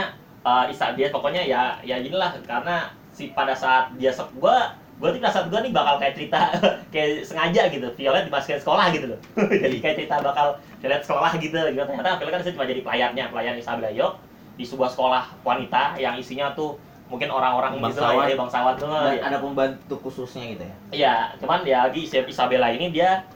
eh 0.46 0.64
Isa 0.74 0.86
dia 0.98 1.08
pokoknya 1.14 1.42
ya 1.46 1.78
ya 1.90 1.96
inilah 2.02 2.32
karena 2.50 2.72
si 3.12 3.34
pada 3.38 3.54
saat 3.54 3.94
dia 4.00 4.10
se- 4.14 4.32
gua 4.38 4.56
gua 4.98 5.10
tuh 5.14 5.20
pada 5.22 5.34
saat 5.34 5.48
gua 5.52 5.60
nih 5.66 5.74
bakal 5.74 5.96
kayak 6.02 6.14
cerita 6.18 6.38
kayak 6.94 7.26
sengaja 7.30 7.62
gitu 7.74 7.88
Violet 7.98 8.24
dimasukin 8.30 8.60
sekolah 8.62 8.86
gitu 8.96 9.06
loh. 9.12 9.20
Jadi 9.64 9.76
kayak 9.84 9.96
cerita 10.00 10.16
bakal 10.24 10.48
Violet 10.82 11.02
sekolah 11.06 11.32
gitu 11.44 11.58
gitu. 11.74 11.82
Ternyata 11.90 12.10
Violet 12.22 12.34
kan 12.38 12.42
cuma 12.58 12.66
jadi 12.70 12.82
pelayannya 12.86 13.26
pelayan 13.32 13.56
Isabel 13.62 13.86
Ayok 13.94 14.14
di 14.58 14.64
sebuah 14.68 14.90
sekolah 14.94 15.24
wanita 15.48 15.98
yang 15.98 16.16
isinya 16.22 16.54
tuh 16.58 16.82
mungkin 17.12 17.28
orang-orang 17.28 17.84
gitu 17.84 18.00
lah 18.00 18.16
Bangsawan. 18.16 18.32
ya 18.32 18.36
bangsawan 18.40 18.74
tuh 18.80 18.88
dan 18.88 19.14
ya. 19.20 19.22
ada 19.28 19.38
pembantu 19.44 19.96
khususnya 20.00 20.44
gitu 20.56 20.64
ya 20.64 20.76
Iya, 20.96 21.16
cuman 21.44 21.60
dia 21.68 21.84
lagi 21.84 22.08
Isabella 22.08 22.72
ini 22.72 22.88
dia 22.88 23.28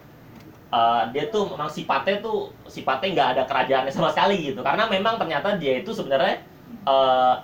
eh, 0.71 1.03
dia 1.11 1.27
tuh 1.27 1.51
memang 1.51 1.67
sifatnya 1.67 2.23
tuh 2.23 2.55
sifatnya 2.71 3.09
nggak 3.11 3.29
ada 3.35 3.43
kerajaannya 3.43 3.91
sama 3.91 4.09
sekali 4.15 4.55
gitu. 4.55 4.63
Karena 4.63 4.87
memang 4.87 5.19
ternyata 5.19 5.59
dia 5.59 5.83
itu 5.83 5.91
sebenarnya 5.91 6.39
eh, 6.87 7.35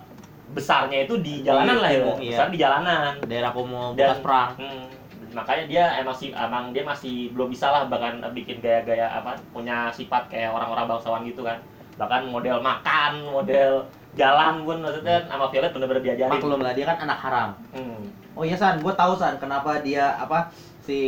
besarnya 0.51 1.07
itu 1.07 1.15
di 1.19 1.43
jalanan 1.43 1.79
lah 1.79 1.91
ya, 1.91 2.03
iya. 2.19 2.31
besar 2.35 2.47
di 2.51 2.59
jalanan. 2.59 3.11
daerah 3.23 3.51
kumuh 3.55 3.95
bekas 3.95 4.19
perang 4.19 4.51
Hmm, 4.59 4.87
makanya 5.31 5.63
dia 5.67 5.83
emang 6.03 6.15
sih 6.15 6.35
emang 6.35 6.75
dia 6.75 6.83
masih 6.83 7.31
belum 7.31 7.47
bisa 7.47 7.71
lah 7.71 7.87
bahkan 7.87 8.19
bikin 8.35 8.59
gaya-gaya 8.59 9.07
apa 9.07 9.39
punya 9.55 9.87
sifat 9.95 10.27
kayak 10.27 10.51
orang-orang 10.51 10.91
bangsawan 10.91 11.23
gitu 11.23 11.43
kan. 11.47 11.59
Bahkan 11.95 12.27
model 12.27 12.59
makan, 12.59 13.11
model 13.31 13.87
jalan 14.13 14.61
pun 14.61 14.77
maksudnya 14.79 15.23
sama 15.25 15.47
Violet 15.47 15.71
bener-bener 15.71 16.03
diajarin. 16.03 16.31
maklum 16.33 16.59
lah 16.59 16.73
dia 16.73 16.85
kan 16.85 16.97
anak 17.01 17.17
haram. 17.19 17.49
Hmm. 17.71 17.99
oh 18.31 18.43
iya 18.43 18.55
san 18.55 18.79
gue 18.79 18.93
tahu 18.93 19.13
san 19.13 19.35
kenapa 19.37 19.79
dia 19.79 20.15
apa 20.15 20.51
si 20.81 20.99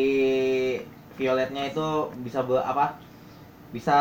Violetnya 1.13 1.67
itu 1.67 1.85
bisa 2.19 2.41
be, 2.41 2.57
apa 2.57 2.97
bisa 3.69 3.97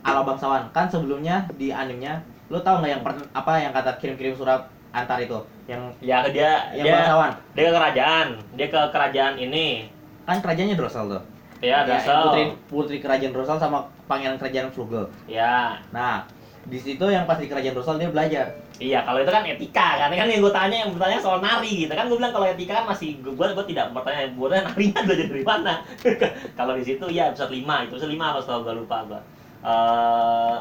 ala 0.00 0.22
bangsawan. 0.22 0.66
Kan 0.70 0.86
sebelumnya 0.86 1.46
di 1.54 1.70
animenya 1.70 2.22
lu 2.46 2.58
tahu 2.58 2.78
nggak 2.78 2.90
yang 2.90 3.02
per- 3.02 3.30
apa 3.32 3.52
yang 3.58 3.72
kata 3.72 3.98
kirim-kirim 3.98 4.34
surat 4.34 4.66
antar 4.90 5.18
itu? 5.18 5.36
Yang 5.66 5.82
Ya 6.00 6.22
dia 6.26 6.50
yang 6.72 6.84
dia 6.84 6.94
bangsawan. 6.96 7.30
dia 7.52 7.62
ke 7.62 7.72
kerajaan 7.72 8.26
dia 8.54 8.66
ke 8.66 8.80
kerajaan 8.88 9.34
ini. 9.36 9.90
Kan 10.24 10.40
kerajaannya 10.40 10.74
Drossel 10.74 11.06
tuh 11.08 11.22
ya 11.64 11.82
Ya, 11.82 11.96
putri 12.22 12.42
putri 12.66 12.96
kerajaan 12.98 13.32
Drossel 13.32 13.56
sama 13.56 13.88
pangeran 14.04 14.36
kerajaan 14.36 14.68
Flugel 14.70 15.08
ya. 15.24 15.80
Nah 15.90 16.26
di 16.66 16.82
situ 16.82 17.06
yang 17.06 17.24
pas 17.24 17.38
di 17.38 17.46
kerajaan 17.46 17.72
Drossel 17.72 17.96
dia 17.96 18.10
belajar. 18.10 18.46
Iya 18.76 19.06
kalau 19.06 19.24
itu 19.24 19.32
kan 19.32 19.46
etika 19.46 19.88
kan. 19.96 20.10
Kan 20.10 20.28
yang 20.28 20.44
gue 20.44 20.52
tanya 20.52 20.76
yang 20.84 20.90
bertanya 20.92 21.16
soal 21.16 21.40
nari 21.40 21.86
gitu. 21.86 21.92
Kan 21.94 22.10
gue 22.10 22.18
bilang 22.18 22.34
kalau 22.34 22.44
etika 22.44 22.82
kan 22.82 22.86
masih 22.90 23.16
gue 23.24 23.32
gue 23.32 23.66
tidak 23.70 23.94
bertanya 23.96 24.28
gue 24.28 24.46
tanya 24.52 24.64
narinya 24.68 25.00
belajar 25.08 25.26
dari 25.32 25.44
mana. 25.46 25.74
Kalau 26.58 26.72
di 26.76 26.84
situ 26.84 27.06
ya 27.08 27.32
episode 27.32 27.54
5 27.54 27.64
itu 27.88 27.92
episode 27.96 28.12
5 28.12 28.20
apa 28.20 28.38
setahu 28.44 28.60
gue 28.66 28.74
lupa 28.84 28.98
gue 29.08 29.20
Eh, 29.66 30.56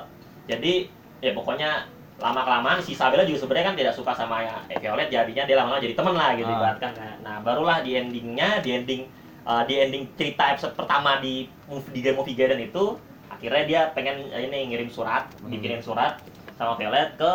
jadi 0.49 0.73
ya 1.21 1.31
pokoknya 1.38 1.86
lama 2.17 2.41
kelamaan 2.41 2.79
si 2.81 2.95
Isabella 2.95 3.21
juga 3.21 3.43
sebenarnya 3.43 3.65
kan 3.69 3.75
tidak 3.77 3.93
suka 3.93 4.12
sama 4.15 4.41
ya 4.41 4.55
Violet 4.79 5.12
jadinya 5.12 5.43
dia 5.43 5.55
lama-lama 5.60 5.84
jadi 5.84 5.93
teman 5.93 6.15
lah 6.15 6.31
gitu 6.34 6.47
Ah. 6.47 6.58
ibaratkan 6.58 6.91
nah, 6.95 7.13
nah 7.21 7.36
barulah 7.43 7.84
di 7.84 7.91
endingnya 7.93 8.63
di 8.63 8.71
ending 8.71 9.01
eh, 9.45 9.63
di 9.65 9.73
ending 9.75 10.03
cerita 10.13 10.51
episode 10.51 10.73
pertama 10.73 11.17
di 11.17 11.45
movie 11.65 11.91
di 11.91 11.99
Game 12.01 12.17
Movie 12.17 12.34
Garden 12.34 12.60
itu 12.60 12.97
akhirnya 13.27 13.63
dia 13.63 13.81
pengen 13.91 14.29
eh, 14.29 14.45
ini 14.45 14.69
ngirim 14.69 14.89
surat 14.89 15.29
Hmm. 15.39 15.49
dikirim 15.49 15.79
surat 15.79 16.17
sama 16.55 16.75
Violet 16.75 17.13
ke 17.13 17.31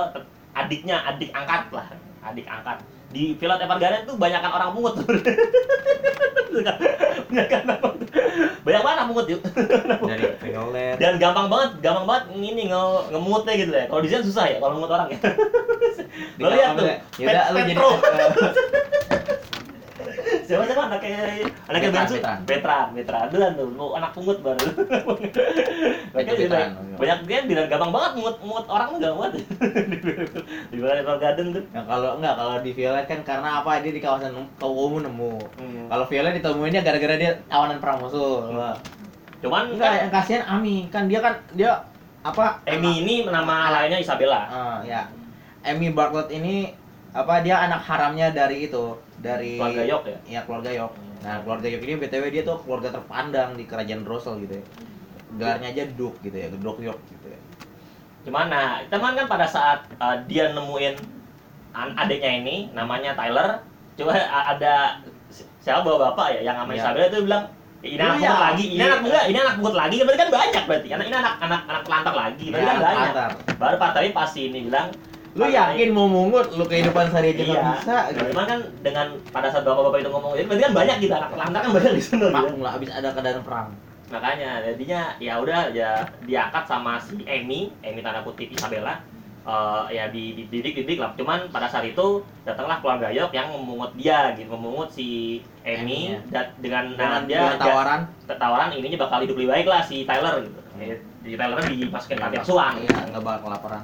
adiknya 0.53 1.05
adik 1.05 1.31
angkat 1.31 1.71
lah 1.71 1.87
adik 2.23 2.45
angkat. 2.45 2.79
Di 3.11 3.35
Violet 3.35 3.59
Evergarden 3.61 4.03
tuh 4.05 4.15
banyakan 4.23 4.51
orang 4.51 4.71
pungut. 4.71 4.95
Banyak 8.63 8.83
banget 8.83 9.05
pungut 9.07 9.27
yuk. 9.27 9.41
Dari 10.11 10.25
Violet. 10.39 10.95
Dan 10.99 11.19
gampang 11.19 11.47
banget 11.47 11.71
gampang 11.81 12.07
banget 12.07 12.25
ini 12.35 12.71
nge 12.71 12.83
ngemutnya 13.11 13.53
gitu 13.57 13.71
ya. 13.73 13.87
Kalau 13.87 14.01
di 14.01 14.09
sana 14.09 14.23
susah 14.23 14.45
ya 14.47 14.57
kalau 14.59 14.79
ngemut 14.79 14.91
orang 14.91 15.09
ya. 15.11 15.19
Lo 16.41 16.47
lihat 16.51 16.71
tuh 16.75 16.87
ya. 16.87 16.97
Lu 17.51 17.59
Pet- 17.59 17.67
jadi 17.67 17.73
eh, 17.75 18.31
siapa 20.45 20.63
siapa 20.67 20.83
anaknya 20.89 21.19
anaknya 21.67 21.89
Betran, 21.89 22.05
Bensu 22.05 22.15
Betran. 22.19 22.39
Betran 22.47 22.87
Betran 22.95 23.25
Betran 23.31 23.53
tuh 23.55 23.69
mau 23.73 23.89
anak 23.95 24.11
pungut 24.13 24.39
baru 24.41 24.61
Betran, 26.15 26.15
banyak, 26.15 26.35
iya. 26.37 26.67
banyak 26.99 27.19
dia 27.27 27.39
bilang 27.47 27.67
gampang 27.71 27.93
banget 27.95 28.13
mungut 28.19 28.37
mungut 28.43 28.67
orang 28.67 28.89
tuh 28.91 28.99
gampang 28.99 29.19
banget 29.21 29.33
di 30.71 30.77
Violet 30.77 31.07
Garden 31.07 31.47
tuh 31.55 31.63
Ya 31.71 31.83
kalau 31.87 32.19
enggak 32.19 32.35
kalau 32.35 32.57
di 32.61 32.71
Violet 32.75 33.07
kan 33.07 33.21
karena 33.23 33.49
apa 33.63 33.79
dia 33.79 33.93
di 33.95 34.03
kawasan 34.03 34.35
kaum 34.59 34.99
nemu. 34.99 35.33
Hmm. 35.55 35.87
Kalau 35.87 36.05
Violet 36.11 36.35
ditemuinnya 36.43 36.83
gara-gara 36.83 37.15
dia 37.15 37.33
tawanan 37.47 37.79
perang 37.79 37.99
musuh. 38.03 38.51
Wah. 38.51 38.77
cuman 39.41 39.73
Enggak, 39.73 39.89
kan 39.89 40.01
yang 40.05 40.13
kasihan 40.13 40.43
Ami 40.45 40.77
kan 40.93 41.09
dia 41.09 41.21
kan 41.25 41.35
dia 41.57 41.71
apa? 42.21 42.61
Amy 42.69 43.01
ini 43.07 43.15
nama 43.25 43.73
lainnya 43.73 43.97
Isabella 43.97 44.45
Ah, 44.51 44.79
ya. 44.85 45.09
Amy 45.65 45.95
Bartlett 45.95 46.29
ini 46.29 46.77
apa 47.11 47.43
dia 47.43 47.59
anak 47.59 47.83
haramnya 47.83 48.31
dari 48.31 48.71
itu 48.71 48.95
dari 49.19 49.59
keluarga 49.59 49.83
Yok 49.83 50.03
ya 50.07 50.19
Ya 50.29 50.41
keluarga 50.47 50.71
Yok. 50.71 50.93
Nah 51.21 51.37
keluarga 51.43 51.67
Yok 51.67 51.83
ini 51.83 51.95
btw 51.99 52.25
dia 52.31 52.43
tuh 52.43 52.57
keluarga 52.63 52.89
terpandang 52.93 53.59
di 53.59 53.65
kerajaan 53.67 54.03
Drossel 54.03 54.39
gitu 54.41 54.59
ya. 54.59 54.65
Gelarnya 55.31 55.69
aja 55.71 55.85
Duke 55.95 56.19
gitu 56.23 56.35
ya, 56.35 56.47
Duke 56.51 56.81
Yok 56.81 56.99
gitu 57.07 57.27
ya. 57.31 57.39
Cuman 58.21 58.47
nah, 58.47 58.83
teman 58.87 59.15
kan 59.15 59.27
pada 59.27 59.47
saat 59.47 59.87
uh, 59.97 60.23
dia 60.27 60.51
nemuin 60.51 60.95
adiknya 61.73 62.31
ini 62.43 62.57
namanya 62.71 63.15
Tyler, 63.15 63.63
coba 63.95 64.13
ada 64.27 64.99
si- 65.31 65.47
siapa 65.63 65.87
bawa 65.87 66.11
bapak 66.11 66.39
ya 66.39 66.41
yang 66.43 66.57
sama 66.59 66.75
Iya. 66.75 66.83
Isabella 66.83 67.07
itu 67.07 67.19
bilang 67.25 67.45
ini 67.81 67.97
anak 67.97 68.19
Iya, 68.19 68.29
pungut 68.29 68.43
lagi, 68.43 68.65
ini 68.67 68.75
iya. 68.77 68.87
anak 68.87 69.01
enggak, 69.07 69.25
ini 69.25 69.39
anak 69.39 69.55
pungut 69.57 69.77
lagi, 69.79 69.95
berarti 70.03 70.19
kan 70.19 70.31
banyak 70.31 70.63
berarti. 70.67 70.89
Anak 70.91 71.07
ini 71.07 71.17
anak 71.17 71.35
anak 71.41 71.61
anak 71.65 71.83
pelantar 71.87 72.15
lagi, 72.15 72.45
berarti 72.51 72.67
kan 72.67 72.77
Ya, 72.77 72.83
banyak. 72.85 73.13
Baru 73.57 73.77
Pak 73.79 73.91
Tari 73.95 74.09
pasti 74.13 74.41
ini 74.47 74.59
bilang 74.69 74.87
Lu 75.31 75.47
yakin 75.47 75.91
mau 75.91 76.07
mungut 76.07 76.51
lu 76.51 76.65
kehidupan 76.65 77.07
sehari 77.07 77.33
aja 77.33 77.43
Iya, 77.45 77.63
bisa 77.73 77.87
Nah, 77.87 78.03
gitu. 78.11 78.21
cuman 78.31 78.45
kan 78.47 78.59
dengan 78.81 79.07
pada 79.31 79.47
saat 79.47 79.63
bapak-bapak 79.63 79.99
itu 80.01 80.11
ngomong 80.11 80.33
itu 80.35 80.45
berarti 80.45 80.65
kan 80.65 80.75
banyak 80.75 80.97
gitu 80.99 81.13
anak 81.13 81.31
pelantar 81.31 81.61
kan 81.61 81.71
banyak 81.73 81.93
di 81.93 82.03
sana. 82.03 82.27
Maklum 82.31 82.61
lah 82.61 82.73
abis 82.75 82.91
ada 82.91 83.09
keadaan 83.11 83.43
perang. 83.43 83.69
makanya 84.09 84.59
jadinya 84.61 85.15
ya 85.19 85.39
udah 85.39 85.71
ya 85.71 85.95
diangkat 86.21 86.67
sama 86.67 86.99
si 86.99 87.23
Amy 87.25 87.71
Amy 87.81 88.01
tanda 88.01 88.19
kutip 88.21 88.51
Isabella 88.51 88.99
eh, 89.41 89.83
ya 89.89 90.11
di 90.11 90.35
didik 90.45 90.99
lah 90.99 91.15
cuman 91.15 91.47
pada 91.47 91.65
saat 91.65 91.87
itu 91.87 92.07
datanglah 92.43 92.83
keluarga 92.83 93.07
Yok 93.09 93.31
yang 93.31 93.55
memungut 93.55 93.95
dia 93.95 94.35
gitu 94.35 94.51
memungut 94.51 94.91
si 94.91 95.39
Amy 95.63 96.11
Amy-nya. 96.11 96.19
da- 96.27 96.51
dengan 96.59 96.91
Dengan, 96.91 97.23
nah, 97.23 97.23
dia 97.23 97.55
tawaran 97.55 98.01
tawaran 98.29 98.69
ininya 98.73 98.99
bakal 99.01 99.23
hidup 99.23 99.39
lebih 99.39 99.51
baik 99.53 99.67
lah 99.69 99.81
si 99.81 100.03
Tyler 100.03 100.43
gitu 100.43 100.59
Hmm. 100.71 100.91
di 101.21 101.33
Tyler 101.35 101.59
dimasukin 101.63 102.19
panti 102.19 102.37
asuhan 102.37 102.73
Iya, 102.77 102.99
nggak 103.09 103.23
bakal 103.23 103.41
kelaparan. 103.47 103.83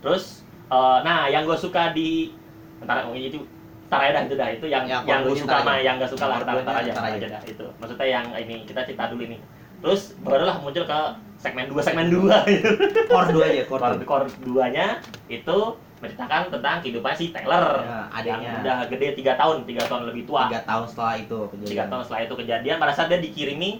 terus 0.00 0.42
eh, 0.74 0.98
nah 1.00 1.26
yang 1.26 1.42
gue 1.44 1.54
suka 1.56 1.90
di 1.90 2.34
ntar 2.80 3.04
oh, 3.04 3.14
itu 3.14 3.38
ntar 3.86 4.00
aja 4.00 4.12
dah 4.12 4.22
itu 4.24 4.34
dah 4.34 4.48
itu 4.50 4.66
yang 4.66 4.84
Yang 4.84 5.02
yang 5.06 5.20
gue 5.22 5.36
suka 5.36 5.56
aja. 5.56 5.74
yang 5.78 5.94
gak 5.96 6.10
suka 6.10 6.24
lah 6.24 6.36
Yang 6.36 6.44
ntar, 6.44 6.54
ntar 6.60 6.76
aja, 6.76 6.90
ntar 6.92 7.04
aja. 7.08 7.26
dah 7.30 7.42
itu 7.44 7.64
maksudnya 7.76 8.06
yang 8.10 8.26
ini 8.34 8.54
kita 8.64 8.80
cerita 8.82 9.04
dulu 9.06 9.22
ini 9.24 9.38
terus 9.78 10.00
barulah 10.18 10.56
muncul 10.58 10.82
ke 10.82 11.00
segmen 11.36 11.66
2 11.66 11.76
segmen 11.78 12.06
2 12.08 12.24
gitu 12.50 12.68
Core 13.06 13.28
dua 13.30 13.44
aja, 13.46 13.62
core. 13.62 13.80
core 13.80 13.94
dua. 13.94 14.06
core 14.06 14.26
duanya 14.40 14.86
itu 15.28 15.56
menceritakan 15.94 16.48
tentang 16.50 16.76
kehidupan 16.80 17.12
si 17.12 17.30
Taylor 17.30 17.80
Ya, 17.80 17.84
yang 17.84 18.04
adiknya. 18.10 18.52
udah 18.60 18.76
gede 18.88 19.08
tiga 19.14 19.32
tahun 19.36 19.64
tiga 19.64 19.84
tahun 19.84 20.02
lebih 20.06 20.24
tua 20.24 20.48
Tiga 20.48 20.60
tahun 20.62 20.84
setelah 20.84 21.14
itu 21.16 21.38
tiga 21.64 21.84
tahun 21.86 22.02
setelah 22.02 22.20
itu 22.22 22.34
kejadian 22.36 22.76
pada 22.76 22.92
saat 22.92 23.08
dia 23.08 23.20
dikirimi 23.20 23.70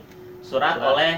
surat 0.41 0.77
Surat. 0.77 0.89
oleh 0.91 1.13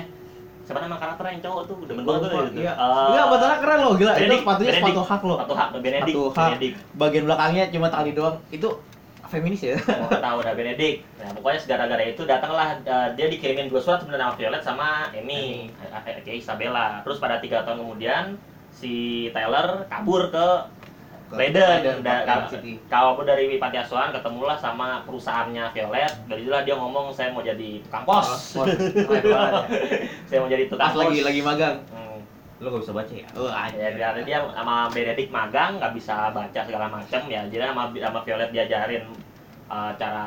siapa 0.67 0.83
nama 0.83 0.99
karakter 0.99 1.25
yang 1.31 1.41
cowok 1.47 1.63
tuh 1.71 1.77
demen 1.87 2.03
banget 2.03 2.21
tuh 2.27 2.41
gitu. 2.51 2.61
Iya. 2.67 2.73
Eh, 2.75 3.07
Enggak, 3.15 3.27
betulnya 3.31 3.59
keren 3.63 3.79
loh, 3.87 3.95
gila. 3.95 4.13
Itu 4.13 4.19
Benedict, 4.19 4.43
sepatunya 4.43 4.73
sepatu 4.75 5.03
hak 5.07 5.23
loh. 5.23 5.37
Sepatu 5.39 5.55
hak, 5.55 5.69
Benedict, 5.79 6.17
Sepatu 6.19 6.23
hak. 6.35 6.51
Benedict. 6.51 6.77
Bagian 6.99 7.25
belakangnya 7.31 7.65
cuma 7.71 7.87
tali 7.87 8.11
doang. 8.11 8.37
Itu 8.51 8.69
feminis 9.27 9.61
ya? 9.63 9.77
mau 9.79 10.11
tahu 10.11 10.37
udah 10.43 10.55
Benedict. 10.59 10.99
Nah, 11.23 11.31
pokoknya 11.39 11.61
gara-gara 11.71 12.03
itu 12.03 12.23
datanglah 12.27 12.69
uh, 12.83 13.09
dia 13.15 13.27
dikirimin 13.31 13.71
dua 13.71 13.81
surat 13.83 14.03
sebenarnya 14.03 14.27
sama 14.27 14.35
Violet 14.39 14.63
sama 14.63 14.89
Amy, 15.15 15.71
eh, 15.71 16.15
eh, 16.27 16.35
Isabella. 16.35 17.07
Terus 17.07 17.19
pada 17.23 17.39
tiga 17.39 17.63
tahun 17.63 17.87
kemudian 17.87 18.25
si 18.75 19.27
Taylor 19.33 19.89
kabur 19.89 20.29
Ke 20.29 20.69
Leiden, 21.29 21.59
Leiden, 21.59 21.97
da- 22.01 22.23
Leiden 22.23 22.39
ka- 22.39 22.49
City. 22.49 22.73
kabur 22.87 23.23
dari 23.23 23.57
panti 23.57 23.77
asuhan 23.77 24.11
ketemulah 24.11 24.55
sama 24.55 25.03
perusahaannya 25.03 25.65
Violet. 25.71 26.13
Dari 26.25 26.41
itulah 26.41 26.63
dia 26.63 26.75
ngomong 26.75 27.11
saya 27.11 27.31
mau 27.31 27.43
jadi 27.43 27.83
tukang 27.83 28.05
pos. 28.05 28.55
Pos. 28.55 28.67
Ya. 29.27 29.67
saya 30.25 30.39
mau 30.39 30.47
jadi 30.47 30.65
tukang 30.67 30.87
Pas 30.87 30.97
lagi 30.97 31.19
pos. 31.19 31.27
lagi 31.27 31.41
magang. 31.43 31.77
Hmm. 31.89 32.19
Lo 32.57 32.71
gak 32.71 32.81
bisa 32.81 32.93
baca 32.93 33.13
ya? 33.13 33.27
Oh, 33.33 33.51
Ya, 33.51 33.59
aja. 33.69 33.87
dia, 33.93 34.25
dia 34.25 34.39
sama 34.49 34.87
Benedict 34.89 35.29
magang 35.29 35.77
nggak 35.77 35.93
bisa 35.93 36.31
baca 36.31 36.61
segala 36.63 36.87
macam 36.87 37.21
ya. 37.27 37.43
Jadi 37.45 37.61
sama 37.61 37.83
sama 37.91 38.19
Violet 38.23 38.49
diajarin 38.49 39.05
uh, 39.67 39.93
cara 39.93 40.25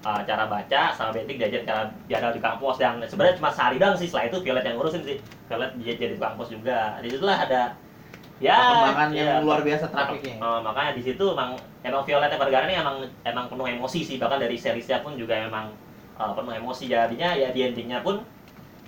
uh, 0.00 0.22
cara 0.22 0.46
baca 0.46 0.80
sama 0.92 1.10
Benedict 1.10 1.36
diajarin 1.38 1.66
cara 1.66 1.82
biar 2.06 2.30
di 2.30 2.40
kampus 2.40 2.78
dan 2.78 3.02
sebenarnya 3.02 3.36
cuma 3.36 3.50
sehari 3.50 3.76
doang 3.76 3.92
sih 3.92 4.06
setelah 4.06 4.26
itu 4.28 4.38
Violet 4.40 4.64
yang 4.64 4.76
ngurusin 4.76 5.02
sih. 5.02 5.18
Violet 5.44 5.70
dia 5.76 5.92
jadi 5.92 6.14
tukang 6.14 6.34
pos 6.36 6.48
juga. 6.48 6.96
Di 6.98 7.08
situlah 7.10 7.36
ada 7.36 7.74
ya 8.38 8.54
Perkembangan 8.54 9.08
ya, 9.10 9.18
yang 9.18 9.38
luar 9.42 9.60
biasa 9.66 9.84
trafiknya. 9.90 10.36
Uh, 10.38 10.60
makanya 10.62 10.92
di 10.94 11.02
situ 11.02 11.24
emang 11.34 11.58
emang 11.82 12.02
Violet 12.06 12.30
Evergarden 12.30 12.70
ini 12.70 12.76
emang 12.78 12.96
emang 13.26 13.44
penuh 13.50 13.66
emosi 13.66 14.00
sih 14.06 14.16
bahkan 14.22 14.38
dari 14.38 14.54
seriesnya 14.54 15.02
pun 15.02 15.18
juga 15.18 15.34
emang 15.34 15.74
uh, 16.18 16.32
penuh 16.38 16.54
emosi 16.54 16.86
jadinya 16.86 17.34
ya 17.34 17.50
di 17.50 17.60
endingnya 17.66 18.02
pun 18.06 18.22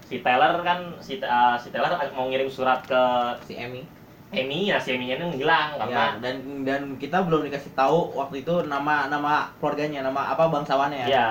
si 0.07 0.23
Taylor 0.23 0.63
kan 0.63 0.99
si 1.03 1.19
uh, 1.23 1.59
si 1.59 1.71
Taylor 1.71 1.95
mau 2.15 2.27
ngirim 2.31 2.51
surat 2.51 2.83
ke 2.87 3.03
Si 3.47 3.55
Emmy. 3.59 3.83
Amy 4.31 4.71
ya 4.71 4.79
si 4.79 4.95
Amy 4.95 5.11
ini 5.11 5.27
menghilang 5.27 5.75
Ya, 5.75 5.79
karena 5.83 6.05
dan 6.23 6.63
dan 6.63 6.81
kita 7.03 7.27
belum 7.27 7.51
dikasih 7.51 7.75
tahu 7.75 8.15
waktu 8.15 8.47
itu 8.47 8.63
nama 8.71 9.11
nama 9.11 9.51
keluarganya, 9.59 10.07
nama 10.07 10.31
apa 10.31 10.47
bangsawannya 10.47 11.03
ya. 11.03 11.09
ya 11.11 11.27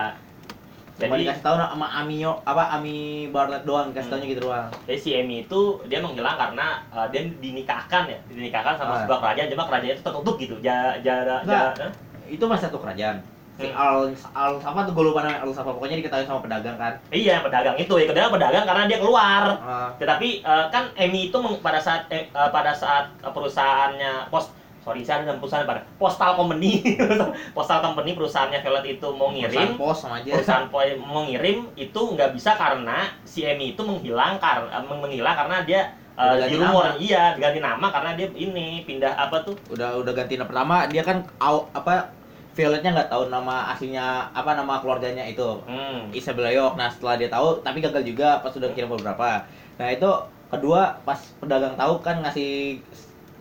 Cuma 1.00 1.16
jadi 1.16 1.24
dikasih 1.24 1.42
tahu 1.42 1.56
nama 1.56 1.88
Amio 1.96 2.44
apa 2.44 2.64
Ami 2.72 2.98
Bartlett 3.28 3.64
doang, 3.64 3.90
kasih 3.90 4.12
Hmm. 4.12 4.28
gitu 4.28 4.42
doang. 4.44 4.68
jadi 4.84 4.98
si 4.98 5.10
Amy 5.14 5.36
itu 5.42 5.60
dia 5.86 6.00
menghilang 6.00 6.36
karena 6.36 6.84
uh, 6.90 7.08
dia 7.08 7.24
dinikahkan 7.34 8.04
ya 8.06 8.20
dinikahkan 8.28 8.76
sama 8.76 8.92
Ah. 8.94 9.00
sebuah 9.02 9.20
kerajaan 9.22 9.48
cuma 9.50 9.64
kerajaan 9.66 9.94
itu 9.94 10.04
tertutup 10.04 10.36
gitu 10.38 10.56
ja 10.60 11.00
jara 11.00 11.40
Enggak. 11.42 11.72
ja, 11.74 11.88
Itu 12.28 12.44
masih 12.46 12.68
satu 12.68 12.78
kerajaan. 12.78 13.24
Si 13.56 13.66
Hmm. 13.66 13.76
Al 13.76 14.00
Al 14.34 14.54
apa 14.58 14.80
tuh 14.84 14.94
gue 14.94 15.04
lupa 15.06 15.20
namanya 15.22 15.40
Al 15.42 15.52
apa 15.52 15.68
pokoknya 15.70 15.96
diketahui 15.98 16.24
sama 16.24 16.40
pedagang 16.40 16.76
kan. 16.76 16.94
iya 17.10 17.40
pedagang 17.40 17.76
itu 17.76 17.92
ya 17.94 18.06
kedua 18.06 18.28
pedagang 18.30 18.64
karena 18.64 18.84
dia 18.86 18.98
keluar 18.98 19.44
Ah, 19.58 19.90
tetapi 19.96 20.44
uh, 20.44 20.68
kan 20.68 20.92
Amy 20.96 21.28
itu 21.28 21.36
pada 21.60 21.76
saat 21.78 22.08
eh, 22.08 22.28
uh, 22.32 22.48
pada 22.50 22.72
saat 22.72 23.12
uh, 23.20 23.32
perusahaannya 23.32 24.28
pos 24.28 24.52
sorry 24.90 25.06
saya 25.06 25.22
ada 25.22 25.38
perusahaan 25.38 25.70
pada 25.70 25.86
postal 26.02 26.34
company 26.34 26.82
postal 27.58 27.86
company 27.86 28.18
perusahaannya 28.18 28.58
Violet 28.66 28.98
itu 28.98 29.08
mau 29.14 29.30
perusahaan 29.30 29.46
ngirim 29.54 29.70
pos 29.78 29.98
sama 30.02 30.18
aja. 30.18 30.32
perusahaan 30.34 30.66
poi 30.74 30.98
mau 30.98 31.30
ngirim 31.30 31.70
itu 31.78 32.02
nggak 32.18 32.34
bisa 32.34 32.58
karena 32.58 33.06
si 33.22 33.46
Emi 33.46 33.78
itu 33.78 33.82
menghilang 33.86 34.42
karena 34.42 34.82
menghilang 34.82 35.36
karena 35.38 35.62
dia 35.62 35.94
uh, 36.18 36.42
di 36.42 36.58
rumor 36.58 36.90
nama. 36.90 36.98
iya 36.98 37.24
diganti 37.38 37.62
nama 37.62 37.88
karena 37.94 38.12
dia 38.18 38.28
ini 38.34 38.82
pindah 38.82 39.14
apa 39.14 39.46
tuh 39.46 39.54
Udah 39.70 40.02
udah 40.02 40.14
ganti 40.18 40.42
nama 40.42 40.50
pertama, 40.50 40.78
dia 40.90 41.06
kan 41.06 41.22
au, 41.38 41.70
apa 41.72 42.18
Violetnya 42.58 42.92
nggak 42.92 43.14
tahu 43.14 43.30
nama 43.30 43.72
aslinya 43.72 44.34
apa 44.36 44.58
nama 44.58 44.82
keluarganya 44.82 45.24
itu. 45.24 45.64
hmm. 45.70 46.12
Isabella 46.12 46.50
York. 46.52 46.76
Nah 46.76 46.92
setelah 46.92 47.16
dia 47.16 47.30
tahu, 47.32 47.62
tapi 47.62 47.80
gagal 47.80 48.04
juga 48.04 48.42
pas 48.42 48.52
sudah 48.52 48.68
kirim 48.74 48.90
beberapa. 48.90 49.48
Nah 49.80 49.88
itu 49.94 50.10
kedua 50.50 50.98
pas 51.08 51.22
pedagang 51.40 51.78
tahu 51.78 52.02
kan 52.04 52.20
ngasih 52.26 52.82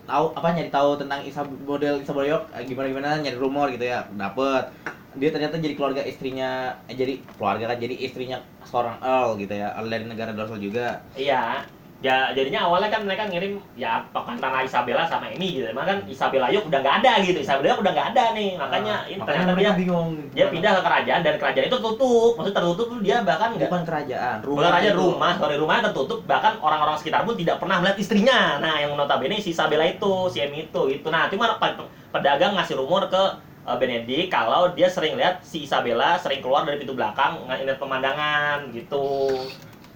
tahu 0.08 0.26
apa 0.32 0.56
nyari 0.56 0.72
tahu 0.72 0.90
tentang 0.96 1.20
Isab 1.22 1.46
model 1.68 2.00
Isabella 2.00 2.26
York 2.26 2.44
eh, 2.56 2.64
gimana 2.64 2.86
gimana 2.88 3.08
nyari 3.20 3.36
rumor 3.36 3.68
gitu 3.68 3.84
ya 3.84 4.08
dapet. 4.16 4.72
Dia 5.18 5.30
ternyata 5.34 5.60
jadi 5.60 5.74
keluarga 5.76 6.02
istrinya 6.02 6.80
eh, 6.88 6.96
jadi 6.96 7.20
keluarga 7.36 7.76
kan 7.76 7.78
jadi 7.78 7.94
istrinya 8.00 8.40
seorang 8.64 8.96
Earl 9.04 9.36
gitu 9.36 9.52
ya 9.52 9.76
Earl 9.76 9.92
dari 9.92 10.04
negara 10.08 10.32
Dorsal 10.32 10.58
juga. 10.58 11.04
Iya 11.12 11.68
ya 11.98 12.30
jadinya 12.30 12.70
awalnya 12.70 12.94
kan 12.94 13.02
mereka 13.02 13.26
ngirim 13.26 13.58
ya 13.74 13.98
pakan 14.14 14.38
tanah 14.38 14.62
Isabella 14.62 15.02
sama 15.02 15.34
Emi 15.34 15.58
gitu 15.58 15.66
makanya 15.74 15.98
kan 15.98 15.98
Isabella 16.06 16.46
Yok 16.46 16.70
udah 16.70 16.78
nggak 16.78 16.96
ada 17.02 17.12
gitu 17.18 17.38
Isabella 17.42 17.74
Yok 17.74 17.82
udah 17.82 17.92
nggak 17.92 18.08
ada 18.14 18.24
nih 18.38 18.50
makanya 18.54 18.94
Ah, 18.98 19.10
ini 19.10 19.18
ternyata 19.18 19.52
dia 19.52 19.70
bingung 19.74 20.08
dia 20.30 20.46
pindah 20.46 20.72
ke 20.78 20.82
kerajaan 20.86 21.20
dan 21.20 21.34
kerajaan 21.36 21.66
itu 21.66 21.78
tutup 21.82 22.32
maksudnya 22.38 22.54
tertutup 22.54 22.86
tuh 22.86 22.98
dia 23.02 23.16
bahkan 23.20 23.50
bukan 23.50 23.82
kerajaan 23.82 24.36
rumah 24.46 24.62
Bukan 24.62 24.78
aja 24.78 24.88
itu. 24.88 25.00
rumah, 25.00 25.30
sorry 25.34 25.56
rumahnya 25.58 25.82
tertutup, 25.90 26.18
bahkan 26.22 26.54
orang-orang 26.58 26.96
sekitar 26.96 27.26
pun 27.26 27.34
tidak 27.34 27.58
pernah 27.58 27.76
melihat 27.78 27.98
istrinya. 27.98 28.38
Nah, 28.58 28.78
yang 28.78 28.94
notabene 28.94 29.38
si 29.38 29.50
Isabella 29.50 29.82
itu, 29.82 30.12
si 30.28 30.38
Emi 30.38 30.66
itu, 30.66 30.82
itu. 30.88 31.06
Nah, 31.08 31.26
cuma 31.26 31.58
pe- 31.58 31.74
pedagang 32.10 32.54
ngasih 32.54 32.74
rumor 32.74 33.06
ke 33.06 33.22
uh, 33.64 33.76
Benedict 33.76 34.28
kalau 34.28 34.70
dia 34.70 34.86
sering 34.86 35.14
lihat 35.14 35.42
si 35.42 35.64
Isabella 35.64 36.14
sering 36.16 36.38
keluar 36.38 36.62
dari 36.62 36.78
pintu 36.78 36.94
belakang 36.94 37.42
ngeliat 37.44 37.76
pemandangan 37.76 38.70
gitu. 38.70 39.06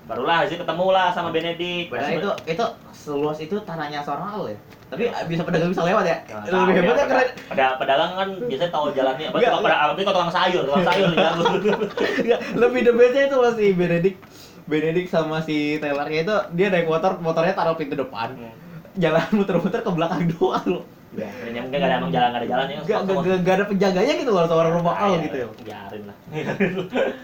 Barulah 0.02 0.44
itu 0.44 0.56
ketemu 0.56 0.86
lah 0.90 1.08
sama 1.10 1.30
Benedict. 1.30 1.88
Padahal 1.88 2.12
itu 2.14 2.30
itu 2.48 2.64
seluas 2.92 3.38
itu 3.38 3.56
tanahnya 3.62 4.02
seorang 4.02 4.28
Earl 4.32 4.46
ya? 4.50 4.58
Tapi 4.92 5.08
bisa 5.24 5.42
pedagang 5.42 5.72
bisa 5.72 5.82
lewat 5.82 6.04
ya? 6.04 6.16
Nggak 6.22 6.52
lebih 6.52 6.74
hebat 6.76 6.94
ya, 6.94 7.06
keren. 7.06 7.28
peda- 7.48 7.76
pedagang 7.80 8.10
kan 8.12 8.28
biasanya 8.44 8.70
tahu 8.70 8.86
jalannya 8.92 9.26
apa 9.26 9.36
tukang 9.38 9.62
pada 9.62 9.76
apa 9.80 9.92
tukang 9.96 10.30
sayur 10.30 10.62
tukang 10.62 10.84
sayur 10.84 11.08
ya 11.16 12.36
lebih 12.60 12.80
the 12.84 12.92
bestnya 12.92 13.22
itu 13.26 13.36
masih 13.40 13.68
Benedict. 13.72 14.18
Benedict 14.62 15.08
sama 15.08 15.40
si 15.40 15.80
Taylornya 15.80 16.20
itu 16.22 16.34
dia 16.52 16.66
naik 16.68 16.86
motor 16.86 17.16
motornya 17.18 17.56
taruh 17.56 17.74
pintu 17.74 17.96
depan. 17.96 18.36
Hmm. 18.36 18.52
jalan 18.92 19.24
muter-muter 19.32 19.80
ke 19.80 19.88
belakang 19.88 20.28
doang 20.28 20.66
loh 20.68 20.84
ya 21.12 21.28
dan 21.28 21.52
yang 21.52 21.66
enggak 21.68 21.80
ada 21.84 21.96
emang 22.00 22.08
jalan 22.08 22.28
nggak 22.32 22.40
ada 22.40 22.48
jalannya 22.48 22.74
gak, 22.88 23.00
gak, 23.04 23.16
gak, 23.20 23.38
gak 23.44 23.54
ada 23.60 23.64
penjaganya 23.68 24.14
gitu 24.16 24.30
loh 24.32 24.44
seorang 24.48 24.72
rumah 24.80 24.94
Al 24.96 25.12
gitu 25.20 25.36
ya. 25.36 25.46
biarin 25.60 26.02
lah. 26.08 26.16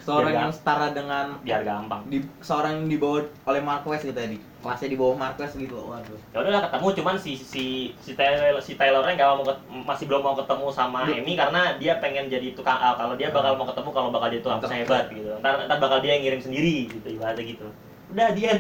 Seorang 0.05 0.33
Biar 0.37 0.43
yang 0.45 0.53
setara 0.53 0.87
dengan 0.93 1.27
biar 1.41 1.61
gampang. 1.65 2.01
di 2.13 2.19
seorang 2.45 2.85
yang 2.85 2.87
dibawa 2.93 3.25
oleh 3.49 3.61
Marquez 3.65 4.05
gitu 4.05 4.19
ya 4.21 4.29
di 4.29 4.37
kelasnya 4.61 4.89
di 4.93 4.99
bawah 5.01 5.17
Marquez 5.17 5.57
gitu 5.57 5.73
waduh. 5.73 6.19
Ya 6.37 6.39
udahlah 6.45 6.63
ketemu 6.69 6.87
cuman 7.01 7.17
si 7.17 7.33
si 7.33 7.65
si 7.97 8.13
Taylor 8.13 8.61
si 8.61 8.77
Taylornya 8.77 9.17
nggak 9.17 9.29
mau 9.41 9.45
masih 9.89 10.05
belum 10.05 10.21
mau 10.21 10.37
ketemu 10.37 10.67
sama. 10.69 11.09
Amy 11.09 11.33
karena 11.33 11.81
dia 11.81 11.97
pengen 11.97 12.29
jadi 12.29 12.53
tukang 12.53 12.77
ah, 12.77 12.93
kalau 12.93 13.17
dia 13.17 13.33
bakal 13.33 13.57
mau 13.57 13.65
ketemu 13.65 13.89
kalau 13.89 14.09
bakal 14.13 14.29
jadi 14.29 14.45
tukang 14.45 14.61
hebat 14.69 15.09
gitu. 15.09 15.33
Ntar, 15.41 15.65
ntar 15.65 15.79
bakal 15.81 16.05
dia 16.05 16.13
yang 16.21 16.29
ngirim 16.29 16.41
sendiri 16.45 16.93
gitu 16.93 17.09
ibaratnya 17.09 17.45
gitu. 17.57 17.65
Udah 18.13 18.29
dia 18.37 18.57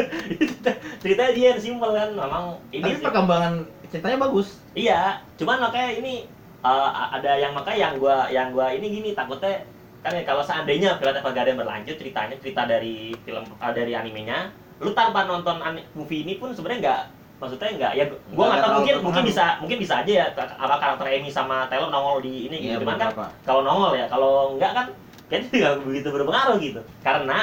cerita 1.04 1.24
dia 1.36 1.60
simpel 1.60 1.92
kan. 1.92 2.08
Memang 2.16 2.44
ini 2.72 2.96
perkembangan 3.00 3.68
ceritanya 3.92 4.18
bagus. 4.24 4.58
Iya, 4.72 5.20
cuman 5.36 5.68
makanya 5.68 5.90
ini 6.00 6.24
eh, 6.64 6.90
ada 7.12 7.32
yang 7.36 7.52
makanya 7.52 7.78
yang 7.78 7.94
gua 8.00 8.16
yang 8.32 8.48
gua 8.50 8.72
ini 8.72 8.86
gini 8.88 9.10
takutnya 9.12 9.68
kan 10.02 10.18
ya, 10.18 10.26
kalau 10.26 10.42
seandainya 10.42 10.98
film 10.98 11.14
Evergarden 11.14 11.60
berlanjut 11.60 11.94
ceritanya 11.94 12.34
cerita 12.40 12.66
dari 12.66 13.14
film 13.22 13.44
eh, 13.44 13.72
dari 13.76 13.92
animenya, 13.92 14.50
lu 14.80 14.90
tanpa 14.96 15.28
nonton 15.28 15.60
movie 15.94 16.24
ini 16.24 16.40
pun 16.40 16.50
sebenarnya 16.56 16.80
nggak 16.82 17.02
maksudnya 17.38 17.70
nggak 17.74 17.92
ya 17.98 18.04
gua 18.32 18.44
Nggak 18.54 18.62
tahu 18.62 18.72
mungkin 18.80 18.96
mungkin 19.02 19.22
bisa 19.26 19.44
mungkin 19.58 19.78
bisa 19.82 19.94
aja 20.00 20.12
ya 20.14 20.26
apa 20.34 20.76
karakter 20.78 21.06
Amy 21.10 21.26
sama 21.26 21.66
Taylor 21.66 21.90
nongol 21.90 22.22
di 22.22 22.46
ini 22.46 22.56
gitu 22.70 22.86
cuman 22.86 22.96
kan 22.96 23.10
kalau 23.42 23.66
nongol 23.66 23.98
ya 23.98 24.06
kalau 24.06 24.54
nggak 24.54 24.72
kan 24.72 24.86
kayaknya 25.32 25.56
nggak 25.64 25.74
begitu 25.88 26.08
berpengaruh 26.12 26.56
gitu. 26.60 26.80
Karena 27.00 27.38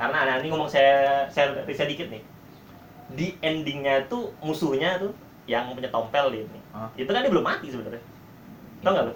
karena 0.00 0.18
nah, 0.26 0.36
ini 0.40 0.48
ngomong 0.48 0.70
saya 0.72 1.28
saya 1.28 1.52
riset 1.68 1.92
dikit 1.92 2.08
nih. 2.08 2.22
Di 3.12 3.28
endingnya 3.44 4.08
tuh 4.08 4.32
musuhnya 4.40 4.96
tuh 4.96 5.12
yang 5.44 5.68
punya 5.70 5.88
tompel 5.88 6.24
di 6.30 6.38
ini 6.42 6.60
Hah? 6.70 6.88
itu 6.94 7.06
kan 7.06 7.20
dia 7.20 7.30
belum 7.30 7.44
mati 7.44 7.66
sebenarnya 7.68 8.02
tau 8.80 8.92
nggak 8.92 9.04
lu 9.04 9.14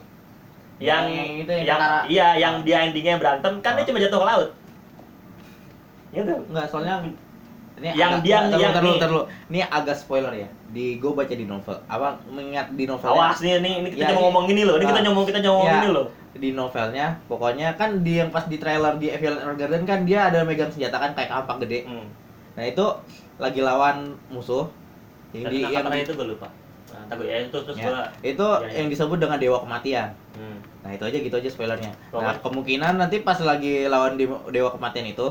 yang 0.79 1.05
Yang 1.07 1.29
itu 1.41 1.51
yang 1.51 1.64
yang 1.64 1.79
tentara. 1.81 2.01
iya 2.07 2.26
yang 2.37 2.55
dia 2.62 2.79
endingnya 2.83 3.14
berantem 3.16 3.53
kan 3.59 3.74
dia 3.74 3.83
Oh. 3.83 3.89
cuma 3.89 3.99
jatuh 3.99 4.18
ke 4.18 4.26
laut 4.26 4.51
gitu 6.09 6.35
Enggak, 6.47 6.66
soalnya 6.66 6.95
ini 7.79 7.95
Yang 7.95 8.11
agak, 8.11 8.22
dia- 8.24 8.43
yang 8.59 8.72
nih. 8.74 8.91
bentar 8.91 9.07
dulu. 9.07 9.22
Ini 9.47 9.61
agak 9.64 9.95
spoiler 9.95 10.35
ya. 10.35 10.49
Di 10.68 10.99
gue 10.99 11.12
baca 11.12 11.31
di 11.31 11.47
novel. 11.47 11.79
Apa 11.87 12.18
mengingat 12.26 12.74
di 12.74 12.85
novel 12.85 13.07
awas 13.07 13.39
nih 13.39 13.62
ini, 13.62 13.70
ini 13.79 13.89
kita 13.93 14.03
Ya, 14.03 14.09
cuma 14.09 14.16
ini- 14.16 14.24
ngomong 14.26 14.45
gini 14.47 14.62
loh 14.64 14.74
ini 14.74 14.85
kita 14.85 15.01
ngomong 15.05 15.24
kita 15.24 15.39
ngomong 15.41 15.62
Ya. 15.64 15.74
gini 15.76 15.89
loh 15.93 16.07
di 16.39 16.51
novelnya 16.53 17.07
pokoknya 17.26 17.74
kan 17.74 17.99
di 18.01 18.12
yang 18.16 18.31
pas 18.31 18.47
di 18.47 18.57
trailer 18.57 18.95
di 18.95 19.11
Evil 19.11 19.35
Garden 19.53 19.83
kan 19.85 20.03
dia 20.03 20.26
ada 20.26 20.43
megang 20.43 20.70
senjata 20.70 20.97
kan 20.97 21.11
kayak 21.12 21.31
kampak 21.31 21.57
gede. 21.62 21.79
hmm. 21.85 22.07
Nah, 22.55 22.64
itu 22.64 22.87
lagi 23.37 23.61
lawan 23.61 23.97
musuh. 24.29 24.66
Yang 25.31 25.43
Dan 25.45 25.51
di 25.51 25.59
yang 25.68 25.85
di- 25.87 26.03
itu 26.03 26.12
gue 26.14 26.29
lupa 26.29 26.49
nah, 26.89 27.20
ya 27.20 27.37
itu 27.45 27.53
terus 27.53 27.76
Ya. 27.76 27.85
gua 27.85 28.01
itu 28.22 28.47
Ya, 28.49 28.64
ya. 28.64 28.76
yang 28.81 28.89
disebut 28.89 29.18
dengan 29.18 29.37
dewa 29.37 29.61
kematian. 29.61 30.09
hmm. 30.33 30.57
Nah, 30.81 30.91
itu 30.91 31.05
aja 31.05 31.18
gitu 31.20 31.37
aja 31.37 31.49
spoilernya. 31.53 31.93
Nah, 32.11 32.33
kemungkinan 32.41 32.97
nanti 32.97 33.20
pas 33.20 33.37
lagi 33.39 33.85
lawan 33.85 34.16
dewa, 34.16 34.41
dewa 34.49 34.72
kematian 34.72 35.05
itu 35.07 35.26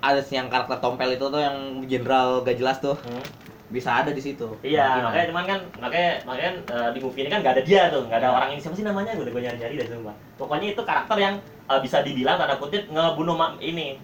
ada 0.00 0.24
yang 0.24 0.48
karakter 0.48 0.80
tompel 0.80 1.12
itu 1.12 1.20
tuh 1.20 1.36
yang 1.36 1.56
jenderal 1.84 2.40
gak 2.40 2.56
jelas 2.56 2.80
tuh 2.80 2.96
Hmm. 2.96 3.20
bisa 3.68 3.92
ada 3.94 4.08
di 4.08 4.18
situ. 4.18 4.48
Iya, 4.64 4.80
Kemungkinan. 4.82 5.04
makanya 5.04 5.26
cuman 5.28 5.44
kan 5.44 5.60
makanya 5.78 6.10
makanya 6.24 6.50
eh, 6.66 6.88
di 6.90 6.98
movie 6.98 7.20
ini 7.20 7.30
kan 7.30 7.40
gak 7.44 7.54
ada 7.54 7.62
dia 7.62 7.82
tuh, 7.92 8.02
gak 8.08 8.18
ada 8.18 8.28
orang 8.32 8.48
ini 8.50 8.60
siapa 8.60 8.72
sih 8.74 8.82
namanya 8.82 9.12
gue 9.12 9.22
udah 9.22 9.34
gue 9.36 9.42
nyari-nyari 9.44 9.74
dari 9.76 9.90
sumpah. 9.90 10.16
Pokoknya 10.40 10.72
itu 10.72 10.80
karakter 10.80 11.16
yang 11.20 11.34
eh, 11.68 11.80
bisa 11.84 12.00
dibilang 12.00 12.40
tanda 12.40 12.56
kutip 12.56 12.88
ngebunuh 12.88 13.36
ini 13.60 14.00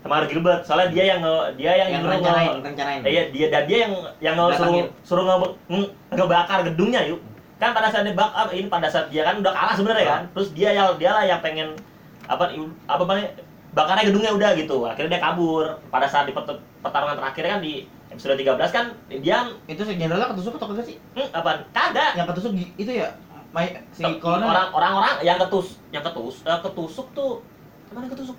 sama 0.00 0.24
Gilbert 0.24 0.64
soalnya 0.64 0.88
dia 0.90 1.04
yang 1.12 1.20
dia 1.60 1.72
yang, 1.76 1.88
yang 1.92 2.00
nyuruh 2.00 2.10
nge- 2.16 2.20
rencanain 2.64 3.00
Iya, 3.04 3.22
dia 3.30 3.46
dan 3.52 3.62
dia 3.68 3.78
yang 3.84 3.92
yang 4.24 4.34
nge- 4.40 4.56
suruh 4.56 4.72
Datangin. 4.72 4.86
suruh 5.04 5.24
nge- 5.28 5.54
nge- 5.68 5.90
ngebakar 6.16 6.58
gedungnya 6.64 7.00
yuk. 7.04 7.20
Kan 7.60 7.76
pada 7.76 7.92
saat 7.92 8.08
dia 8.08 8.16
bak 8.16 8.32
up, 8.32 8.48
ini 8.56 8.72
pada 8.72 8.88
saat 8.88 9.12
dia 9.12 9.20
kan 9.20 9.36
udah 9.36 9.52
kalah 9.52 9.74
sebenarnya 9.76 10.06
kan. 10.08 10.22
Terus 10.32 10.48
dia 10.56 10.72
yang 10.72 10.96
dia 10.96 11.12
lah 11.12 11.24
yang 11.28 11.44
pengen 11.44 11.76
apa 12.24 12.48
apa 12.88 13.02
namanya 13.04 13.28
bakarnya 13.76 14.04
gedungnya 14.08 14.32
udah 14.32 14.50
gitu. 14.56 14.76
Akhirnya 14.88 15.20
dia 15.20 15.20
kabur. 15.20 15.68
Pada 15.92 16.08
saat 16.08 16.24
di 16.24 16.32
pert- 16.32 16.64
pertarungan 16.80 17.20
terakhir 17.20 17.44
kan 17.44 17.60
di 17.60 17.84
episode 18.10 18.34
13 18.34 18.74
kan 18.74 18.84
dia 19.06 19.38
itu 19.70 19.82
si 19.86 19.94
jenderalnya 19.94 20.34
ketusuk 20.34 20.58
atau 20.58 20.74
kagak 20.74 20.86
sih 20.90 20.96
hmm, 21.14 21.30
apa? 21.30 21.62
Kagak. 21.70 22.18
yang 22.18 22.26
ketusuk 22.26 22.52
itu 22.74 22.90
ya 22.90 23.14
Mai, 23.50 23.82
si 23.94 24.02
kolonel 24.22 24.46
orang-orang 24.50 25.22
yang 25.22 25.38
ketus 25.38 25.78
yang 25.90 26.02
ketus 26.02 26.42
eh, 26.42 26.58
ketusuk 26.58 27.06
tuh 27.14 27.42
mana 27.90 28.06
yang 28.06 28.14
ketusuk? 28.14 28.38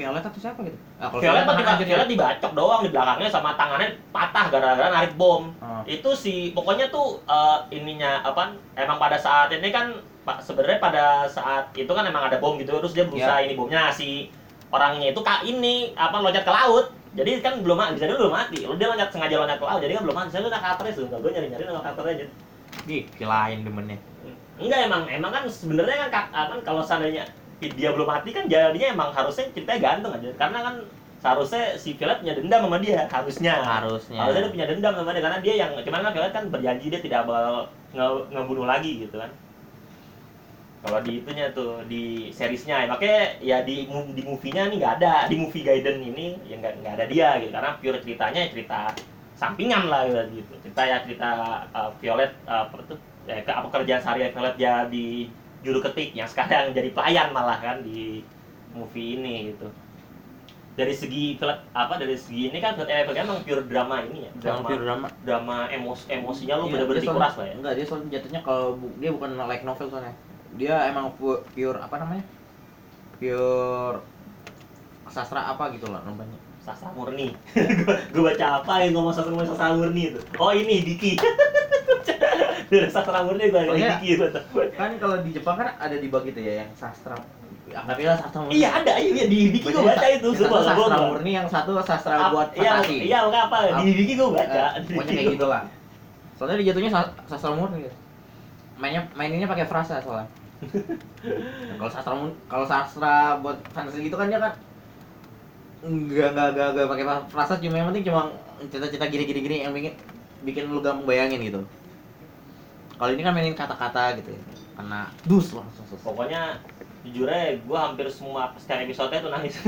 Violet 0.00 0.24
atau 0.24 0.40
siapa 0.40 0.64
gitu 0.64 0.78
nah, 0.96 1.12
kalau 1.12 1.20
Violet 1.20 1.44
kan 1.44 1.56
tiba 1.60 1.72
ya. 1.76 1.84
Violet 1.84 2.08
dibacok 2.08 2.52
doang 2.56 2.80
di 2.80 2.90
belakangnya 2.90 3.28
sama 3.28 3.52
tangannya 3.60 3.88
patah 4.08 4.46
gara-gara 4.48 4.88
narik 4.88 5.12
bom. 5.20 5.52
Oh. 5.60 5.82
Itu 5.84 6.16
si 6.16 6.56
pokoknya 6.56 6.88
tuh 6.88 7.20
eh, 7.28 7.58
ininya 7.76 8.24
apa? 8.24 8.56
Emang 8.72 8.96
pada 8.96 9.20
saat 9.20 9.52
ini 9.52 9.68
kan 9.68 9.92
sebenarnya 10.40 10.80
pada 10.80 11.04
saat 11.28 11.68
itu 11.76 11.88
kan 11.92 12.08
emang 12.08 12.32
ada 12.32 12.40
bom 12.40 12.56
gitu 12.56 12.72
terus 12.80 12.96
dia 12.96 13.04
berusaha 13.04 13.44
ini 13.44 13.52
bomnya 13.56 13.92
si 13.92 14.32
orangnya 14.72 15.12
itu 15.12 15.20
kak 15.20 15.44
ini 15.44 15.92
apa 15.92 16.16
loncat 16.16 16.48
ke 16.48 16.52
laut. 16.52 16.86
Jadi 17.10 17.42
kan 17.42 17.58
belum 17.58 17.74
mati, 17.74 17.98
bisa 17.98 18.06
dulu 18.06 18.30
belum 18.30 18.34
mati. 18.38 18.58
Lu 18.62 18.78
dia 18.78 18.86
loncat 18.86 19.10
sengaja 19.10 19.34
loncat 19.42 19.58
ke 19.58 19.66
laut, 19.66 19.82
jadi 19.82 19.98
kan 19.98 20.02
belum 20.06 20.16
mati. 20.16 20.28
Saya 20.30 20.46
lu 20.46 20.50
karakternya 20.54 20.94
tuh, 20.94 21.04
gue 21.10 21.30
nyari-nyari 21.34 21.62
nama 21.66 21.82
karakternya 21.82 22.14
aja. 22.22 22.26
Ih, 22.86 23.02
kilain 23.18 23.66
demennya 23.66 23.98
Enggak 24.60 24.80
emang 24.86 25.02
emang 25.08 25.32
kan 25.32 25.44
sebenarnya 25.48 26.06
kan 26.06 26.08
kak- 26.12 26.30
kan 26.32 26.60
kalau 26.60 26.84
seandainya 26.84 27.24
dia 27.60 27.92
belum 27.92 28.08
mati 28.08 28.32
kan 28.32 28.48
jadinya 28.48 28.88
emang 28.96 29.10
harusnya 29.12 29.52
ceritanya 29.52 29.80
gantung 29.80 30.12
aja. 30.16 30.32
Karena 30.40 30.58
kan 30.64 30.74
seharusnya 31.20 31.76
si 31.76 31.92
Violet 32.00 32.24
punya 32.24 32.34
dendam 32.38 32.64
sama 32.64 32.78
dia. 32.80 33.04
Harusnya. 33.12 33.54
Harusnya. 33.60 34.16
Harusnya 34.16 34.42
dia 34.48 34.52
punya 34.56 34.66
dendam 34.72 34.92
sama 34.96 35.10
dia. 35.12 35.22
Karena 35.28 35.38
dia 35.44 35.54
yang 35.60 35.70
cuman 35.76 36.00
kan 36.00 36.12
Violet 36.16 36.32
kan 36.32 36.44
berjanji 36.48 36.86
dia 36.88 37.00
tidak 37.04 37.20
bakal 37.28 37.68
nge 37.92 38.06
ngebunuh 38.32 38.66
lagi 38.66 38.92
gitu 39.04 39.16
kan. 39.20 39.30
Kalau 40.80 40.98
di 41.04 41.12
itunya 41.20 41.52
tuh 41.52 41.84
di 41.84 42.32
seriesnya. 42.32 42.84
Ya, 42.84 42.88
makanya 42.88 43.20
ya 43.44 43.58
di 43.60 43.84
di 44.16 44.22
movie-nya 44.24 44.72
nih 44.72 44.76
nggak 44.80 44.94
ada. 45.04 45.14
Di 45.28 45.36
movie 45.36 45.60
Gaiden 45.60 46.00
ini 46.00 46.40
ya 46.48 46.56
nggak 46.56 46.80
nggak 46.80 46.94
ada 46.96 47.04
dia 47.04 47.28
gitu. 47.44 47.52
Karena 47.52 47.76
pure 47.76 48.00
ceritanya 48.00 48.40
cerita 48.48 48.80
sampingan 49.36 49.92
lah 49.92 50.08
gitu. 50.32 50.56
Cerita 50.64 50.82
ya 50.88 51.04
cerita 51.04 51.28
uh, 51.76 51.92
Violet 52.00 52.32
uh, 52.48 52.64
apa 52.64 52.80
tuh 52.88 52.96
ya, 53.28 53.44
ke 53.44 53.52
apa 53.52 53.68
kerjaan 53.68 54.00
sehari 54.00 54.32
Violet 54.32 54.56
dia 54.56 54.88
di 54.88 55.28
juru 55.60 55.78
ketik 55.84 56.16
yang 56.16 56.28
sekarang 56.28 56.72
jadi 56.72 56.90
pelayan 56.96 57.28
malah 57.36 57.58
kan 57.60 57.76
di 57.84 58.24
movie 58.72 59.18
ini 59.18 59.52
gitu. 59.52 59.66
Dari 60.78 60.94
segi 60.96 61.36
apa 61.76 61.94
dari 62.00 62.16
segi 62.16 62.48
ini 62.48 62.58
kan 62.62 62.72
Violet 62.72 63.04
Evergarden 63.04 63.26
emang 63.28 63.40
pure 63.44 63.62
drama 63.68 63.96
ini 64.06 64.18
ya? 64.24 64.30
Drama 64.40 64.64
drama 64.64 64.68
pure 64.70 64.82
drama. 64.86 65.06
drama 65.20 65.56
emos 65.68 66.00
emosinya 66.08 66.54
lu 66.56 66.64
Iya, 66.70 66.72
bener-bener 66.72 67.02
dikuras 67.04 67.34
lah 67.36 67.46
ya? 67.50 67.54
enggak 67.60 67.72
dia 67.76 67.84
soalnya 67.84 68.08
jatuhnya 68.16 68.40
kalau 68.40 68.66
bu- 68.80 68.94
dia 68.96 69.10
bukan 69.12 69.30
like 69.44 69.64
novel 69.66 69.86
soalnya. 69.92 70.14
Dia 70.56 70.74
emang 70.88 71.12
pu- 71.20 71.42
pure 71.52 71.78
apa 71.78 71.96
namanya? 72.00 72.24
Pure 73.20 73.98
sastra 75.10 75.50
apa 75.50 75.74
gitu 75.74 75.90
lah 75.90 76.00
namanya 76.06 76.38
sastra 76.70 76.90
murni. 76.92 77.34
Gue 78.12 78.22
baca 78.24 78.46
apa 78.58 78.72
yang 78.80 78.94
ngomong 78.94 79.10
sastra 79.10 79.30
ngomong 79.30 79.48
sastra 79.48 79.74
murni 79.74 80.02
itu? 80.08 80.20
Oh 80.36 80.50
ini 80.50 80.80
Diki. 80.80 81.18
Dari 82.70 82.86
sastra 82.86 83.20
murni 83.20 83.46
gue 83.46 83.58
ada 83.58 83.68
Soalnya- 83.68 83.98
Diki 83.98 84.10
tahu. 84.16 84.62
kan 84.72 84.90
kalau 84.96 85.16
di 85.20 85.30
Jepang 85.30 85.56
kan 85.56 85.68
ada 85.74 85.96
dibagi 85.96 86.30
tuh 86.30 86.40
ya 86.40 86.62
yang 86.62 86.70
sastra. 86.72 87.18
Anggapnya 87.68 88.14
sastra 88.16 88.40
murni. 88.40 88.54
Iya 88.56 88.68
ada. 88.76 88.92
Iya 88.96 89.24
di 89.26 89.38
Diki 89.50 89.66
gue 89.66 89.82
baca 89.82 90.06
itu 90.06 90.28
yang 90.28 90.38
semua 90.38 90.60
sastra 90.60 90.78
gua- 90.96 91.10
murni 91.10 91.30
yang 91.34 91.46
satu 91.46 91.72
sastra 91.80 92.14
Ap- 92.16 92.30
buat 92.30 92.48
iya 92.54 92.78
fantasi 92.78 92.96
iya 93.02 93.18
nggak 93.24 93.42
apa? 93.46 93.56
Ap- 93.72 93.82
di 93.82 93.92
Diki 93.92 94.12
gue 94.14 94.28
baca. 94.28 94.62
Eh, 94.72 94.82
pokoknya 94.86 95.12
kayak 95.12 95.34
gitu 95.34 95.46
lah 95.46 95.62
soalnya 96.34 96.56
dia 96.56 96.66
jatuhnya 96.72 96.90
sa- 96.90 97.12
sastra 97.26 97.52
murni. 97.52 97.84
Gitu. 97.84 97.96
mainnya 98.80 99.04
maininnya 99.12 99.44
pakai 99.44 99.66
frasa 99.66 100.00
soalnya. 100.00 100.24
Nah, 101.20 101.76
kalau 101.76 101.90
sastra 101.92 102.12
kalau 102.48 102.64
sastra 102.64 103.14
buat 103.38 103.60
fantasi 103.70 104.08
gitu 104.08 104.16
kan 104.16 104.32
dia 104.32 104.40
kan 104.40 104.56
enggak 105.80 106.36
enggak 106.36 106.46
enggak, 106.52 106.68
enggak 106.76 106.86
pakai 106.92 107.04
frasa 107.32 107.52
cuma 107.56 107.76
yang 107.80 107.88
penting 107.92 108.04
cuma 108.08 108.20
cita-cita 108.68 109.06
gini 109.08 109.24
gini 109.24 109.56
yang 109.64 109.72
bikin 109.72 109.94
bikin 110.44 110.64
lu 110.68 110.80
gampang 110.84 111.08
bayangin 111.08 111.40
gitu. 111.40 111.60
Kalau 113.00 113.10
ini 113.16 113.24
kan 113.24 113.32
mainin 113.32 113.56
kata-kata 113.56 114.20
gitu 114.20 114.36
ya 114.36 114.42
kena 114.76 115.12
dus 115.28 115.52
langsung 115.52 115.84
pokoknya 116.00 116.56
jujur 117.04 117.28
aja 117.28 117.56
gue 117.56 117.78
hampir 117.80 118.06
semua 118.12 118.52
setiap 118.60 118.80
episode 118.84 119.12
itu 119.12 119.28
nangis. 119.28 119.54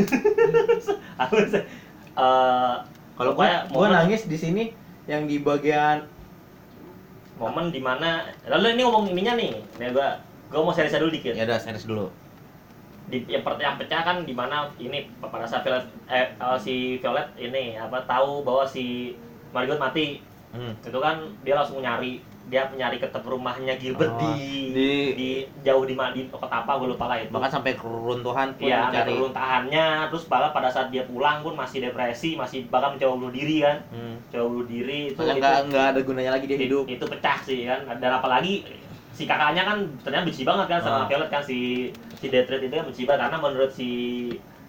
Eh, 2.13 2.75
kalau 3.17 3.33
gua 3.33 3.65
momen- 3.73 3.97
nangis 3.97 4.29
di 4.29 4.37
sini 4.37 4.77
yang 5.09 5.25
di 5.25 5.41
bagian 5.41 6.05
momen 7.41 7.73
di 7.73 7.81
mana 7.81 8.29
lalu 8.45 8.77
ini 8.77 8.85
ngomong 8.85 9.09
ininya 9.17 9.33
nih 9.41 9.65
nih 9.81 9.89
gue 9.97 10.09
gue 10.53 10.61
mau 10.61 10.77
serius 10.77 10.93
dulu 10.93 11.09
dikit. 11.09 11.33
Ya 11.33 11.49
udah 11.49 11.57
serius 11.57 11.89
dulu 11.89 12.13
di 13.09 13.19
yang, 13.29 13.43
per- 13.45 13.61
yang 13.61 13.77
pecah 13.77 14.03
kan 14.05 14.17
di 14.25 14.33
mana 14.33 14.71
ini 14.79 15.11
pada 15.21 15.45
saat 15.45 15.67
Violet 15.67 15.85
eh, 16.09 16.33
eh, 16.33 16.59
si 16.59 16.97
Violet 17.03 17.29
ini 17.37 17.77
apa 17.77 18.03
tahu 18.09 18.47
bahwa 18.47 18.65
si 18.65 19.17
Margot 19.53 19.77
mati 19.77 20.23
hmm. 20.55 20.81
itu 20.87 20.99
kan 20.99 21.21
dia 21.45 21.55
langsung 21.59 21.83
nyari 21.85 22.23
dia 22.51 22.67
nyari 22.75 22.99
ke 22.99 23.07
tempat 23.07 23.31
rumahnya 23.31 23.79
Gilbert 23.79 24.19
Oh, 24.19 24.19
di, 24.19 24.75
di- 24.75 25.13
di 25.15 25.29
jauh 25.63 25.87
di 25.87 25.95
di 25.95 26.21
kota 26.27 26.51
apa 26.51 26.75
gue 26.75 26.91
lupa 26.91 27.07
lah 27.07 27.23
itu 27.23 27.31
bahkan 27.31 27.55
sampai 27.55 27.79
keruntuhan 27.79 28.51
pun 28.59 28.67
Iya, 28.67 28.91
mencari 28.91 29.15
sampai 29.15 29.37
tahannya 29.37 29.87
terus 30.11 30.25
bahkan 30.27 30.51
pada 30.51 30.69
saat 30.73 30.89
dia 30.91 31.07
pulang 31.07 31.39
pun 31.47 31.55
masih 31.55 31.87
depresi, 31.87 32.35
masih 32.35 32.67
bahkan 32.67 32.99
mencoba 32.99 33.15
bunuh 33.15 33.33
diri 33.33 33.63
kan, 33.63 33.79
hmm. 33.95 34.15
coba 34.35 34.45
bunuh 34.51 34.67
diri 34.67 35.15
itu 35.15 35.21
itu, 35.23 35.39
nggak 35.39 35.71
nggak 35.71 35.87
ada 35.95 36.01
gunanya 36.03 36.31
lagi 36.35 36.47
dia 36.51 36.59
hidup 36.59 36.85
itu 36.91 37.05
pecah 37.07 37.39
sih 37.47 37.63
kan. 37.63 37.87
Dan 38.03 38.11
apalagi 38.11 38.67
si 39.13 39.25
kakaknya 39.25 39.63
kan 39.63 39.79
ternyata 40.01 40.25
benci 40.25 40.43
banget 40.43 40.67
kan 40.67 40.81
sama 40.81 41.05
Ah. 41.05 41.07
Violet 41.07 41.29
kan 41.29 41.43
si 41.45 41.89
si 42.17 42.27
Deathred 42.29 42.65
itu 42.65 42.73
kan 42.73 42.85
benci 42.85 43.03
banget 43.05 43.29
karena 43.29 43.39
menurut 43.39 43.71
si 43.71 43.91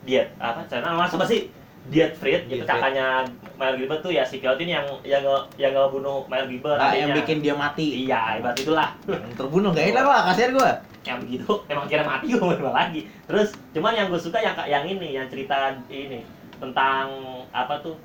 dia 0.04 0.28
apa 0.36 0.68
karena 0.68 0.92
nama 0.92 1.08
siapa 1.08 1.24
sih? 1.24 1.48
Dietfried 1.84 2.48
itu 2.48 2.64
kakaknya 2.64 3.28
Mayer 3.60 3.76
Gilbert 3.76 4.00
tuh 4.00 4.12
ya 4.12 4.24
si 4.24 4.40
Violet 4.40 4.56
ini 4.64 4.72
yang 4.72 4.88
yang 5.04 5.24
yang 5.60 5.76
ngebunuh 5.76 6.24
Mayer 6.32 6.48
Gilbert 6.48 6.80
Nah, 6.80 6.96
yang 6.96 7.12
bikin 7.12 7.44
dia 7.44 7.52
mati. 7.52 8.08
Iya 8.08 8.40
ibarat 8.40 8.56
itulah. 8.56 8.96
Yang 9.04 9.36
terbunuh 9.36 9.76
gak 9.76 9.92
enak 9.92 10.06
lah 10.08 10.22
kasihan 10.32 10.56
gua. 10.56 10.72
Yang 11.04 11.18
begitu 11.28 11.52
emang 11.68 11.88
kira 11.92 12.04
mati 12.08 12.32
gue 12.32 12.40
mau 12.40 12.72
lagi. 12.72 13.04
Terus 13.28 13.52
cuman 13.76 14.00
yang 14.00 14.08
gue 14.08 14.16
suka 14.16 14.40
yang 14.40 14.56
yang 14.64 14.84
ini 14.88 15.12
yang 15.12 15.28
cerita 15.28 15.76
ini 15.92 16.24
tentang 16.56 17.12
apa 17.52 17.76
tuh 17.84 18.00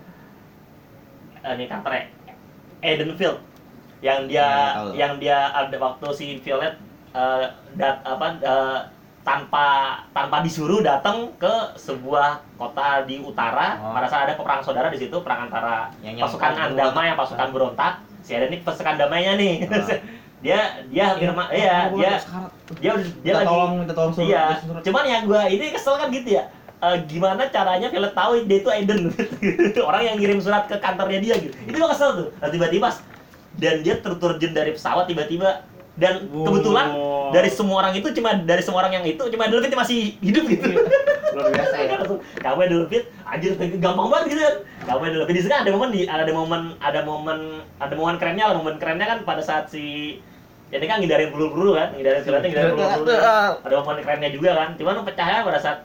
eh, 1.38 1.54
ini 1.54 1.70
karakter 1.70 2.10
Edenfield 2.78 3.38
yang 4.00 4.24
dia 4.24 4.38
Ya, 4.38 4.48
tahu. 4.72 4.88
yang 4.94 5.12
dia 5.16 5.38
ada 5.50 5.76
waktu 5.76 6.06
si 6.12 6.26
Violet 6.38 6.74
eh, 7.10 7.44
dat 7.74 7.98
apa 8.00 8.26
eh, 8.36 8.78
tanpa 9.20 9.66
tanpa 10.08 10.40
disuruh 10.40 10.80
datang 10.80 11.28
ke 11.34 11.54
sebuah 11.74 12.28
kota 12.54 13.04
di 13.04 13.20
utara 13.20 13.76
Oh. 13.78 13.92
pada 13.92 14.06
saat 14.06 14.24
ada 14.24 14.34
peperang 14.34 14.62
saudara 14.62 14.88
di 14.88 14.96
situ 14.96 15.16
perang 15.18 15.44
antara 15.44 15.92
yang 16.00 16.14
yang 16.14 16.24
pasukan 16.24 16.52
Andama 16.54 17.00
yang 17.02 17.14
pasukan 17.14 17.48
berontak. 17.48 17.92
Si 18.18 18.32
Eden 18.32 18.48
ini 18.50 18.62
pasukan 18.62 18.96
damainya 18.96 19.36
nih. 19.36 19.54
Ah. 19.64 19.84
dia 20.38 20.58
dia 20.86 21.02
hampir 21.08 21.28
ma- 21.28 21.50
iya 21.50 21.90
dia 21.90 22.14
dia 22.78 22.92
dia 22.94 23.02
minta 23.26 23.34
lagi 23.34 23.48
tolong 23.50 23.72
minta 23.76 23.90
tolong 23.92 24.12
suruh 24.14 24.22
iya. 24.24 24.62
suruh- 24.62 24.80
cuman 24.80 25.04
yang 25.04 25.22
gua 25.24 25.42
ini 25.44 25.74
kesel 25.74 25.98
kan 25.98 26.08
gitu 26.08 26.28
ya. 26.32 26.46
Eh, 26.78 26.96
gimana 27.04 27.42
caranya 27.48 27.90
Violet 27.90 28.14
tahu 28.14 28.46
dia 28.46 28.56
itu 28.56 28.70
Aiden? 28.70 29.10
Orang 29.90 29.98
yang 30.00 30.14
ngirim 30.14 30.38
surat 30.38 30.64
ke 30.64 30.78
kantornya 30.78 31.18
dia 31.18 31.34
gitu. 31.36 31.50
Itu 31.60 31.74
gua 31.74 31.90
kesel 31.90 32.10
tuh. 32.14 32.28
Nah, 32.38 32.48
tiba-tiba 32.48 32.86
dan 33.58 33.82
dia 33.82 33.98
terturjun 33.98 34.54
dari 34.54 34.72
pesawat 34.72 35.10
tiba-tiba. 35.10 35.66
Dan 35.98 36.30
Wow. 36.30 36.46
kebetulan 36.46 36.86
dari 37.34 37.50
semua 37.50 37.82
orang 37.82 37.90
itu 37.98 38.06
cuma 38.14 38.30
dari 38.46 38.62
semua 38.62 38.86
orang 38.86 39.02
yang 39.02 39.06
itu 39.10 39.18
cuma 39.34 39.50
Delvin 39.50 39.74
masih 39.74 40.14
hidup 40.22 40.46
gitu. 40.46 40.78
Luar 41.34 41.50
biasa 41.50 41.74
ya. 41.74 41.98
Langsung 41.98 42.22
kamu 42.38 42.70
Delvin 42.70 43.02
anjir 43.26 43.58
gampang 43.82 44.06
banget 44.06 44.26
gitu. 44.30 44.42
Kan 44.46 44.56
kamu 44.86 45.02
Delvin 45.10 45.34
di 45.34 45.42
kan 45.50 45.66
ada 45.66 45.70
momen 45.74 45.90
di 45.90 46.06
ada 46.06 46.30
momen 46.30 46.62
ada 46.78 47.00
momen 47.02 47.38
ada 47.82 47.94
momen 47.98 48.14
kerennya 48.14 48.46
lah. 48.46 48.54
Momen 48.62 48.78
kerennya 48.78 49.10
kan 49.10 49.18
pada 49.26 49.42
saat 49.42 49.74
si 49.74 50.14
ini 50.70 50.86
kan 50.86 51.02
ngindarin 51.02 51.34
peluru-peluru 51.34 51.74
kan 51.74 51.90
ngindarin 51.98 52.22
Violetnya 52.22 52.46
ngindarin 52.46 52.72
peluru-peluru 52.78 53.18
ada 53.58 53.74
momen 53.82 53.96
kerennya 54.06 54.30
juga 54.30 54.50
kan. 54.54 54.68
Cuman 54.78 55.02
pecahnya 55.02 55.42
pada 55.42 55.58
saat 55.58 55.78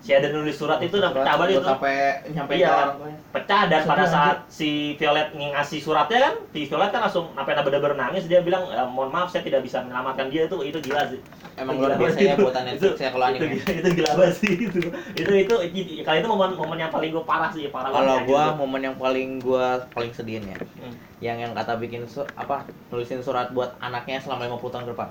si 0.00 0.10
ada 0.10 0.28
nulis 0.28 0.56
surat 0.56 0.80
itu 0.80 0.96
dan 0.96 1.12
pecah 1.12 1.36
banget 1.36 1.54
itu 1.54 1.62
sampai 1.62 1.94
nyampe 2.26 2.52
Iya. 2.54 2.66
ke 2.66 2.72
orang 2.74 2.96
tuanya 2.96 3.18
pecah 3.30 3.62
dan 3.68 3.80
pada 3.84 4.04
saat 4.06 4.36
si 4.48 4.68
Violet 4.96 5.28
ngasih 5.30 5.76
suratnya 5.78 6.18
kan 6.18 6.34
si 6.48 6.64
Violet 6.64 6.88
kan 6.88 7.00
langsung 7.02 7.28
sampai 7.30 7.52
bener-bener 7.54 7.94
nangis 7.94 8.24
dia 8.24 8.40
bilang 8.40 8.64
"Eh, 8.66 8.86
mohon 8.86 9.08
maaf 9.08 9.28
saya 9.28 9.40
tidak 9.40 9.60
bisa 9.60 9.78
menyelamatkan 9.80 10.26
dia 10.26 10.44
itu 10.44 10.56
itu 10.62 10.78
gila 10.80 11.04
sih 11.06 11.20
emang 11.54 11.76
Itu 11.76 11.82
luar 11.82 11.92
biasa 11.94 12.16
ya 12.18 12.32
itu. 12.32 12.40
buatan 12.40 12.62
Netflix 12.64 12.80
Itu- 12.90 12.96
ya 12.98 13.10
kalau 13.10 13.24
itu, 13.26 13.34
anime 13.36 13.46
gila- 13.52 13.76
itu 13.76 13.88
gila 13.92 14.10
banget 14.14 14.34
sih 14.34 14.52
itu 14.58 14.80
itu 15.14 15.32
itu, 15.36 15.54
itu 15.70 15.92
kali 16.00 16.16
itu 16.16 16.28
momen 16.28 16.50
momen 16.54 16.78
yang 16.78 16.90
paling 16.90 17.10
gue 17.10 17.24
parah 17.26 17.50
sih 17.50 17.68
parah 17.68 17.90
kalau 17.90 18.16
gitu. 18.24 18.40
momen 18.56 18.80
yang 18.82 18.96
paling 18.96 19.28
gua 19.38 19.66
paling 19.90 20.10
sedihin 20.10 20.44
ya 20.46 20.56
Hmm. 20.80 20.96
yang 21.20 21.36
yang 21.38 21.52
kata 21.52 21.76
bikin 21.76 22.02
su- 22.04 22.24
apa 22.34 22.64
nulisin 22.88 23.20
surat 23.20 23.52
buat 23.52 23.76
anaknya 23.78 24.16
selama 24.16 24.48
50 24.48 24.72
tahun 24.72 24.84
ke 24.86 24.92
depan 24.96 25.08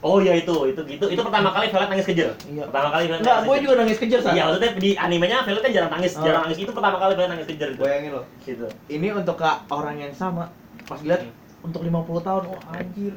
Oh 0.00 0.16
iya 0.16 0.32
itu, 0.32 0.54
itu 0.64 0.80
itu 0.88 1.04
itu 1.12 1.20
pertama 1.20 1.52
kali 1.52 1.68
Violet 1.68 1.92
nangis 1.92 2.08
kejer. 2.08 2.32
Iya. 2.48 2.64
Pertama 2.72 2.88
kali 2.88 3.04
Violet 3.04 3.20
Enggak, 3.20 3.38
gue 3.44 3.56
juga 3.60 3.74
nangis 3.84 3.98
kejer. 4.00 4.20
Iya, 4.24 4.42
maksudnya 4.48 4.72
di 4.80 4.90
animenya 4.96 5.36
Violet 5.44 5.60
kan 5.60 5.72
jarang 5.76 5.92
nangis, 5.92 6.12
Oh. 6.16 6.24
jarang 6.24 6.42
nangis. 6.48 6.56
Itu 6.56 6.72
pertama 6.72 6.96
kali 6.96 7.12
Violet 7.12 7.30
nangis 7.36 7.46
kejer 7.52 7.68
itu. 7.76 7.80
Bayangin 7.84 8.10
loh. 8.16 8.24
Gitu. 8.40 8.66
Ini 8.88 9.06
untuk 9.12 9.36
ke 9.36 9.50
orang 9.68 9.96
yang 10.00 10.12
sama. 10.16 10.48
Pas 10.88 11.00
lihat 11.04 11.20
Hmm. 11.20 11.68
untuk 11.68 11.84
50 11.84 12.20
tahun, 12.24 12.42
oh 12.48 12.60
anjir. 12.72 13.14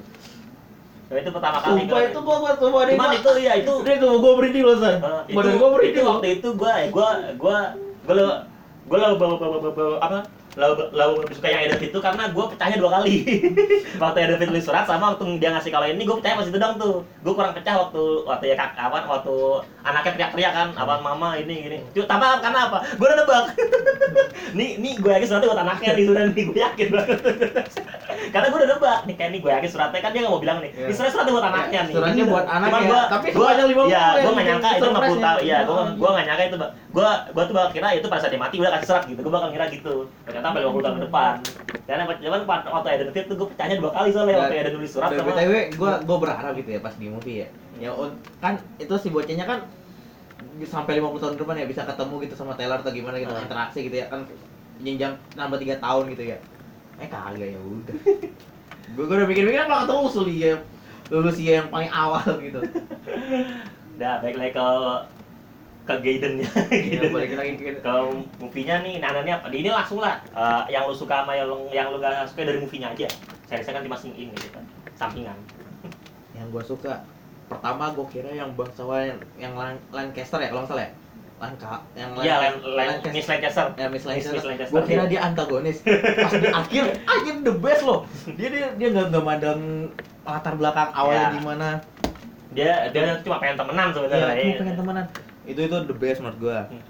Nah, 1.07 1.21
itu 1.21 1.29
pertama 1.29 1.57
kali. 1.61 1.79
Sumpah 1.85 2.01
itu 2.03 2.19
gua 2.19 2.35
gua 2.41 2.51
coba 2.57 2.79
deh. 2.83 2.95
Cuman 2.97 3.11
itu 3.15 3.31
ya 3.39 3.53
itu 3.53 3.73
Dia 3.85 3.95
tuh 4.01 4.11
gua 4.19 4.31
merinding 4.35 4.63
loh, 4.65 4.75
San. 4.81 4.93
Eh, 4.97 5.21
itu, 5.29 5.35
Badan 5.39 5.55
gua 5.55 5.69
merinding 5.77 6.03
loh. 6.03 6.11
waktu 6.17 6.27
itu 6.35 6.47
gua 6.57 6.71
eh, 6.79 6.87
gua 6.89 7.07
gua 7.37 7.57
gua 8.03 8.13
lo 8.17 8.27
gua 8.89 8.97
lo 8.99 9.95
apa 10.01 10.19
lo 10.53 10.77
lo 10.93 11.05
lebih 11.25 11.35
suka 11.37 11.49
yang 11.49 11.61
Edit 11.65 11.89
itu 11.89 11.97
karena 11.97 12.29
gua 12.29 12.45
pecahnya 12.51 12.77
dua 12.77 13.01
kali. 13.01 13.25
Waktu 14.01 14.17
Edit 14.25 14.45
tulis 14.49 14.65
surat 14.65 14.85
sama 14.85 15.13
waktu 15.13 15.41
dia 15.41 15.49
ngasih 15.53 15.71
kalau 15.73 15.87
ini 15.89 16.05
gua 16.05 16.21
pecahnya 16.21 16.37
masih 16.41 16.51
itu 16.53 16.59
dong 16.61 16.75
tuh. 16.77 16.95
Gua 17.25 17.33
kurang 17.33 17.53
pecah 17.57 17.75
waktu 17.77 18.03
waktu 18.29 18.45
ya 18.53 18.55
kak 18.57 18.77
apa 18.77 18.99
waktu 19.09 19.35
anaknya 19.81 20.11
teriak-teriak 20.13 20.53
kan 20.53 20.67
apa 20.77 20.93
mama 21.01 21.35
ini 21.35 21.55
gini 21.65 21.77
Cuma, 21.97 22.05
tapi 22.05 22.25
karena 22.45 22.59
apa? 22.69 22.77
Gua 22.99 23.05
udah 23.09 23.17
nebak. 23.23 23.45
Nih 24.57 24.77
nih 24.77 24.93
gua 25.01 25.17
yakin 25.17 25.27
suratnya 25.27 25.49
buat 25.49 25.61
anaknya 25.65 25.89
nih 25.97 26.05
sudah 26.05 26.23
nih 26.29 26.43
gua 26.45 26.57
yakin 26.69 26.87
banget 26.93 27.19
karena 28.29 28.47
gua 28.47 28.57
udah 28.57 28.69
nebak 28.69 28.99
nih 29.03 29.15
kayak 29.15 29.29
nih 29.29 29.39
gua 29.39 29.51
yakin 29.53 29.69
suratnya 29.69 29.99
kan 29.99 30.09
dia 30.09 30.19
nggak 30.19 30.31
mau 30.31 30.41
bilang 30.41 30.57
nih 30.59 30.71
Iya. 30.71 30.83
ini 30.83 30.93
suratnya 30.93 31.13
suratnya 31.13 31.33
buat 31.33 31.45
anaknya 31.45 31.79
nih 31.81 31.93
Suratnya 31.93 32.25
buat 32.25 32.45
anaknya, 32.47 32.81
gua- 32.83 33.07
tapi 33.07 33.27
gua 33.29 33.43
sepanjang 33.43 33.67
50 33.67 33.85
ya 33.85 34.03
yang 34.09 34.23
gua 34.23 34.31
nggak 34.33 34.45
nyangka 34.45 34.69
itu 34.69 34.77
50 34.79 34.87
surprise-nya. 34.87 35.23
tahun 35.23 35.41
iya 35.41 35.57
gua 35.61 35.73
Oh, 35.73 35.85
gua 35.93 36.09
nggak 36.11 36.25
nyangka 36.25 36.43
itu 36.43 36.57
gua 36.89 37.09
gua 37.29 37.43
tuh 37.43 37.53
bakal 37.53 37.69
kira 37.71 37.87
itu 37.91 38.07
pada 38.07 38.19
saat 38.19 38.31
dia 38.31 38.41
mati 38.41 38.55
udah 38.57 38.71
kasih 38.73 38.87
surat 38.87 39.03
gitu 39.05 39.19
gua 39.21 39.33
bakal 39.33 39.49
kira 39.49 39.65
gitu 39.67 39.93
ternyata 40.23 40.45
sampai 40.45 40.61
50 40.61 40.83
tahun 40.83 40.95
ke 40.95 41.03
depan 41.03 41.33
karena 41.83 42.03
cuman 42.07 42.41
pas- 42.43 42.65
waktu 42.65 42.87
ada 42.89 43.03
detik 43.05 43.25
tuh 43.25 43.35
gua 43.35 43.47
pecahnya 43.49 43.75
dua 43.77 43.91
kali 43.91 44.09
soalnya 44.09 44.35
waktu 44.39 44.55
ada 44.57 44.71
nulis 44.71 44.89
surat 44.89 45.09
sama 45.09 45.25
BTW 45.27 45.53
gua 45.73 45.91
gua 46.01 46.17
berharap 46.19 46.53
gitu 46.53 46.69
ya 46.69 46.79
pas 46.79 46.93
di 46.93 47.07
movie 47.07 47.37
ya. 47.39 47.47
Ya 47.79 47.91
un- 47.91 48.13
kan 48.37 48.53
itu 48.77 48.93
si 48.95 49.09
bocahnya 49.09 49.43
kan 49.43 49.59
sampai 50.63 50.93
50 50.95 51.17
tahun 51.19 51.33
ke 51.33 51.41
depan 51.41 51.55
ya 51.55 51.65
bisa 51.65 51.81
ketemu 51.83 52.15
gitu 52.21 52.33
sama 52.35 52.53
Taylor 52.53 52.77
atau 52.77 52.89
gimana 52.89 53.17
gitu 53.17 53.29
Ah. 53.29 53.41
interaksi 53.41 53.79
gitu 53.81 53.95
ya 53.95 54.05
kan 54.05 54.21
jenjang 54.79 55.13
nambah 55.33 55.57
3 55.57 55.75
tahun 55.77 56.05
gitu 56.09 56.23
ya. 56.25 56.37
Eh 57.01 57.07
kagak 57.07 57.49
ya 57.49 57.59
udah. 57.59 57.97
gua, 58.95 59.03
gua 59.07 59.15
udah 59.21 59.27
mikir-mikir 59.27 59.61
apa 59.63 59.85
ketemu 59.85 60.01
usul 60.05 60.27
ya 60.29 60.55
lulus 61.11 61.35
ya 61.37 61.59
yang 61.61 61.67
paling 61.67 61.91
awal 61.91 62.23
gitu. 62.39 62.59
udah 63.99 64.13
baik 64.23 64.35
lagi 64.39 64.51
ke 64.55 64.65
ke 65.83 65.93
Gaidennya 65.99 66.47
Iya, 66.71 67.11
balik 67.11 67.35
lagi 67.35 67.53
ke 67.59 67.75
ke 67.83 67.93
movie-nya 68.41 68.79
nih 68.81 69.03
nananya 69.03 69.43
apa? 69.43 69.51
Ini 69.51 69.67
langsung 69.67 69.99
lah. 69.99 70.23
Eh, 70.31 70.63
yang 70.71 70.87
lu 70.87 70.95
suka 70.95 71.21
sama 71.21 71.35
yang 71.35 71.51
lu, 71.51 71.67
yang 71.69 71.91
lu 71.91 71.99
gak 71.99 72.23
suka 72.23 72.47
dari 72.47 72.57
movie-nya 72.57 72.95
aja. 72.95 73.07
Seriesnya 73.45 73.75
kan 73.75 73.83
cuma 73.83 73.99
sing 73.99 74.15
ini 74.15 74.31
gitu 74.39 74.55
kan 74.55 74.63
sampingan. 74.95 75.35
Yang 76.33 76.47
gua 76.49 76.63
suka 76.63 76.93
pertama 77.51 77.91
gua 77.91 78.07
kira 78.07 78.31
yang 78.31 78.55
bangsawan 78.55 79.19
yang 79.35 79.53
Lan- 79.53 79.83
Lancaster 79.91 80.39
ya 80.39 80.49
kalau 80.49 80.63
salah 80.63 80.87
ya 80.87 80.91
Lanka 81.41 81.83
yang 81.93 82.11
iya 82.21 82.35
Len, 82.39 82.53
Lancaster. 82.63 83.11
Miss 83.11 83.27
Lancaster 83.27 83.65
Ya, 83.75 83.87
Miss 83.91 84.03
Lancaster. 84.07 84.33
Miss 84.33 84.45
Lancaster, 84.47 84.71
Gue 84.71 84.83
kira 84.87 85.03
iya. 85.03 85.11
dia 85.11 85.19
antagonis. 85.21 85.77
Pas 85.83 86.31
di 86.31 86.47
akhir, 86.47 86.83
akhir 87.19 87.33
the 87.41 87.53
best 87.57 87.81
loh. 87.83 87.99
Dia 88.33 88.47
dia 88.47 88.65
dia 88.73 88.87
nggak 88.89 89.05
nggak 89.11 89.23
mandang 89.23 89.61
latar 90.23 90.53
belakang 90.55 90.89
awalnya 90.93 91.27
Ya. 91.27 91.35
gimana. 91.35 91.69
dia 92.53 92.71
dia 92.93 93.17
cuma 93.25 93.41
pengen 93.41 93.57
temenan 93.57 93.87
Iya, 93.89 93.95
sebenarnya 93.97 94.21
cuma 94.23 94.35
iya. 94.37 94.57
pengen 94.61 94.77
temenan. 94.77 95.05
Itu 95.43 95.59
itu 95.59 95.77
the 95.83 95.95
best 95.97 96.19
menurut 96.21 96.37
gua. 96.39 96.59
Hmm. 96.69 96.81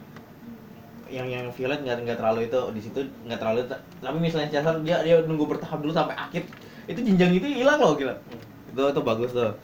Yang 1.08 1.28
yang 1.30 1.46
Violet 1.50 1.80
nggak 1.82 1.98
nggak 2.04 2.18
terlalu 2.20 2.40
itu 2.46 2.60
di 2.74 2.82
situ 2.82 3.00
nggak 3.24 3.40
terlalu 3.40 3.60
tapi 3.70 4.18
Miss 4.20 4.36
Lancaster 4.36 4.76
dia 4.84 4.98
dia 5.02 5.16
nunggu 5.24 5.46
bertahap 5.48 5.80
dulu 5.80 5.90
sampai 5.90 6.14
akhir. 6.14 6.44
Itu 6.86 7.00
jenjang 7.00 7.32
itu 7.32 7.48
hilang 7.48 7.80
loh 7.80 7.96
gila. 7.96 8.12
Hmm. 8.12 8.42
Itu 8.70 8.82
itu 8.92 9.02
bagus 9.02 9.32
tuh. 9.32 9.56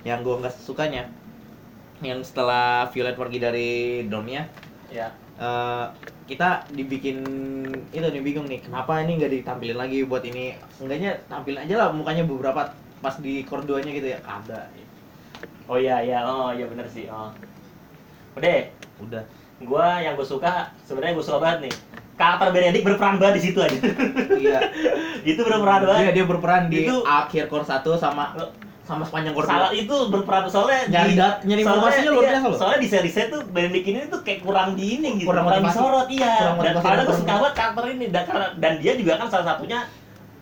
Yang 0.00 0.18
gua 0.24 0.34
nggak 0.40 0.54
sukanya 0.54 1.02
yang 2.00 2.20
setelah 2.24 2.88
Violet 2.88 3.14
pergi 3.14 3.38
dari 3.38 3.70
dormnya 4.08 4.48
ya. 4.88 5.12
eh, 5.36 5.84
kita 6.24 6.68
dibikin 6.70 7.20
itu 7.90 8.06
nih 8.06 8.22
bingung 8.22 8.46
nih 8.46 8.62
kenapa 8.62 9.02
ini 9.02 9.18
nggak 9.18 9.32
ditampilin 9.40 9.76
lagi 9.76 10.06
buat 10.06 10.22
ini? 10.22 10.54
Seenggaknya 10.78 11.18
tampilin 11.26 11.60
aja 11.60 11.74
lah 11.76 11.88
mukanya 11.90 12.22
beberapa 12.22 12.70
pas 13.00 13.16
di 13.18 13.42
core 13.42 13.66
2 13.66 13.82
nya 13.82 13.92
gitu 13.92 14.08
ya 14.08 14.18
kagak. 14.22 14.70
Oh 15.66 15.74
iya 15.74 15.98
iya. 16.02 16.22
Oh 16.22 16.54
iya 16.54 16.68
bener 16.68 16.86
sih. 16.86 17.10
Oh. 17.10 17.34
Udah. 18.36 18.62
Udah. 19.00 19.22
Gua 19.60 19.98
yang 19.98 20.14
gue 20.14 20.24
suka 20.24 20.70
sebenarnya 20.86 21.18
gue 21.18 21.24
suka 21.24 21.40
banget 21.42 21.58
nih. 21.68 21.74
Karakter 22.14 22.52
Benedict 22.52 22.84
berperan 22.84 23.16
banget 23.16 23.40
di 23.40 23.42
situ 23.48 23.58
aja. 23.58 23.78
Iya. 24.36 24.58
Itu 25.34 25.40
berperan 25.42 25.82
banget. 25.82 26.12
dia 26.12 26.22
dia 26.22 26.26
berperan 26.28 26.62
di 26.68 26.84
Itu- 26.86 27.02
akhir 27.02 27.48
core 27.48 27.66
1 27.66 27.80
sama 27.96 28.36
sama 28.90 29.04
sepanjang 29.04 29.32
core 29.32 29.46
salah 29.46 29.68
2 29.68 29.78
itu 29.78 29.96
berperan 30.08 30.42
soalnya 30.46 30.80
Nyari 30.88 31.12
dat- 31.14 31.40
nyari 31.42 31.60
informasinya 31.62 32.10
luar 32.10 32.20
iya, 32.20 32.30
biasa 32.32 32.44
loh. 32.44 32.58
soalnya 32.58 32.78
di 32.78 32.88
seri 32.88 33.08
saya 33.08 33.26
tuh 33.28 33.40
Benedict 33.46 33.86
ini 33.86 33.98
tuh 34.06 34.20
kayak 34.20 34.40
kurang 34.40 34.74
di 34.74 34.84
ini 34.92 35.08
gitu 35.16 35.28
Kurang 35.28 35.44
motivasi. 35.46 35.66
disorot 35.70 36.08
iya. 36.08 36.34
Kurang 36.36 36.56
dan 36.56 36.64
dan 36.66 36.74
gue 36.74 36.82
kurang- 36.82 37.14
suka 37.16 37.32
banget 37.32 37.54
karakter 37.54 37.84
ini 37.88 38.06
dan 38.08 38.22
karena 38.24 38.46
dan 38.56 38.72
dia 38.76 38.92
juga 38.94 39.12
kan 39.14 39.26
salah 39.26 39.46
satunya 39.48 39.80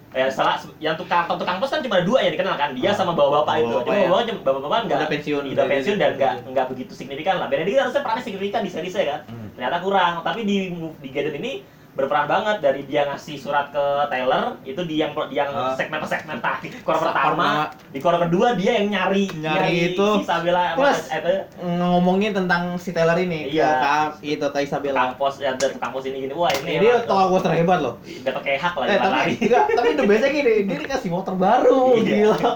ya 0.08 0.24
salah 0.26 0.56
yang 0.78 0.96
tukang 0.96 1.28
tukang 1.28 1.60
pos 1.60 1.68
kan 1.68 1.78
cuma 1.78 1.94
ada 1.94 2.02
dua 2.02 2.18
yang 2.18 2.32
dikenal 2.32 2.56
kan 2.56 2.72
dia 2.72 2.88
Ah, 2.88 2.96
sama 2.96 3.12
bapak-bapak 3.12 3.54
itu. 3.58 3.68
Bapak-bapak 3.68 3.84
cuma 3.84 3.94
ya. 3.94 4.08
bapak 4.08 4.40
bapak-bapak 4.40 4.78
nggak 4.82 4.98
Udah 4.98 5.10
pensiun, 5.10 5.42
udah 5.46 5.64
pensiun 5.68 5.96
dan 5.96 6.10
nggak 6.14 6.32
nggak 6.48 6.66
begitu 6.66 6.92
signifikan 6.92 7.34
lah. 7.36 7.46
Benedict 7.46 7.76
harusnya 7.76 8.00
perannya 8.00 8.24
signifikan 8.24 8.60
di 8.62 8.70
seri 8.72 8.88
saya 8.88 9.06
kan. 9.06 9.20
Hmm. 9.28 9.48
ternyata 9.52 9.76
kurang 9.78 10.14
tapi 10.22 10.40
di 10.42 10.56
di 10.72 11.08
Gaiden 11.10 11.36
ini 11.36 11.52
berperan 11.98 12.30
banget 12.30 12.62
dari 12.62 12.86
dia 12.86 13.02
ngasih 13.04 13.34
surat 13.34 13.68
ke 13.68 13.82
Taylor 14.06 14.54
itu 14.62 14.78
di 14.80 14.96
yang 14.96 15.10
di 15.26 15.34
yang 15.34 15.50
Ah. 15.50 15.74
segmen 15.74 15.98
segmen 16.00 16.38
tadi 16.38 16.70
Core 16.78 17.02
pertama. 17.02 17.66
di 17.90 17.98
core 17.98 18.22
kedua 18.22 18.54
dia 18.54 18.78
yang 18.78 18.86
nyari 18.88 19.26
Nyari 19.34 19.92
itu. 19.92 20.06
si 20.14 20.22
Isabella 20.22 20.78
Plus, 20.78 21.10
apa, 21.10 21.18
itu. 21.18 21.34
ngomongin 21.74 22.30
tentang 22.32 22.62
si 22.76 22.92
Taylor 22.92 23.18
ini 23.18 23.50
Iya. 23.50 23.82
ke, 24.14 24.30
itu 24.30 24.46
ke 24.46 24.58
Isabella. 24.62 25.10
Kampus 25.10 25.34
ya 25.38 25.50
dari 25.52 25.74
kampus 25.74 26.06
ini 26.06 26.16
gini. 26.22 26.32
Wah 26.32 26.54
ini 26.54 26.70
ini 26.70 26.86
dia 26.86 27.02
tolak 27.02 27.26
gue 27.28 27.40
terhebat 27.42 27.78
loh. 27.80 27.94
Dapat 28.22 28.42
kayak 28.42 28.60
hak 28.60 28.74
lah 28.74 28.84
eh 28.84 28.98
tapi 29.00 29.30
enggak 29.40 29.64
tapi 29.68 29.88
the 29.92 30.04
bestnya 30.06 30.30
gini 30.30 30.54
dia 30.68 30.78
dikasih 30.78 31.10
motor 31.10 31.34
baru 31.34 31.98
Iya. 31.98 32.30
gila. 32.30 32.50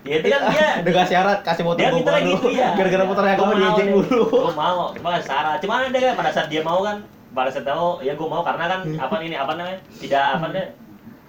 Ya 0.00 0.14
itu 0.16 0.26
kan 0.26 0.40
dia 0.48 0.68
dengan 0.80 1.04
syarat 1.04 1.38
kasih 1.42 1.62
motor 1.62 1.78
dia 1.78 1.92
baru. 1.92 2.32
gitu 2.32 2.48
ya 2.50 2.72
gara-gara 2.72 3.04
motornya 3.04 3.36
kamu 3.36 3.52
diejek 3.54 3.86
dulu. 3.92 4.22
Gue 4.24 4.54
mau 4.54 4.88
cuma 4.90 5.20
Sarah 5.20 5.60
cuma 5.60 5.84
ada 5.84 5.92
kan 5.92 6.14
pada 6.16 6.30
saat 6.30 6.48
dia 6.48 6.62
mau 6.62 6.80
kan 6.80 7.04
pada 7.30 7.48
saat 7.48 7.62
dia 7.62 7.72
mau 7.72 7.98
ya 7.98 8.12
gue 8.12 8.26
mau 8.26 8.42
karena 8.42 8.64
kan 8.66 8.80
Hmm. 8.82 8.98
apa 8.98 9.14
ini 9.20 9.34
apa 9.34 9.52
namanya 9.54 9.78
tidak 9.96 10.24
apa 10.32 10.46
namanya 10.46 10.68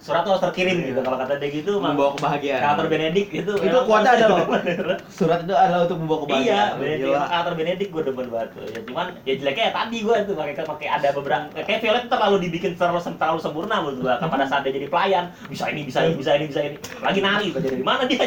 surat 0.02 0.26
tuh 0.26 0.34
harus 0.34 0.42
terkirim 0.42 0.82
gitu. 0.82 0.98
Kalau 0.98 1.14
kata 1.14 1.38
dia 1.38 1.46
gitu 1.52 1.78
mah 1.78 1.94
membawa 1.94 2.10
kebahagiaan. 2.18 2.58
Karakter 2.58 2.86
Benedict 2.90 3.30
itu 3.30 3.52
Itu 3.54 3.62
memang 3.70 3.86
kuatnya 3.86 4.10
ada 4.12 4.26
loh. 4.26 4.38
surat 5.06 5.38
itu 5.40 5.54
adalah 5.54 5.86
untuk 5.86 5.98
membawa 6.02 6.18
iya 6.18 6.26
kebahagiaan 6.26 6.70
Benedict. 6.74 7.06
Gila. 7.06 7.22
karakter 7.22 7.54
Benedict 7.54 7.90
gue 7.94 8.02
demen 8.02 8.26
banget 8.26 8.48
tuh. 8.50 8.62
ya 8.66 8.80
cuman 8.82 9.06
ya 9.22 9.34
jeleknya 9.38 9.62
ya 9.62 9.72
tadi 9.72 9.96
gue 10.02 10.16
tuh 10.26 10.34
pakai 10.34 10.54
pakai 10.66 10.88
ada 10.90 11.08
beberapa 11.14 11.46
kayak 11.54 11.78
Violet 11.78 12.04
terlalu 12.10 12.36
dibikin 12.42 12.72
terlalu 12.74 12.98
terlalu 13.14 13.38
sempurna 13.38 13.74
menurut 13.78 13.98
gue 14.02 14.14
kan 14.18 14.26
pada 14.26 14.42
saat 14.42 14.62
dia 14.66 14.74
jadi 14.74 14.88
pelayan 14.90 15.24
bisa 15.46 15.64
ini 15.70 15.80
bisa 15.86 15.98
ini 16.02 16.14
bisa 16.18 16.30
ini 16.34 16.44
bisa 16.50 16.60
ini. 16.60 16.76
Lagi 16.98 17.20
nari 17.22 17.46
belajar 17.54 17.70
dari 17.70 17.84
mana 17.86 18.02
dia? 18.02 18.22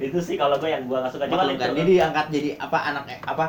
Itu 0.00 0.18
sih 0.18 0.36
kalau 0.36 0.56
gue 0.56 0.70
yang 0.70 0.88
gue 0.88 0.96
nggak 0.96 1.12
suka. 1.12 1.24
Cuman 1.26 1.52
kan, 1.52 1.68
itu 1.68 1.72
dia 1.74 1.84
diangkat 1.84 2.26
jadi 2.30 2.48
apa 2.56 2.78
anak 2.86 3.04
eh, 3.08 3.20
apa 3.20 3.44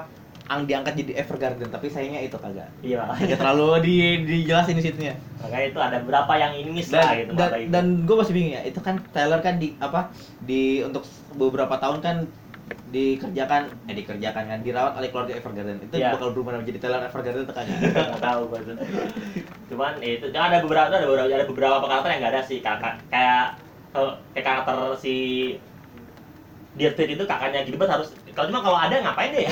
ang 0.49 0.65
diangkat 0.65 0.97
jadi 0.97 1.21
Evergarden 1.21 1.69
tapi 1.69 1.93
sayangnya 1.93 2.25
itu 2.25 2.33
kagak. 2.41 2.73
Iya. 2.81 3.05
Nggak 3.05 3.37
terlalu 3.37 3.85
di 3.85 3.95
dijelasin 4.25 4.81
di 4.81 4.83
situnya. 4.83 5.13
Makanya 5.37 5.65
itu 5.69 5.79
ada 5.79 5.97
beberapa 6.01 6.33
yang 6.35 6.57
ini 6.57 6.69
miss 6.73 6.89
lah 6.89 7.13
gitu 7.13 7.37
dan, 7.37 7.49
itu. 7.53 7.69
dan 7.69 7.85
gue 8.09 8.15
masih 8.17 8.33
bingung 8.33 8.53
ya 8.57 8.61
itu 8.65 8.79
kan 8.81 8.97
Taylor 9.13 9.39
kan 9.45 9.61
di 9.61 9.77
apa 9.77 10.09
di 10.41 10.81
untuk 10.81 11.05
beberapa 11.37 11.77
tahun 11.77 12.01
kan 12.01 12.17
dikerjakan 12.89 13.69
eh 13.89 13.95
dikerjakan 13.97 14.43
kan 14.49 14.59
dirawat 14.65 14.97
oleh 14.97 15.09
keluarga 15.13 15.37
Evergarden. 15.37 15.77
Itu 15.85 15.95
Iya. 16.01 16.17
bakal 16.17 16.33
berubah 16.33 16.57
menjadi 16.57 16.79
Taylor 16.81 17.01
Evergarden 17.05 17.45
kagak. 17.45 17.77
Nggak 17.93 18.21
tahu 18.25 18.41
gue 18.49 18.59
tuh. 18.65 18.75
Cuman 19.69 19.91
ya 20.01 20.11
itu 20.17 20.25
ada 20.33 20.57
beberapa 20.65 20.89
ada 20.89 21.05
beberapa 21.05 21.29
ada 21.29 21.45
beberapa 21.45 21.85
karakter 21.85 22.09
yang 22.17 22.19
nggak 22.25 22.33
ada 22.33 22.41
sih 22.41 22.57
kakak 22.65 22.97
kayak 23.13 23.45
eh, 23.93 24.11
kayak 24.33 24.45
karakter 24.45 24.77
si 24.97 25.15
Dirtit 26.79 27.11
itu 27.11 27.23
kakaknya 27.23 27.61
Gilbert 27.61 27.91
harus 27.91 28.07
kalau 28.31 28.47
cuma 28.47 28.63
kalau 28.63 28.79
ada 28.79 28.95
ngapain 28.95 29.29
deh 29.29 29.43
ya 29.43 29.51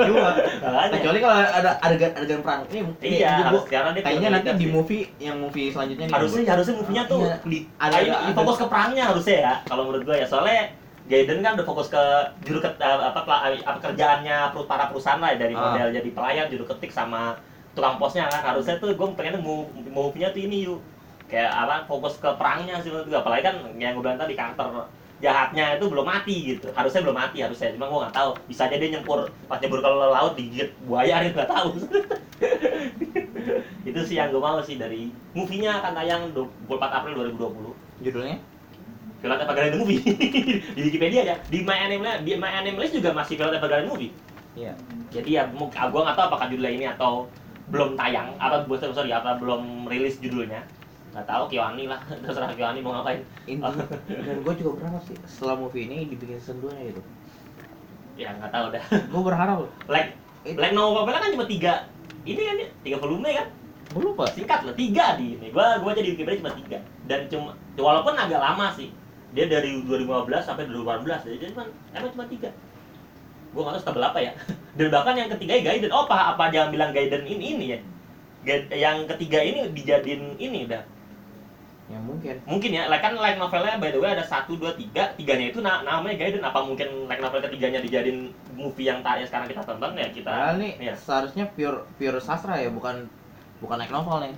juga 0.00 0.32
Makanya. 0.64 0.88
kecuali 0.96 1.18
kalau 1.20 1.36
ada 1.36 1.70
adegan 1.78 2.10
adegan 2.16 2.40
perang. 2.40 2.60
Ini 2.66 2.80
iya 3.02 3.32
harus 3.44 3.68
karena 3.68 3.92
dia 3.92 4.00
kayaknya 4.00 4.28
nanti 4.32 4.48
di 4.56 4.66
movie 4.66 5.04
yang 5.20 5.36
movie 5.36 5.68
selanjutnya 5.68 6.08
nih. 6.08 6.14
Harusnya 6.16 6.42
harusnya 6.48 6.74
movie-nya 6.74 7.04
tuh 7.04 7.20
Iya. 7.22 7.36
di 7.44 7.58
Ada- 7.76 8.32
fokus 8.32 8.56
ke 8.56 8.66
perangnya 8.66 9.04
harusnya 9.06 9.36
ya 9.38 9.54
kalau 9.62 9.82
menurut 9.84 10.08
gue 10.08 10.16
ya. 10.16 10.24
Soalnya 10.24 10.72
Gaiden 11.04 11.40
kan 11.40 11.56
udah 11.56 11.64
fokus 11.64 11.88
ke 11.88 12.02
juru 12.42 12.60
ket, 12.60 12.76
eh, 12.76 12.84
apa, 13.02 13.24
pela- 13.24 13.40
apa 13.64 13.78
kerjaannya 13.82 14.36
para 14.64 14.88
perusahaan 14.88 15.16
lah 15.16 15.32
dari 15.34 15.52
Ah. 15.52 15.72
model 15.72 15.88
jadi 15.94 16.08
pelayan 16.10 16.46
juru 16.48 16.64
ketik 16.66 16.88
sama 16.90 17.36
tukang 17.72 17.96
posnya 17.96 18.24
kan. 18.26 18.40
Harusnya 18.42 18.76
tuh 18.76 18.92
gue 18.92 19.06
pengen 19.14 19.36
move 19.38 19.68
move-nya 19.86 20.28
tuh 20.30 20.40
ini 20.42 20.64
yuk. 20.64 20.80
Kayak 21.24 21.52
apa 21.54 21.84
fokus 21.84 22.16
ke 22.16 22.28
perangnya 22.34 22.80
sih 22.80 22.88
menurut 22.88 23.04
gue 23.06 23.18
apalagi 23.18 23.42
kan 23.42 23.56
yang 23.76 23.92
gue 23.92 24.00
bilang 24.00 24.16
tadi 24.16 24.32
karakter 24.32 24.64
jahatnya 25.18 25.78
itu 25.78 25.86
belum 25.90 26.06
mati 26.06 26.34
gitu. 26.54 26.70
Harusnya 26.74 27.02
belum 27.02 27.16
mati 27.16 27.38
harusnya. 27.42 27.74
Cuma 27.74 27.90
gue 27.90 27.98
nggak 28.06 28.16
tahu. 28.16 28.30
Bisa 28.46 28.70
aja 28.70 28.76
dia 28.78 28.88
nyempur 28.94 29.26
pas 29.50 29.58
nyempur 29.58 29.80
ke 29.82 29.88
laut 29.88 30.34
digigit 30.38 30.70
buaya 30.86 31.26
gitu 31.26 31.34
nggak 31.38 31.50
tahu. 31.50 31.68
Itu 33.88 34.00
sih 34.04 34.16
yang 34.20 34.30
gue 34.30 34.42
mau 34.42 34.60
sih 34.62 34.76
dari 34.78 35.10
movie-nya 35.32 35.80
akan 35.82 35.92
tayang 35.96 36.22
24 36.36 36.98
April 37.02 37.12
2020 37.34 38.04
judulnya? 38.06 38.38
Violet 39.18 39.42
Evergarden 39.42 39.72
the 39.74 39.78
movie. 39.82 39.98
Di 40.78 40.80
Wikipedia 40.86 41.26
aja 41.26 41.36
di 41.50 41.66
My 41.66 41.90
Anime 41.90 42.22
di 42.22 42.38
My 42.38 42.62
Anime 42.62 42.78
List 42.78 42.94
juga 42.94 43.10
masih 43.10 43.34
Violet 43.34 43.58
Evergarden 43.58 43.90
movie. 43.90 44.14
Iya. 44.58 44.74
jadi 45.14 45.28
ya 45.30 45.42
ah, 45.78 45.86
gua 45.86 46.02
nggak 46.02 46.16
tahu 46.18 46.26
apakah 46.34 46.46
judulnya 46.50 46.72
ini 46.74 46.86
atau 46.90 47.30
belum 47.70 47.94
tayang 47.94 48.34
atau 48.42 48.64
sorry, 48.74 48.94
sorry 48.96 49.10
apa 49.14 49.38
belum 49.38 49.86
rilis 49.86 50.18
judulnya 50.18 50.66
nggak 51.18 51.34
tahu 51.34 51.44
Kyoani 51.50 51.84
lah. 51.90 51.98
Terserah 52.22 52.54
Kyoani 52.54 52.78
mau 52.78 52.94
ngapain. 52.94 53.18
Inti, 53.50 53.74
dan 54.06 54.38
gue 54.38 54.54
juga 54.54 54.70
berharap 54.78 55.02
sih 55.02 55.18
setelah 55.26 55.58
movie 55.58 55.90
ini 55.90 56.06
dibikin 56.06 56.38
season 56.38 56.62
2 56.62 56.70
nya 56.78 56.82
gitu. 56.94 57.02
ya 58.18 58.30
nggak 58.38 58.50
tahu 58.50 58.66
dah. 58.74 58.84
Gue 59.14 59.22
berharap. 59.22 59.58
Like 59.86 60.10
like 60.42 60.74
novel 60.74 61.06
kan 61.06 61.30
cuma 61.30 61.46
tiga. 61.46 61.86
Ini 62.26 62.38
kan 62.38 62.54
ya 62.58 62.68
tiga 62.82 62.96
volume 62.98 63.30
kan? 63.30 63.46
Gue 63.94 64.02
lupa. 64.10 64.26
singkat 64.34 64.66
loh 64.66 64.74
tiga 64.74 65.14
di 65.14 65.38
ini. 65.38 65.54
Gua 65.54 65.78
gua 65.78 65.94
jadi 65.94 66.18
Wikipedia 66.18 66.42
cuma 66.42 66.50
tiga. 66.58 66.82
Dan 67.06 67.30
cuma 67.30 67.54
walaupun 67.78 68.18
agak 68.18 68.42
lama 68.42 68.74
sih. 68.74 68.90
Dia 69.38 69.46
dari 69.46 69.86
2015 69.86 70.26
sampai 70.42 70.66
2018 70.66 71.30
jadi 71.30 71.46
cuma 71.54 71.70
emang 71.94 72.10
cuma 72.10 72.26
tiga. 72.26 72.50
Gua 73.54 73.60
nggak 73.70 73.74
tahu 73.78 73.82
setebel 73.86 74.02
apa 74.02 74.18
ya. 74.18 74.32
Dan 74.78 74.86
bahkan 74.90 75.14
yang 75.14 75.30
ketiga 75.38 75.54
Gaiden. 75.62 75.90
Oh 75.94 76.10
apa 76.10 76.34
apa 76.34 76.50
jangan 76.50 76.74
bilang 76.74 76.90
Gaiden 76.90 77.22
ini 77.22 77.54
ini 77.54 77.66
ya. 77.70 77.78
Yang 78.74 79.14
ketiga 79.14 79.46
ini 79.46 79.70
dijadiin 79.70 80.42
ini 80.42 80.66
udah 80.66 80.97
Ya 81.88 81.96
mungkin. 82.04 82.36
mungkin 82.44 82.70
ya 82.76 82.84
like 82.92 83.00
kan 83.00 83.16
light 83.16 83.40
novelnya 83.40 83.80
by 83.80 83.88
the 83.88 83.96
way 83.96 84.12
ada 84.12 84.20
satu 84.20 84.60
dua 84.60 84.76
tiga. 84.76 85.08
Tiganya 85.16 85.48
itu 85.48 85.64
na 85.64 85.80
namanya 85.80 86.20
Gaiden. 86.20 86.44
Apa 86.44 86.60
mungkin 86.60 87.08
light 87.08 87.24
novel 87.24 87.40
ketiganya 87.40 87.80
dijadiin 87.80 88.28
movie 88.52 88.84
yang 88.92 89.00
tak 89.00 89.24
yang 89.24 89.28
sekarang 89.28 89.48
kita 89.48 89.64
tonton 89.64 89.96
ya 89.96 90.08
kita 90.12 90.28
Padahal 90.28 90.60
nih 90.60 90.72
ya 90.76 90.94
seharusnya 90.94 91.48
pure 91.56 91.88
pure 91.96 92.20
sastra 92.20 92.60
ya, 92.60 92.68
bukan 92.68 93.08
bukan 93.64 93.76
like 93.80 93.88
novel 93.88 94.20
nih. 94.20 94.36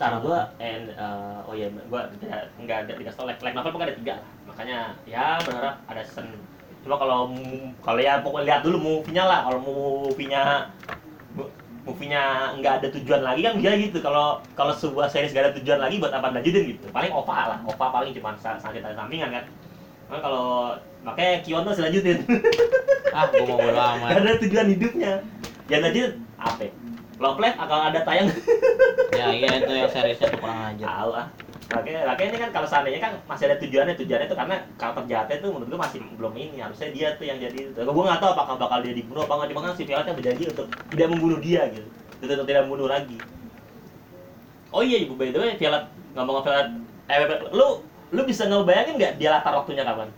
cara 0.00 0.18
gua 0.18 0.50
and 0.58 0.90
uh, 0.98 1.46
oh 1.46 1.54
iya 1.54 1.70
gua 1.86 2.10
tidak 2.18 2.50
nggak 2.58 2.90
ada 2.90 2.92
tahu 3.14 3.30
like, 3.30 3.38
like 3.38 3.54
novel 3.54 3.70
pun 3.70 3.86
ada 3.86 3.94
tiga. 3.94 4.18
Lah 4.18 4.30
makanya 4.50 4.78
ya 5.06 5.38
berharap 5.46 5.78
ada 5.86 6.02
season 6.02 6.34
cuma 6.82 6.98
kalau 6.98 7.30
kalau 7.78 8.00
ya 8.02 8.18
pokoknya 8.18 8.46
lihat 8.50 8.60
dulu 8.66 8.78
movie-nya 8.82 9.22
lah. 9.22 9.46
Kalau 9.46 9.62
movie-nya 9.62 10.66
movie-nya 11.82 12.22
nggak 12.56 12.74
ada 12.78 12.88
tujuan 12.92 13.20
lagi 13.20 13.42
kan 13.42 13.54
dia 13.56 13.72
gitu. 13.74 13.98
Kalau 13.98 14.38
kalau 14.52 14.70
sebuah 14.72 15.06
series 15.06 15.30
nggak 15.30 15.44
ada 15.44 15.54
tujuan 15.58 15.78
lagi 15.78 15.98
buat 15.98 16.10
apa 16.10 16.30
lanjutin 16.30 16.62
gitu? 16.68 16.86
Paling 16.88 17.10
OVA 17.10 17.42
lah. 17.48 17.58
OVA 17.64 17.86
paling 17.90 18.10
cuma 18.12 18.34
sa- 18.36 18.56
sakit 18.56 18.82
sampingan 18.88 19.30
kan. 19.32 19.44
Nah, 20.06 20.20
kalau 20.20 20.46
makanya 21.00 21.40
Kion 21.40 21.62
tuh 21.62 21.72
selanjutin 21.72 22.20
Ah, 23.12 23.26
gue 23.26 23.42
mau 23.42 23.56
bodo 23.56 23.72
Gak 23.72 23.88
amat. 23.98 24.08
ada 24.18 24.32
tujuan 24.38 24.66
hidupnya. 24.68 25.12
Yang 25.66 25.80
lanjut 25.82 26.10
apa 26.38 26.64
Love 27.18 27.38
Life 27.38 27.56
akan 27.56 27.80
ada 27.88 28.00
tayang. 28.02 28.28
Ya 29.12 29.26
iya 29.30 29.48
itu 29.56 29.72
yang 29.72 29.90
seriesnya 29.94 30.32
kurang 30.34 30.58
ajar. 30.68 30.86
tahu 30.86 31.10
ah 31.12 31.26
makanya 31.72 32.00
makanya 32.04 32.28
ini 32.30 32.38
kan 32.38 32.50
kalau 32.52 32.68
seandainya 32.68 33.00
kan 33.00 33.12
masih 33.24 33.44
ada 33.48 33.56
tujuannya 33.58 33.94
tujuannya 33.96 34.26
itu 34.28 34.36
karena 34.36 34.56
karakter 34.76 35.04
jahatnya 35.08 35.36
tuh 35.40 35.50
menurut 35.56 35.68
gue 35.72 35.80
masih 35.80 35.98
belum 36.20 36.34
ini. 36.36 36.56
Harusnya 36.60 36.88
dia 36.92 37.08
tuh 37.16 37.24
yang 37.24 37.38
jadi 37.40 37.58
gue 37.72 38.04
nggak 38.04 38.20
tahu 38.20 38.30
apakah 38.36 38.54
bakal 38.60 38.78
dia 38.84 38.94
dibunuh 38.94 39.24
apa 39.24 39.32
nggak. 39.40 39.48
Cuma 39.52 39.60
kan 39.64 39.72
si 39.74 39.84
Violetnya 39.88 40.14
berjanji 40.14 40.44
untuk 40.52 40.66
tidak 40.92 41.08
membunuh 41.10 41.38
dia 41.40 41.62
gitu. 41.72 41.88
Untuk 42.22 42.46
tidak 42.46 42.62
membunuh 42.68 42.88
lagi. 42.92 43.16
Oh 44.72 44.80
iya 44.80 44.98
ibu 45.04 45.16
by 45.16 45.28
the 45.32 45.40
way 45.40 45.52
Violet 45.56 45.84
ngomong 46.12 46.44
Violet. 46.44 46.68
Eh 47.08 47.16
lu 47.52 47.66
lu 48.12 48.20
bisa 48.28 48.44
ngebayangin 48.44 48.94
nggak 49.00 49.12
dia 49.16 49.28
latar 49.32 49.52
waktunya 49.56 49.84
kapan? 49.84 50.08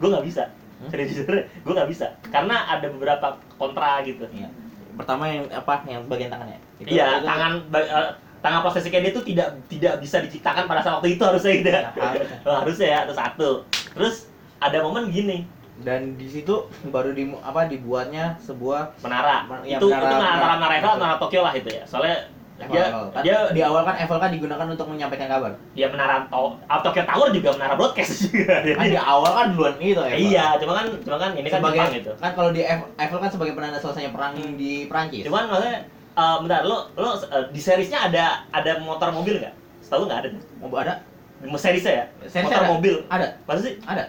Gue 0.00 0.08
nggak 0.08 0.24
bisa. 0.24 0.48
Serius 0.92 1.24
gue 1.24 1.72
nggak 1.72 1.88
bisa. 1.88 2.16
Karena 2.28 2.68
ada 2.68 2.84
beberapa 2.92 3.40
kontra 3.56 4.04
gitu. 4.04 4.28
Iya. 4.28 4.48
Pertama 4.94 5.26
yang 5.26 5.48
apa? 5.50 5.80
Yang 5.88 6.06
bagian 6.06 6.30
tangannya. 6.30 6.58
Itu- 6.78 6.92
Iya, 6.94 7.18
itu- 7.18 7.26
tangan 7.26 7.52
ba- 7.72 7.88
eh, 7.88 8.10
tangan 8.44 8.60
prosesi 8.60 8.86
kayak 8.86 9.02
dia 9.02 9.12
tuh 9.12 9.24
tidak 9.24 9.48
tidak 9.66 9.94
bisa 9.98 10.20
diciptakan 10.20 10.64
pada 10.64 10.78
saat 10.78 10.94
waktu 10.94 11.16
itu 11.16 11.22
harusnya 11.22 11.52
gitu 11.56 11.70
ya. 11.70 11.80
Ya, 11.80 11.88
harusnya. 11.88 12.38
Harusnya 12.60 12.86
ya, 12.86 12.98
itu 13.02 13.14
satu. 13.14 13.50
Terus 13.90 14.14
ada 14.58 14.76
momen 14.78 15.08
gini, 15.08 15.48
dan 15.80 16.14
di 16.14 16.28
situ 16.28 16.54
baru 16.86 17.10
di 17.10 17.24
apa 17.34 17.64
dibuatnya 17.64 18.36
sebuah 18.38 19.00
menara. 19.00 19.44
Men- 19.44 19.64
ya, 19.64 19.76
itu 19.76 19.86
menara- 19.86 20.04
itu 20.04 20.14
antara 20.14 20.34
menara- 20.36 20.58
menara 20.60 20.72
Eiffel 20.74 20.92
atau 20.94 21.18
Tokyo 21.18 21.40
lah 21.40 21.52
itu 21.52 21.68
ya. 21.68 21.84
Soalnya 21.84 22.16
Eiffel, 22.54 22.70
dia 22.70 22.84
Eiffel. 22.84 23.06
Kan 23.10 23.22
dia 23.22 23.36
di 23.50 23.60
awal 23.60 23.82
kan 23.82 23.94
Eiffel 23.96 24.16
kan 24.16 24.30
digunakan 24.30 24.66
untuk 24.68 24.86
menyampaikan 24.86 25.26
kabar. 25.26 25.52
ya 25.72 25.86
menara 25.88 26.22
to, 26.24 26.44
ah, 26.64 26.78
Tokyo 26.78 27.02
Tower 27.02 27.28
juga 27.30 27.48
menara 27.52 27.74
broadcast 27.74 28.12
juga. 28.24 28.54
Kan 28.62 28.86
di 28.86 28.94
awal 28.94 29.30
kan 29.32 29.46
duluan 29.50 29.74
itu 29.76 29.98
Eiffel. 29.98 30.20
iya, 30.22 30.54
cuma 30.56 30.72
kan 30.74 30.86
cuma 31.00 31.16
kan 31.16 31.30
ini 31.32 31.48
kan 31.48 31.58
sebagai 31.58 31.80
Jepang 31.80 31.92
gitu. 31.96 32.12
kan 32.14 32.30
kalau 32.32 32.50
di 32.52 32.60
Eiffel 32.94 33.18
kan 33.18 33.30
sebagai 33.30 33.52
penanda 33.52 33.78
selesainya 33.78 34.12
perang 34.12 34.36
Hmm. 34.36 34.54
di 34.54 34.84
Prancis. 34.86 35.24
Cuman 35.24 35.48
maksudnya 35.48 35.80
eh 36.14 36.36
bentar, 36.42 36.62
lo 36.62 36.90
lo 36.94 37.18
eh, 37.18 37.44
di 37.50 37.60
seriesnya 37.60 38.10
ada 38.10 38.46
ada 38.54 38.78
motor 38.80 39.10
mobil 39.10 39.42
nggak? 39.42 39.54
Setahu 39.82 40.06
nggak 40.06 40.20
ada. 40.24 40.28
mau 40.62 40.78
ada 40.78 41.02
Di 41.42 41.48
seriesnya 41.58 41.92
ya? 41.92 42.04
Seriesnya 42.30 42.42
motor 42.48 42.62
ada. 42.62 42.70
mobil. 42.70 42.94
ada 43.10 43.26
Masa 43.44 43.60
sih? 43.66 43.74
ada 43.84 44.04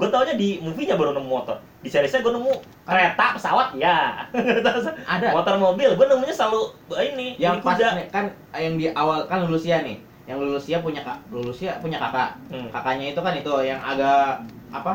gue 0.00 0.08
taunya 0.08 0.34
di 0.38 0.62
movie-nya 0.62 0.94
baru 0.94 1.12
nemu 1.12 1.28
motor 1.28 1.58
di 1.84 1.88
seriesnya 1.92 2.22
gue 2.22 2.32
nemu 2.32 2.52
kereta 2.88 3.26
pesawat 3.34 3.74
ya 3.74 4.24
ada 5.12 5.26
motor 5.34 5.60
mobil 5.60 5.92
gue 5.92 6.06
nemunya 6.06 6.32
selalu 6.32 6.72
ini 6.94 7.36
yang 7.36 7.58
ini 7.58 7.64
pas 7.66 7.76
kuda. 7.76 8.08
kan 8.08 8.24
yang 8.54 8.78
di 8.78 8.86
awal 8.96 9.26
kan 9.26 9.44
Lulusia 9.44 9.84
nih 9.84 9.98
yang 10.24 10.38
Lulusia 10.38 10.78
punya 10.78 11.02
kak 11.02 11.18
Lulusia 11.28 11.76
punya 11.82 11.98
kakak 11.98 12.38
hmm. 12.48 12.72
kakaknya 12.72 13.06
itu 13.10 13.20
kan 13.20 13.34
itu 13.34 13.52
yang 13.66 13.80
agak 13.82 14.46
apa 14.70 14.92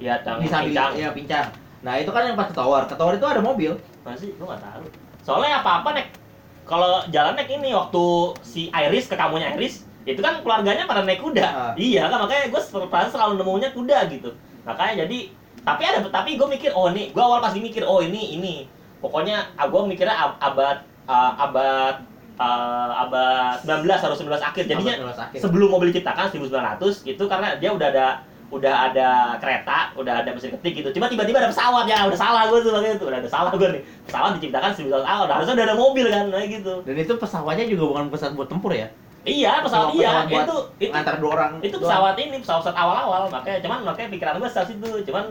ya 0.00 0.16
disabil 0.42 0.72
pincang 0.72 0.92
ya 0.96 1.08
pincang 1.12 1.46
nah 1.84 1.94
itu 2.00 2.08
kan 2.08 2.22
yang 2.24 2.34
pas 2.34 2.48
ke 2.48 2.56
tower 2.56 2.82
ke 2.88 2.96
tower 2.96 3.14
itu 3.14 3.26
ada 3.28 3.44
mobil 3.44 3.76
masih 4.04 4.36
gue 4.36 4.46
nggak 4.46 4.62
tahu. 4.62 4.84
Soalnya 5.24 5.64
apa 5.64 5.80
apa 5.82 5.88
nek. 5.96 6.06
Kalau 6.64 7.04
jalan 7.12 7.36
naik 7.36 7.50
ini 7.52 7.76
waktu 7.76 8.04
si 8.40 8.72
Iris 8.72 9.04
ke 9.08 9.16
kamunya 9.16 9.52
Iris 9.52 9.84
itu 10.04 10.20
kan 10.20 10.40
keluarganya 10.44 10.84
pada 10.84 11.04
naik 11.04 11.20
kuda. 11.20 11.44
Ah. 11.44 11.72
iya 11.76 12.08
kan 12.12 12.20
makanya 12.24 12.52
gue 12.52 12.60
selalu 13.08 13.40
nemunya 13.40 13.72
kuda 13.72 13.98
gitu. 14.12 14.32
Makanya 14.64 15.04
jadi 15.04 15.18
tapi 15.64 15.82
ada 15.88 16.04
tapi 16.12 16.36
gue 16.36 16.48
mikir 16.48 16.76
oh 16.76 16.92
nih 16.92 17.08
gue 17.12 17.22
awal 17.24 17.40
pasti 17.40 17.60
mikir 17.60 17.84
oh 17.84 18.04
ini 18.04 18.36
ini. 18.36 18.54
Pokoknya 19.00 19.52
ah, 19.56 19.68
gue 19.68 19.80
mikirnya 19.84 20.16
ab- 20.16 20.40
abad 20.40 20.84
ah, 21.04 21.32
abad 21.40 21.94
ah, 22.40 23.08
abad 23.08 23.60
19 23.64 23.84
atau 23.88 24.16
19 24.16 24.40
akhir. 24.40 24.64
Jadinya 24.68 24.94
Abad 25.00 25.16
19 25.20 25.24
akhir. 25.28 25.38
sebelum 25.40 25.68
mobil 25.72 25.88
diciptakan 25.92 26.32
1900 26.32 27.04
itu 27.08 27.24
karena 27.28 27.48
dia 27.60 27.70
udah 27.72 27.88
ada 27.92 28.06
udah 28.52 28.74
ada 28.92 29.08
kereta, 29.40 29.92
udah 29.96 30.24
ada 30.24 30.30
mesin 30.32 30.52
ketik 30.58 30.84
gitu. 30.84 30.88
Cuma 30.96 31.08
tiba-tiba 31.08 31.40
ada 31.40 31.50
pesawat 31.50 31.84
ya, 31.88 32.04
udah 32.08 32.18
salah 32.18 32.48
gue 32.48 32.58
tuh 32.60 32.70
tuh, 32.72 33.06
udah 33.08 33.18
ada 33.20 33.30
salah 33.30 33.50
gue 33.52 33.68
nih. 33.68 33.82
Pesawat 34.08 34.30
diciptakan 34.40 34.70
1900 34.76 35.04
awal, 35.04 35.22
udah 35.28 35.36
harusnya 35.40 35.54
udah 35.56 35.66
ada 35.66 35.76
mobil 35.76 36.06
kan, 36.12 36.24
kayak 36.30 36.48
gitu. 36.60 36.74
dan 36.84 36.94
itu 36.98 37.12
pesawatnya 37.16 37.64
juga 37.68 37.84
bukan 37.90 38.04
pesawat 38.12 38.32
buat 38.36 38.48
tempur 38.50 38.72
ya 38.74 38.88
Iya, 39.24 39.64
pesawat 39.64 39.96
iya, 39.96 40.28
buat 40.28 40.44
itu 40.44 40.56
itu 40.84 40.92
antar 40.92 41.16
dua 41.16 41.30
orang 41.32 41.52
itu 41.64 41.72
doang. 41.80 41.88
pesawat 41.88 42.14
ini 42.20 42.36
pesawat 42.44 42.60
pesawat 42.60 42.76
awal-awal 42.76 43.22
makanya 43.32 43.58
cuman 43.64 43.78
makanya 43.88 44.08
pikiran 44.12 44.34
gue 44.36 44.50
saat 44.52 44.68
itu 44.68 44.88
cuman 45.08 45.24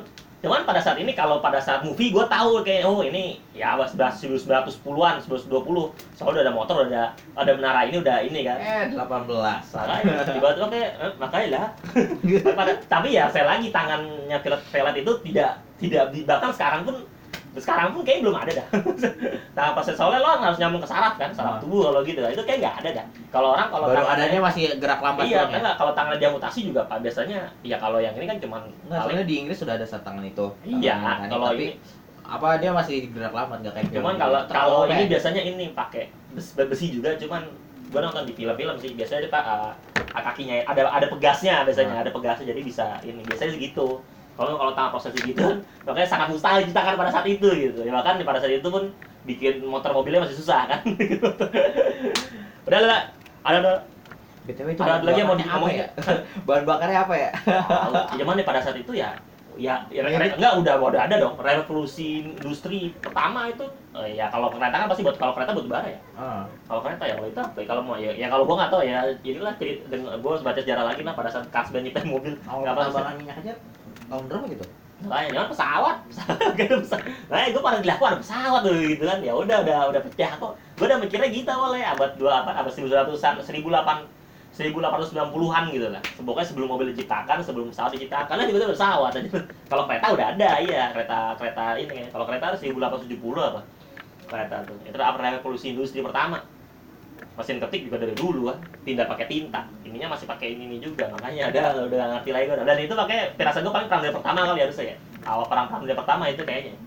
cuman 0.44 0.68
pada 0.68 0.84
saat 0.84 1.00
ini 1.00 1.16
kalau 1.16 1.40
pada 1.40 1.64
saat 1.64 1.88
movie 1.88 2.12
gue 2.12 2.26
tahu 2.28 2.60
kayak 2.68 2.84
oh 2.84 3.00
ini 3.00 3.40
ya 3.56 3.80
abad 3.80 3.88
1910-an 3.88 5.24
1920 5.24 6.20
soalnya 6.20 6.36
udah 6.36 6.44
ada 6.44 6.52
motor 6.52 6.76
udah 6.84 6.88
ada 6.92 7.04
ada 7.40 7.52
menara 7.56 7.88
ini 7.88 8.04
udah 8.04 8.18
ini 8.28 8.44
kan. 8.44 8.60
Eh 8.60 8.84
18 8.92 9.00
makanya 9.00 10.24
tiba-tiba 10.36 10.68
kayak 10.68 10.90
eh, 11.00 11.14
makanya 11.16 11.48
lah. 11.48 11.68
Pada 12.60 12.76
tapi 12.92 13.16
ya 13.16 13.32
saya 13.32 13.48
lagi 13.48 13.72
tangannya 13.72 14.38
pilot 14.44 14.62
pilot 14.68 14.96
itu 15.00 15.12
tidak 15.32 15.64
tidak 15.80 16.04
bahkan 16.28 16.52
sekarang 16.52 16.82
pun 16.84 16.96
sekarang 17.56 17.92
pun 17.92 18.02
kayaknya 18.02 18.22
belum 18.24 18.38
ada 18.38 18.52
dah. 18.56 18.68
Nah 19.54 19.70
pas 19.72 19.86
soalnya 19.86 20.18
lo 20.18 20.34
harus 20.36 20.58
nyambung 20.58 20.80
ke 20.80 20.90
saraf 20.90 21.14
kan 21.14 21.30
saraf 21.30 21.54
Ah. 21.54 21.60
tubuh 21.60 21.86
kalau 21.86 22.02
gitu. 22.02 22.18
Itu 22.20 22.42
kayak 22.42 22.60
nggak 22.60 22.76
ada 22.80 22.90
dah. 22.96 23.06
Kalau 23.30 23.54
orang 23.54 23.70
kalau 23.70 23.86
baru 23.86 23.98
tangannya- 24.00 24.26
adanya 24.26 24.40
masih 24.42 24.64
gerak 24.76 25.00
lambat 25.00 25.24
iya 25.24 25.38
ya? 25.38 25.44
karena 25.48 25.70
kalau 25.74 25.92
tangan 25.92 26.18
dia 26.18 26.30
mutasi 26.30 26.60
juga 26.64 26.82
pak 26.84 26.98
biasanya 27.00 27.40
ya 27.62 27.78
kalau 27.78 27.98
yang 27.98 28.14
ini 28.14 28.26
kan 28.26 28.38
cuman 28.38 28.62
Nggak, 28.84 29.00
soalnya 29.00 29.24
di 29.24 29.36
Inggris 29.38 29.58
sudah 29.60 29.74
ada 29.74 29.84
set 29.84 30.02
tangan 30.02 30.24
itu. 30.24 30.46
Iya 30.64 30.96
Tangan 30.98 31.30
kalau 31.30 31.48
tapi 31.48 31.58
ini 31.60 31.68
apa 32.24 32.48
dia 32.56 32.72
masih 32.72 32.96
gerak 33.10 33.30
lambat 33.32 33.58
nggak 33.60 33.74
kayak 33.76 33.88
cuman 33.94 34.16
kalau 34.16 34.40
gitu. 34.40 34.52
kalau 34.52 34.80
ini 34.88 35.04
biasanya 35.06 35.42
ini 35.44 35.66
pakai 35.72 36.04
bes- 36.32 36.56
besi 36.56 36.88
juga 36.90 37.14
cuman 37.16 37.44
gua 37.90 38.02
nonton 38.02 38.24
di 38.24 38.34
film-film 38.34 38.74
sih. 38.76 38.92
Biasanya 38.92 39.22
dia 39.22 39.32
pak 39.32 39.44
uh, 39.44 39.72
kakinya 40.16 40.56
ada 40.64 40.82
ada 40.88 41.06
pegasnya 41.08 41.62
biasanya 41.62 41.94
Hmm. 41.94 42.04
ada 42.04 42.10
pegasnya 42.10 42.46
jadi 42.48 42.62
bisa 42.62 42.86
ini 43.02 43.22
biasanya 43.22 43.54
segitu 43.54 44.02
kalau 44.34 44.58
kalau 44.58 44.72
tangan 44.74 44.92
proses 44.92 45.14
gitu 45.14 45.38
kan 45.38 45.58
makanya 45.86 46.10
sangat 46.10 46.28
mustahil 46.34 46.60
diciptakan 46.66 46.94
pada 46.98 47.12
saat 47.14 47.28
itu 47.30 47.48
gitu. 47.54 47.80
Ya 47.86 47.92
bahkan 47.94 48.18
pada 48.26 48.40
saat 48.42 48.54
itu 48.54 48.68
pun 48.68 48.90
bikin 49.24 49.64
motor 49.64 49.94
mobilnya 49.94 50.26
masih 50.26 50.38
susah 50.38 50.68
kan? 50.68 50.82
Udah 52.68 52.80
lah 52.82 53.02
ada 53.46 53.58
ada. 53.62 53.74
BTW 54.44 54.76
itu 54.76 54.84
Ada 54.84 55.00
bahan 55.00 55.04
lagi 55.08 55.20
yang 55.24 55.30
mau 55.32 55.38
diomongin? 55.40 55.78
ya? 55.80 55.88
Bahan 56.48 56.64
bakarnya 56.68 57.00
apa 57.08 57.16
ya? 57.16 57.32
Tahu. 57.48 57.94
Ya, 57.96 58.16
cuman 58.20 58.36
nih 58.36 58.44
pada 58.44 58.60
saat 58.60 58.76
itu 58.76 58.92
ya 58.92 59.16
ya, 59.56 59.86
ya 59.88 60.02
re- 60.04 60.36
enggak 60.36 60.54
udah 60.60 60.74
udah 60.84 61.02
ada 61.08 61.16
dong. 61.16 61.40
Revolusi 61.40 62.28
industri 62.28 62.92
pertama 63.00 63.48
itu 63.48 63.64
eh, 63.96 64.18
ya 64.20 64.28
kalau 64.28 64.52
kereta 64.52 64.76
kan 64.84 64.90
pasti 64.92 65.06
buat 65.06 65.16
kalau 65.16 65.32
kereta 65.32 65.56
buat 65.56 65.68
bara 65.70 65.88
ya. 65.88 66.00
Ah. 66.18 66.44
kalau 66.68 66.82
kereta 66.84 67.04
ya 67.08 67.14
kalau 67.16 67.28
itu 67.30 67.40
apa 67.40 67.58
ya? 67.62 67.66
kalau 67.70 67.82
mau 67.86 67.96
ya, 67.96 68.12
ya 68.18 68.28
kalau 68.28 68.44
gua 68.44 68.56
nggak 68.66 68.72
tahu 68.74 68.82
ya 68.84 69.00
inilah 69.24 69.54
cerita 69.56 69.84
dengan 69.88 70.18
gua 70.20 70.32
harus 70.36 70.44
baca 70.44 70.60
sejarah 70.60 70.86
lagi 70.92 71.02
lah 71.06 71.14
pada 71.16 71.30
saat 71.32 71.46
Kasben 71.48 71.86
nyiptain 71.86 72.10
mobil. 72.10 72.34
Awal 72.44 72.60
nggak 72.68 72.74
apa 72.74 72.82
penambangan 72.84 73.16
minyak 73.16 73.38
aja 73.46 73.54
tahun 74.14 74.24
berapa 74.30 74.46
gitu 74.54 74.66
Makanya 75.04 75.30
jangan 75.36 75.50
pesawat, 75.52 75.96
pesawat 76.08 76.52
gitu 76.56 76.76
pesawat. 76.80 77.04
Nah, 77.28 77.44
gue 77.52 77.62
dilakukan 77.84 78.10
ada 78.16 78.22
pesawat 78.24 78.62
tuh 78.64 78.76
gitu 78.88 79.04
kan. 79.04 79.20
Ya 79.20 79.34
udah 79.36 79.58
udah 79.68 79.78
udah 79.92 80.02
pecah 80.08 80.32
kok. 80.40 80.54
Gue 80.80 80.86
udah 80.88 80.98
mikirnya 81.02 81.28
gitu 81.28 81.50
awalnya 81.52 81.92
abad 81.92 82.16
dua 82.16 82.46
apa 82.46 82.56
abad 82.64 82.72
1900-an 82.72 83.44
1800 83.44 84.24
1890-an 84.54 85.64
gitu 85.74 85.88
lah. 85.90 86.02
Pokoknya 86.22 86.46
sebelum 86.46 86.70
mobil 86.70 86.94
diciptakan, 86.94 87.42
sebelum 87.42 87.74
pesawat 87.74 87.98
diciptakan, 87.98 88.38
karena 88.38 88.44
juga 88.46 88.58
ada 88.64 88.70
pesawat. 88.78 89.12
Kalau 89.74 89.84
kereta 89.90 90.06
udah 90.14 90.26
ada, 90.38 90.50
iya, 90.62 90.84
kereta 90.94 91.34
kereta 91.42 91.64
ini. 91.82 92.08
Kalau 92.14 92.26
kereta 92.30 92.54
1870 92.54 93.18
apa? 93.50 93.62
Kereta 94.30 94.56
tuh. 94.70 94.78
Itu 94.86 94.96
apa 95.02 95.18
revolusi 95.20 95.74
industri 95.74 96.06
pertama. 96.06 96.46
Mesin 97.34 97.58
ketik 97.58 97.90
juga 97.90 97.98
dari 97.98 98.14
dulu 98.14 98.46
kan, 98.46 98.58
tidak 98.86 99.10
pakai 99.10 99.26
tinta. 99.26 99.66
Ininya 99.82 100.14
masih 100.14 100.30
pakai 100.30 100.54
ini, 100.54 100.70
ini 100.70 100.78
juga, 100.78 101.10
makanya 101.10 101.50
ada 101.50 101.82
udah 101.82 101.98
nggak 101.98 102.10
ngerti 102.22 102.30
lagi. 102.30 102.46
Dan 102.62 102.78
itu 102.78 102.94
pakai 102.94 103.18
pirasa 103.34 103.58
gue 103.60 103.74
paling 103.74 103.90
perang 103.90 104.02
dunia 104.06 104.14
pertama 104.14 104.40
kali 104.46 104.60
harusnya 104.62 104.86
ya. 104.86 104.98
Awal 105.26 105.46
perang 105.50 105.66
perang 105.66 105.82
dunia 105.82 105.98
pertama 105.98 106.24
itu 106.30 106.44
kayaknya. 106.44 106.74
Ya, 106.74 106.78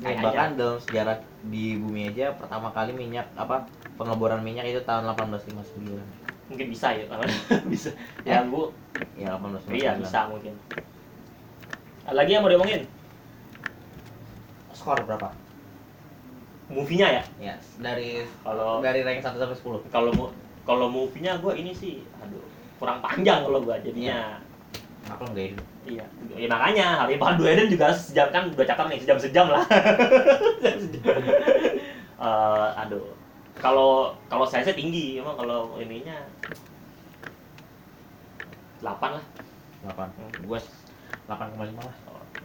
Kayaknya. 0.00 0.24
bahkan 0.24 0.48
dalam 0.56 0.78
sejarah 0.80 1.16
di 1.44 1.64
bumi 1.76 2.08
aja 2.08 2.32
pertama 2.32 2.72
kali 2.72 2.96
minyak 2.96 3.28
apa 3.36 3.68
pengeboran 4.00 4.40
minyak 4.40 4.64
itu 4.64 4.80
tahun 4.80 5.04
1859 5.12 5.92
Mungkin 6.48 6.66
bisa 6.72 6.96
ya, 6.96 7.04
karena 7.04 7.28
bisa. 7.72 7.92
Ya 8.24 8.40
gua 8.48 8.72
ya 9.14 9.36
1859 9.36 9.76
Iya 9.76 9.90
bisa 10.00 10.18
mungkin. 10.26 10.54
Lagi 12.08 12.30
yang 12.32 12.40
mau 12.40 12.48
diomongin? 12.48 12.88
skor 14.72 14.96
berapa 15.04 15.28
Movie-nya 16.70 17.08
ya? 17.18 17.22
ya 17.42 17.54
dari 17.82 18.22
Kalau 18.46 18.78
dari 18.78 19.02
rank 19.02 19.20
1 19.26 19.34
sampai 19.34 19.58
10 19.58 19.90
kalau 19.90 20.30
kalau 20.62 20.86
movie-nya 20.86 21.42
gue 21.42 21.52
ini 21.58 21.74
sih, 21.74 22.06
aduh 22.22 22.44
kurang 22.78 23.02
panjang 23.02 23.42
kalau 23.42 23.60
gue 23.60 23.76
jadinya. 23.82 24.38
apa 25.10 25.26
enggak 25.26 25.56
ini 25.56 25.62
Iya. 25.80 26.04
Ya 26.36 26.46
makanya 26.46 26.86
hari 27.02 27.18
Pahan 27.18 27.40
Dua 27.40 27.50
Eden 27.50 27.72
juga 27.72 27.90
sejam 27.90 28.30
kan 28.30 28.52
dua 28.52 28.62
chapter 28.62 28.86
nih 28.86 29.00
sejam 29.00 29.18
sejam 29.18 29.46
lah. 29.50 29.64
Eh, 32.20 32.68
aduh. 32.76 33.16
Kalau 33.56 34.12
kalau 34.28 34.44
saya 34.44 34.60
sih 34.60 34.76
tinggi, 34.76 35.16
emang 35.16 35.40
kalau 35.40 35.72
ininya 35.80 36.20
8 38.84 39.16
lah. 39.16 39.24
8 39.88 40.44
gue 40.44 40.60
8,5 41.24 41.80
lah 41.80 41.96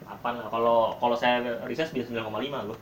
8 0.05 0.21
lah. 0.37 0.47
Kalau 0.53 0.93
kalau 1.01 1.15
saya 1.17 1.41
riset 1.65 1.89
bisa 1.89 2.13
9,5 2.13 2.29
gue. 2.69 2.77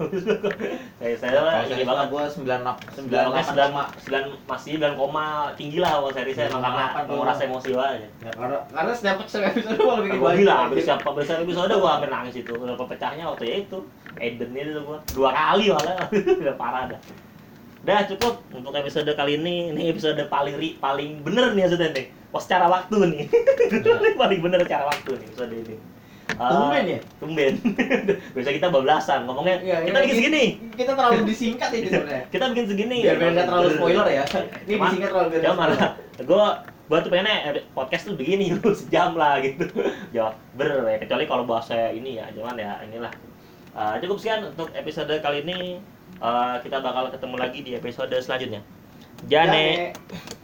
saya 1.00 1.16
saya 1.16 1.32
kalau 1.40 1.52
ini 1.72 1.84
banget. 1.88 2.08
gue 2.12 2.24
9 2.44 2.44
9 2.44 3.08
9 3.08 3.72
9 4.12 4.52
masih 4.52 4.72
9 4.76 5.00
koma 5.00 5.56
tinggi 5.56 5.80
lah 5.80 5.98
kalau 6.00 6.12
saya 6.12 6.26
riset 6.28 6.52
emang 6.52 6.64
karena 6.68 6.86
9,8 7.08 7.10
menguras 7.10 7.40
emosi 7.40 7.70
aja. 7.80 8.08
ya, 8.20 8.32
karena 8.36 8.58
karena 8.68 8.92
setiap 8.92 9.16
setiap 9.24 9.56
episode 9.56 9.80
gue 9.80 9.96
bikin 10.04 10.20
Gue 10.20 10.32
bilang 10.44 10.60
habis 10.68 10.84
siapa 10.84 11.08
habis 11.08 11.32
episode 11.32 11.72
gue 11.72 11.92
hampir 11.96 12.10
nangis 12.12 12.36
itu. 12.36 12.52
Udah 12.52 12.76
pecahnya 12.76 13.24
waktu 13.32 13.44
ya 13.48 13.56
itu 13.64 13.80
Eden 14.20 14.52
itu 14.52 14.82
gue 14.84 14.98
dua 15.16 15.32
kali 15.32 15.72
malah 15.72 16.08
udah 16.44 16.56
parah 16.60 16.84
dah. 16.92 17.00
Udah 17.84 18.00
cukup 18.12 18.44
untuk 18.52 18.76
episode 18.76 19.12
kali 19.16 19.40
ini. 19.40 19.72
Ini 19.72 19.96
episode 19.96 20.20
paling 20.28 20.56
ri, 20.60 20.76
paling 20.80 21.24
bener 21.24 21.56
nih 21.56 21.68
maksudnya 21.68 21.96
nih. 21.96 22.06
Oh 22.36 22.42
secara 22.44 22.68
waktu 22.68 22.98
nih. 23.08 23.24
paling 24.22 24.40
bener 24.44 24.60
secara 24.68 24.92
waktu 24.92 25.20
nih 25.20 25.28
episode 25.32 25.54
ini. 25.56 25.93
Eh, 26.34 26.50
Tumben 26.50 26.84
ya? 26.90 27.00
Tumben. 27.22 27.54
Biasa 28.34 28.50
kita 28.52 28.68
bablasan 28.68 29.30
ngomongnya. 29.30 29.62
Iya, 29.62 29.78
kita 29.86 29.98
bikin 30.02 30.16
segini. 30.18 30.46
kita 30.74 30.92
terlalu 30.98 31.30
disingkat 31.30 31.70
ini 31.72 31.88
sebenarnya 31.88 32.24
Kita 32.34 32.44
bikin 32.50 32.66
segini. 32.66 32.98
biar 33.06 33.16
biar 33.22 33.30
nggak 33.38 33.48
terlalu 33.48 33.70
spoiler 33.78 34.08
ya 34.10 34.24
ini 34.66 34.74
Cuman- 34.74 34.90
disingkat 34.90 35.10
terlalu 35.14 35.28
biar 35.30 35.42
Ya 35.42 35.48
nggak 35.48 35.60
malah 35.62 35.92
gue 36.14 36.46
gue 36.84 36.98
tuh 37.00 37.10
pengennya 37.10 37.38
podcast 37.74 38.04
tuh 38.06 38.16
begini 38.18 38.46
lu 38.54 38.70
sejam 38.74 39.14
lah 39.14 39.40
gitu. 39.40 39.66
Jawab 40.12 40.36
ber 40.54 40.70
ya 40.86 40.98
kecuali 41.00 41.24
kalau 41.26 41.46
bahasa 41.46 41.90
ini 41.90 42.20
ya, 42.20 42.28
cuman 42.34 42.58
ya 42.58 42.82
inilah. 42.84 43.14
Eh, 43.74 43.96
cukup 44.02 44.18
sekian 44.18 44.46
untuk 44.46 44.70
episode 44.74 45.10
kali 45.22 45.42
ini. 45.42 45.80
Eh, 46.20 46.56
kita 46.62 46.78
bakal 46.80 47.10
ketemu 47.10 47.36
lagi 47.40 47.60
di 47.62 47.72
episode 47.74 48.14
selanjutnya. 48.18 48.62
Jane. 49.26 49.94
Jane. 49.96 50.43